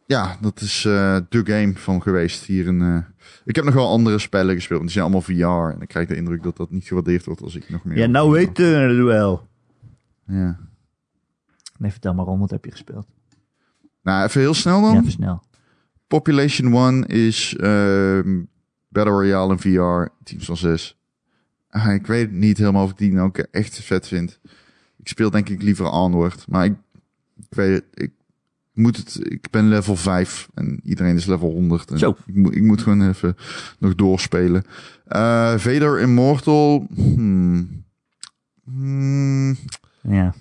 Ja, 0.06 0.38
dat 0.42 0.62
is 0.62 0.86
eh 0.86 1.18
de 1.30 1.46
game 1.46 1.74
van 1.76 2.02
geweest 2.02 2.44
hier 2.46 2.66
in... 2.66 2.82
eh, 2.82 2.98
Ik 3.46 3.56
heb 3.56 3.66
nog 3.66 3.74
wel 3.74 3.90
andere 3.90 4.20
spellen 4.20 4.56
gespeeld, 4.56 4.80
want 4.80 4.92
die 4.94 5.02
zijn 5.02 5.04
allemaal 5.14 5.22
VR. 5.70 5.76
En 5.76 5.82
ik 5.82 5.88
krijg 5.88 6.08
de 6.08 6.16
indruk 6.16 6.44
dat 6.44 6.58
dat 6.58 6.72
niet 6.72 6.88
gewaardeerd 6.88 7.26
wordt 7.26 7.42
als 7.42 7.56
ik 7.56 7.70
nog 7.70 7.84
meer... 7.84 7.98
Ja, 7.98 8.06
nou 8.06 8.32
weet 8.32 8.58
het 8.58 8.96
wel. 8.98 9.48
Ja. 10.26 10.60
Nee, 11.78 11.92
vertel 11.92 12.14
maar 12.14 12.26
om, 12.26 12.40
wat 12.40 12.50
heb 12.50 12.66
je 12.66 12.72
gespeeld? 12.72 13.08
Nou, 14.04 14.24
even 14.26 14.42
heel 14.42 14.54
snel 14.54 14.82
dan. 14.82 14.94
Ja, 14.94 15.04
versnel. 15.04 15.44
Population 16.08 16.76
One 16.76 17.08
is 17.08 17.56
ehm 17.56 18.42
Battle 18.90 19.14
Royale 19.14 19.52
in 19.52 19.60
VR, 19.60 20.12
teams 20.24 20.46
van 20.46 20.78
ah, 21.70 21.94
ik 21.94 22.08
weet 22.08 22.32
niet 22.32 22.58
helemaal 22.58 22.84
of 22.84 22.92
ik 22.92 22.98
die 22.98 23.14
nou 23.14 23.32
echt 23.52 23.80
vet 23.80 24.08
vind. 24.08 24.40
Ik 24.98 25.08
speel 25.08 25.30
denk 25.30 25.50
ik 25.50 25.62
liever 25.62 25.92
Onward. 25.92 26.46
Maar 26.48 26.66
ik, 26.66 26.76
ik 27.36 27.46
weet 27.50 27.74
het, 27.74 28.04
ik 28.04 28.12
moet 28.74 28.98
het, 28.98 29.20
ik 29.24 29.50
ben 29.50 29.68
level 29.68 29.96
5 29.96 30.50
en 30.54 30.80
iedereen 30.84 31.16
is 31.16 31.26
level 31.26 31.52
100. 31.52 31.92
En 31.92 31.98
Zo. 31.98 32.16
Ik, 32.26 32.36
moet, 32.36 32.56
ik 32.56 32.62
moet 32.62 32.82
gewoon 32.82 33.10
even 33.10 33.36
nog 33.80 33.96
doorspelen. 33.96 34.64
Eh 35.06 35.58
Vader 35.58 36.00
Immortal, 36.00 36.88
hmm. 36.96 37.84
Hmm, 38.64 39.58
Ja, 40.04 40.34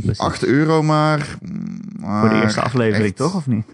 Precies. 0.00 0.18
8 0.18 0.44
euro 0.44 0.82
maar. 0.82 1.36
Hmm, 1.42 1.80
voor 2.20 2.28
de 2.28 2.34
eerste 2.42 2.60
aflevering 2.60 3.04
echt- 3.06 3.16
toch, 3.16 3.34
of 3.34 3.46
niet? 3.46 3.64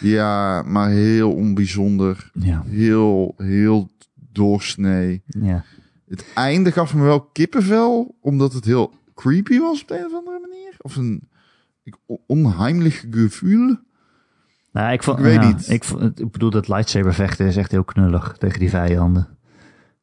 Ja, 0.00 0.62
maar 0.62 0.88
heel 0.90 1.32
onbijzonder. 1.32 2.30
Ja, 2.32 2.62
Heel, 2.66 3.34
heel 3.36 3.90
doorsnee. 4.32 5.22
ja. 5.26 5.64
Het 6.08 6.24
einde 6.34 6.72
gaf 6.72 6.94
me 6.94 7.02
wel 7.02 7.20
kippenvel, 7.20 8.16
omdat 8.20 8.52
het 8.52 8.64
heel 8.64 8.92
creepy 9.14 9.58
was 9.58 9.82
op 9.82 9.88
de 9.88 9.98
een 9.98 10.04
of 10.04 10.14
andere 10.14 10.38
manier. 10.40 10.74
Of 10.78 10.96
een 10.96 11.28
onheimlich 12.26 13.04
gevoel. 13.10 13.76
Nou, 14.72 14.92
ik, 14.92 15.02
vond, 15.02 15.18
Ik 15.18 15.24
weet 15.24 15.34
ja, 15.34 15.46
niet. 15.46 15.68
Ik, 15.68 16.30
bedoel, 16.32 16.50
dat 16.50 16.68
lightsaber 16.68 17.14
vechten 17.14 17.46
is 17.46 17.56
echt 17.56 17.70
heel 17.70 17.84
knullig 17.84 18.36
tegen 18.38 18.58
die 18.58 18.70
vijanden. 18.70 19.28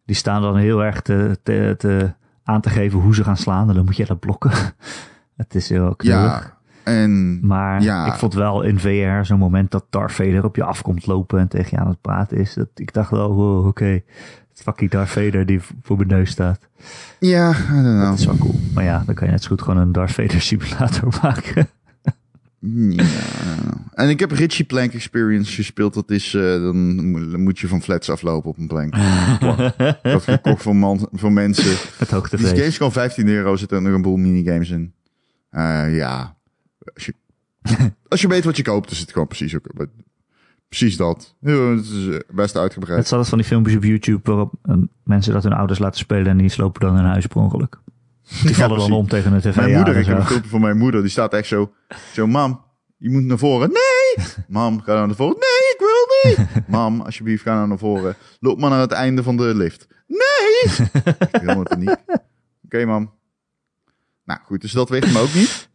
Die 0.05 0.15
staan 0.15 0.41
dan 0.41 0.57
heel 0.57 0.83
erg 0.83 1.01
te, 1.01 1.37
te, 1.43 1.75
te, 1.77 2.13
aan 2.43 2.61
te 2.61 2.69
geven 2.69 2.99
hoe 2.99 3.15
ze 3.15 3.23
gaan 3.23 3.37
slaan. 3.37 3.69
En 3.69 3.75
dan 3.75 3.85
moet 3.85 3.97
je 3.97 4.05
dat 4.05 4.19
blokken. 4.19 4.51
Het 5.37 5.55
is 5.55 5.69
heel 5.69 5.95
knullig. 5.95 6.21
Ja, 6.21 6.57
en 6.83 7.45
Maar 7.47 7.81
Ja. 7.81 8.05
ik 8.05 8.13
vond 8.13 8.33
wel 8.33 8.61
in 8.61 8.79
VR 8.79 9.25
zo'n 9.25 9.39
moment 9.39 9.71
dat 9.71 9.85
Darth 9.89 10.11
Vader 10.11 10.43
op 10.43 10.55
je 10.55 10.63
afkomt 10.63 11.05
lopen 11.05 11.39
en 11.39 11.47
tegen 11.47 11.69
je 11.71 11.77
aan 11.77 11.87
het 11.87 12.01
praten 12.01 12.37
is. 12.37 12.53
Dat, 12.53 12.67
ik 12.75 12.93
dacht 12.93 13.11
wel, 13.11 13.33
wow, 13.33 13.67
oké. 13.67 13.85
Het 14.49 14.61
fucking 14.63 14.91
Darth 14.91 15.09
Vader 15.09 15.45
die 15.45 15.61
voor 15.81 15.97
mijn 15.97 16.07
neus 16.09 16.29
staat. 16.29 16.59
ja, 17.19 17.49
I 17.51 17.53
don't 17.67 17.81
know. 17.83 18.01
Dat 18.01 18.19
is 18.19 18.25
wel 18.25 18.37
cool. 18.37 18.59
Maar 18.73 18.83
ja, 18.83 19.03
dan 19.05 19.15
kan 19.15 19.25
je 19.27 19.33
net 19.33 19.43
zo 19.43 19.49
goed 19.49 19.61
gewoon 19.61 19.79
een 19.79 19.91
Darth 19.91 20.11
Vader 20.11 20.41
simulator 20.41 21.13
maken. 21.21 21.67
Ja. 22.59 23.03
En 23.93 24.09
ik 24.09 24.19
heb 24.19 24.31
Richie 24.31 24.65
Plank 24.65 24.93
Experience 24.93 25.51
gespeeld. 25.51 25.93
Dat 25.93 26.09
is, 26.09 26.33
eh, 26.33 26.41
dan 26.41 27.09
mo- 27.11 27.29
dan 27.29 27.43
moet 27.43 27.59
je 27.59 27.67
van 27.67 27.81
flats 27.81 28.09
aflopen 28.09 28.49
op 28.49 28.57
een 28.57 28.67
plank. 28.67 28.95
Had 30.13 30.23
gekocht 30.23 30.61
voor, 30.63 30.75
man, 30.75 31.07
voor 31.11 31.31
mensen. 31.31 31.69
Het 31.97 31.97
Die 31.97 32.07
hoogtevrees. 32.17 32.49
game 32.49 32.63
is 32.63 32.77
gewoon 32.77 32.91
15 32.91 33.27
euro. 33.27 33.55
Zitten 33.55 33.77
er 33.77 33.83
nog 33.83 33.93
een 33.93 34.01
boel 34.01 34.15
minigames 34.17 34.69
in. 34.69 34.93
Eh, 35.49 35.95
ja. 35.95 36.35
Als 36.93 37.05
je, 37.05 37.13
als 38.07 38.21
je 38.21 38.27
weet 38.27 38.43
wat 38.43 38.57
je 38.57 38.63
koopt, 38.63 38.91
is 38.91 38.99
het 38.99 39.11
gewoon 39.11 39.27
precies 39.27 39.55
ook. 39.55 39.65
Precies 40.67 40.97
dat. 40.97 41.35
Ja, 41.41 41.51
het 41.75 41.85
is 41.85 42.07
eh, 42.07 42.17
best 42.29 42.57
uitgebreid. 42.57 42.97
Het 42.99 43.07
zat 43.07 43.29
van 43.29 43.37
die 43.37 43.47
filmpjes 43.47 43.75
op 43.75 43.83
YouTube 43.83 44.19
waarop 44.23 44.53
mensen 45.03 45.33
dat 45.33 45.43
hun 45.43 45.53
ouders 45.53 45.79
laten 45.79 45.99
spelen 45.99 46.27
en 46.27 46.37
die 46.37 46.49
slopen 46.49 46.81
dan 46.81 46.95
hun 46.95 47.05
huis 47.05 47.25
per 47.25 47.37
ongeluk. 47.37 47.79
Die 48.43 48.55
vallen 48.55 48.77
dan 48.77 48.87
precies. 48.87 48.91
om 48.95 49.07
tegen 49.07 49.33
een 49.33 49.41
tv 49.41 49.55
Mijn 49.55 49.73
moeder, 49.75 49.95
ik 49.97 50.05
heb 50.05 50.17
een 50.17 50.25
filmpje 50.25 50.49
van 50.49 50.61
mijn 50.61 50.77
moeder, 50.77 51.01
die 51.01 51.09
staat 51.09 51.33
echt 51.33 51.47
zo, 51.47 51.71
zo, 52.13 52.27
mam, 52.27 52.61
je 53.01 53.09
moet 53.09 53.23
naar 53.23 53.37
voren. 53.37 53.69
Nee! 53.71 54.25
Mam, 54.47 54.81
ga 54.81 54.93
nou 54.93 55.07
naar 55.07 55.15
voren. 55.15 55.37
Nee, 55.39 55.73
ik 55.73 55.79
wil 55.79 56.45
niet! 56.45 56.67
Mam, 56.67 57.01
alsjeblieft, 57.01 57.43
ga 57.43 57.53
nou 57.53 57.67
naar 57.67 57.77
voren. 57.77 58.15
Loop 58.39 58.59
maar 58.59 58.69
naar 58.69 58.79
het 58.79 58.91
einde 58.91 59.23
van 59.23 59.37
de 59.37 59.55
lift. 59.55 59.87
Nee! 60.07 60.87
Helemaal 61.31 61.63
paniek. 61.63 61.95
Oké, 62.65 62.85
mam. 62.85 63.13
Nou, 64.25 64.39
goed, 64.43 64.61
dus 64.61 64.71
dat 64.71 64.89
weet 64.89 65.05
hem 65.05 65.17
ook 65.17 65.33
niet. 65.33 65.69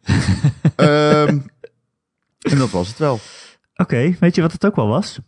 Ehm, 0.75 1.39
en 2.39 2.57
dat 2.57 2.69
was 2.69 2.87
het 2.87 2.97
wel. 2.97 3.19
Oké, 3.75 4.15
weet 4.19 4.35
je 4.35 4.41
wat 4.41 4.51
het 4.51 4.65
ook 4.65 4.75
wel 4.75 4.87
was? 4.87 5.19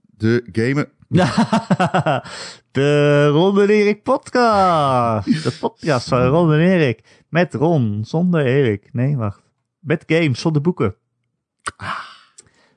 De 0.00 0.48
gamen... 0.52 0.88
de 2.70 3.26
Ron 3.26 3.60
en 3.60 3.68
Erik 3.68 4.02
podcast. 4.02 5.42
De 5.42 5.56
podcast 5.60 6.08
van 6.08 6.26
Ron 6.26 6.52
en 6.52 6.60
Erik. 6.60 7.24
Met 7.28 7.54
Ron, 7.54 8.04
zonder 8.04 8.46
Erik. 8.46 8.88
Nee, 8.92 9.16
wacht. 9.16 9.42
Met 9.78 10.04
games, 10.06 10.40
zonder 10.40 10.62
boeken. 10.62 10.94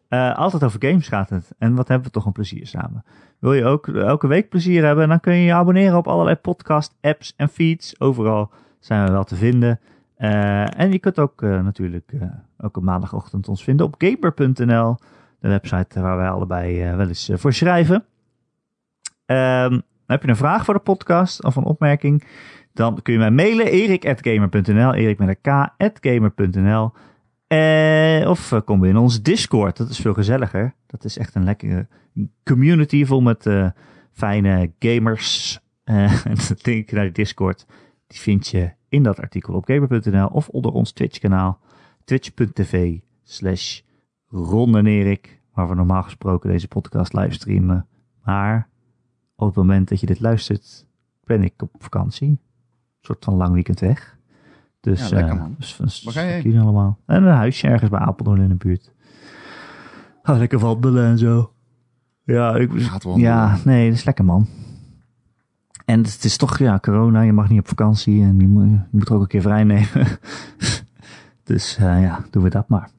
Eh, 0.08 0.38
altijd 0.38 0.64
over 0.64 0.88
games 0.88 1.08
gaat 1.08 1.30
het. 1.30 1.52
En 1.58 1.76
wat 1.76 1.88
hebben 1.88 2.08
we 2.08 2.14
toch 2.14 2.26
een 2.26 2.32
plezier 2.32 2.68
samen. 2.68 3.04
Wil 3.40 3.54
je 3.54 3.66
ook 3.66 3.88
elke 3.88 4.28
week 4.28 4.50
plezier 4.50 4.86
hebben? 4.86 5.10
Dan 5.10 5.20
kun 5.20 5.34
je 5.34 5.46
je 5.46 5.54
abonneren 5.54 5.98
op 5.98 6.08
allerlei 6.08 6.36
podcast, 6.36 6.96
apps 7.02 7.34
en 7.38 7.50
feeds. 7.50 8.00
Overal 8.00 8.52
zijn 8.80 9.06
we 9.06 9.12
wel 9.12 9.24
te 9.24 9.36
vinden. 9.36 9.80
Eh, 10.16 10.80
en 10.80 10.92
je 10.92 11.00
kunt 11.00 11.20
ook 11.20 11.42
eh, 11.42 11.64
natuurlijk 11.64 12.12
eh, 12.14 12.28
ook 12.58 12.78
op 12.78 12.84
maandagochtend 12.84 13.48
ons 13.48 13.64
vinden 13.64 13.86
op 13.86 13.96
gamer.nl. 13.98 14.96
De 15.40 15.50
website 15.50 16.02
waar 16.02 16.18
wij 16.18 16.30
allebei 16.30 16.82
eh, 16.82 16.96
wel 16.96 17.08
eens 17.08 17.30
eh, 17.30 17.38
voor 17.38 17.54
schrijven. 17.54 18.06
Ehm, 19.26 19.80
heb 20.08 20.24
je 20.24 20.30
een 20.30 20.36
vraag 20.36 20.66
voor 20.66 20.74
de 20.74 20.80
podcast 20.80 21.44
of 21.44 21.56
een 21.56 21.64
opmerking? 21.64 22.24
Dan 22.74 23.02
kun 23.02 23.14
je 23.14 23.20
mij 23.20 23.32
mailen. 23.32 23.66
erik.gamer.nl 23.66 24.94
Erik 24.94 25.20
met 25.20 25.28
een 25.28 25.42
k. 25.42 25.72
Eh, 27.48 28.30
Of 28.30 28.52
eh, 28.52 28.62
kom 28.66 28.84
in 28.84 28.98
ons 28.98 29.22
Discord. 29.22 29.78
Dat 29.78 29.90
is 29.90 30.00
veel 30.00 30.14
gezelliger. 30.14 30.76
Dat 30.86 31.04
is 31.04 31.18
echt 31.18 31.36
een 31.36 31.44
lekkere 31.44 31.88
community 32.44 33.06
vol 33.06 33.22
met 33.22 33.46
eh, 33.46 33.70
fijne 34.12 34.72
gamers. 34.80 35.62
En 35.84 36.36
de 36.36 36.56
link 36.62 36.92
naar 36.92 37.06
de 37.06 37.12
Discord 37.12 37.66
die 38.08 38.20
vind 38.20 38.48
je 38.48 38.72
in 38.90 39.04
dat 39.04 39.20
artikel 39.20 39.54
op 39.54 39.66
gamer.nl 39.66 40.28
of 40.28 40.50
onder 40.50 40.72
ons 40.72 40.92
Twitch 40.92 41.20
kanaal. 41.20 41.60
Twitch.tv 42.04 43.00
slash 43.24 43.82
Ron 44.28 44.78
en 44.78 44.86
Erik. 44.86 45.42
Waar 45.54 45.70
we 45.70 45.76
normaal 45.76 46.04
gesproken 46.04 46.50
deze 46.50 46.68
podcast 46.68 47.14
livestreamen. 47.14 47.88
Maar 48.24 48.70
op 49.36 49.48
het 49.48 49.56
moment 49.56 49.90
dat 49.90 50.00
je 50.00 50.06
dit 50.06 50.20
luistert, 50.20 50.86
ben 51.24 51.44
ik 51.44 51.62
op 51.62 51.70
vakantie. 51.78 52.30
Een 52.30 52.40
soort 53.02 53.24
van 53.24 53.34
lang 53.36 53.54
weekend 53.54 53.80
weg. 53.80 54.18
Dus, 54.84 55.10
Ja, 55.10 55.16
lekker, 55.16 55.34
eh, 55.34 55.40
man. 55.40 55.56
dus, 55.58 55.76
dus 55.76 56.04
Waar 56.04 56.14
ga 56.14 56.20
je 56.22 56.26
heen? 56.26 56.36
fuck 56.36 56.44
jullie 56.44 56.60
allemaal. 56.60 56.98
En 57.06 57.24
een 57.24 57.36
huisje 57.36 57.68
ergens 57.68 57.90
bij 57.90 58.00
Apeldoorn 58.00 58.42
in 58.42 58.50
de 58.50 58.56
buurt. 58.56 58.92
Ga 60.24 60.38
lekker 60.38 60.60
wandelen 60.60 61.06
en 61.06 61.18
zo. 61.18 61.52
Ja, 62.24 62.56
ik, 62.56 62.72
Gaat 62.74 63.04
wandelen. 63.04 63.30
ja, 63.30 63.58
nee, 63.64 63.90
dat 63.90 63.98
is 63.98 64.04
lekker 64.04 64.26
man. 64.26 64.48
En 65.86 66.00
het 66.00 66.24
is 66.24 66.38
toch, 66.38 66.58
ja, 66.58 66.80
corona, 66.80 67.22
je 67.22 67.34
mag 67.34 67.50
niet 67.50 67.60
op 67.60 67.68
vakantie 67.68 68.24
en 68.24 68.40
je 68.40 68.48
moet, 68.48 68.70
je 68.70 68.80
moet 68.92 69.10
er 69.10 69.16
ook 69.16 69.22
een 69.22 69.28
keer 69.28 69.42
vrij 69.42 69.64
nemen. 69.64 69.88
dus 71.44 71.78
eh, 71.78 72.02
ja, 72.02 72.26
doen 72.32 72.44
we 72.44 72.50
dat 72.50 72.68
maar. 72.68 72.90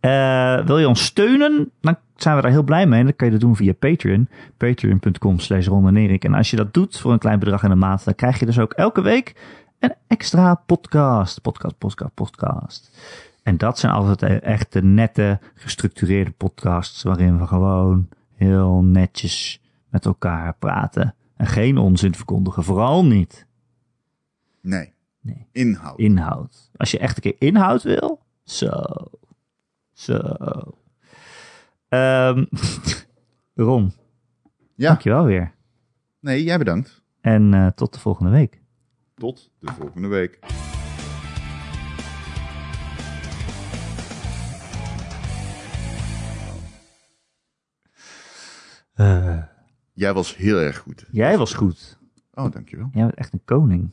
Eh, 0.00 0.66
wil 0.66 0.78
je 0.78 0.88
ons 0.88 1.04
steunen? 1.04 1.70
Dan 1.80 1.96
zijn 2.16 2.36
we 2.36 2.42
daar 2.42 2.50
heel 2.50 2.62
blij 2.62 2.86
mee. 2.86 2.98
En 2.98 3.04
dan 3.04 3.16
kan 3.16 3.26
je 3.26 3.32
dat 3.32 3.42
doen 3.42 3.56
via 3.56 3.72
Patreon. 3.72 4.28
Patreon.com 4.56 5.38
slash. 5.38 5.66
En 5.66 6.34
als 6.34 6.50
je 6.50 6.56
dat 6.56 6.74
doet 6.74 6.98
voor 6.98 7.12
een 7.12 7.18
klein 7.18 7.38
bedrag 7.38 7.62
in 7.62 7.68
de 7.68 7.74
maand, 7.74 8.04
dan 8.04 8.14
krijg 8.14 8.38
je 8.38 8.46
dus 8.46 8.58
ook 8.58 8.72
elke 8.72 9.02
week 9.02 9.34
een 9.80 9.94
extra 10.06 10.54
podcast. 10.54 11.42
Podcast, 11.42 11.78
podcast, 11.78 12.14
podcast. 12.14 12.98
En 13.42 13.56
dat 13.56 13.78
zijn 13.78 13.92
altijd 13.92 14.42
echt 14.42 14.72
de 14.72 14.82
nette, 14.82 15.38
gestructureerde 15.54 16.30
podcasts 16.30 17.02
waarin 17.02 17.38
we 17.38 17.46
gewoon 17.46 18.08
heel 18.34 18.82
netjes 18.82 19.62
met 19.88 20.04
elkaar 20.04 20.54
praten. 20.54 21.14
En 21.36 21.46
geen 21.46 21.78
onzin 21.78 22.14
verkondigen. 22.14 22.64
Vooral 22.64 23.04
niet 23.04 23.46
Nee. 24.60 24.92
Nee. 25.20 25.46
Inhoud. 25.52 25.98
inhoud. 25.98 26.70
Als 26.76 26.90
je 26.90 26.98
echt 26.98 27.16
een 27.16 27.22
keer 27.22 27.48
inhoud 27.48 27.82
wil, 27.82 28.22
zo. 28.44 28.82
Zo. 29.92 30.18
Ehm, 31.88 32.44
Ron, 33.54 33.92
ja. 34.74 34.88
dankjewel 34.88 35.24
weer. 35.24 35.54
Nee, 36.20 36.44
jij 36.44 36.58
bedankt. 36.58 37.02
En 37.20 37.54
eh, 37.54 37.66
tot 37.66 37.92
de 37.92 38.00
volgende 38.00 38.30
week. 38.30 38.60
Tot 39.20 39.50
de 39.58 39.72
volgende 39.72 40.08
week. 40.08 40.38
Eh, 48.94 49.42
Jij 49.92 50.12
was 50.14 50.36
heel 50.36 50.58
erg 50.58 50.78
goed. 50.78 51.06
jij 51.10 51.38
was 51.38 51.54
goed. 51.54 51.98
Oh, 52.34 52.50
dankjewel. 52.50 52.88
Jij 52.92 53.02
bent 53.02 53.14
echt 53.14 53.32
een 53.32 53.44
koning. 53.44 53.90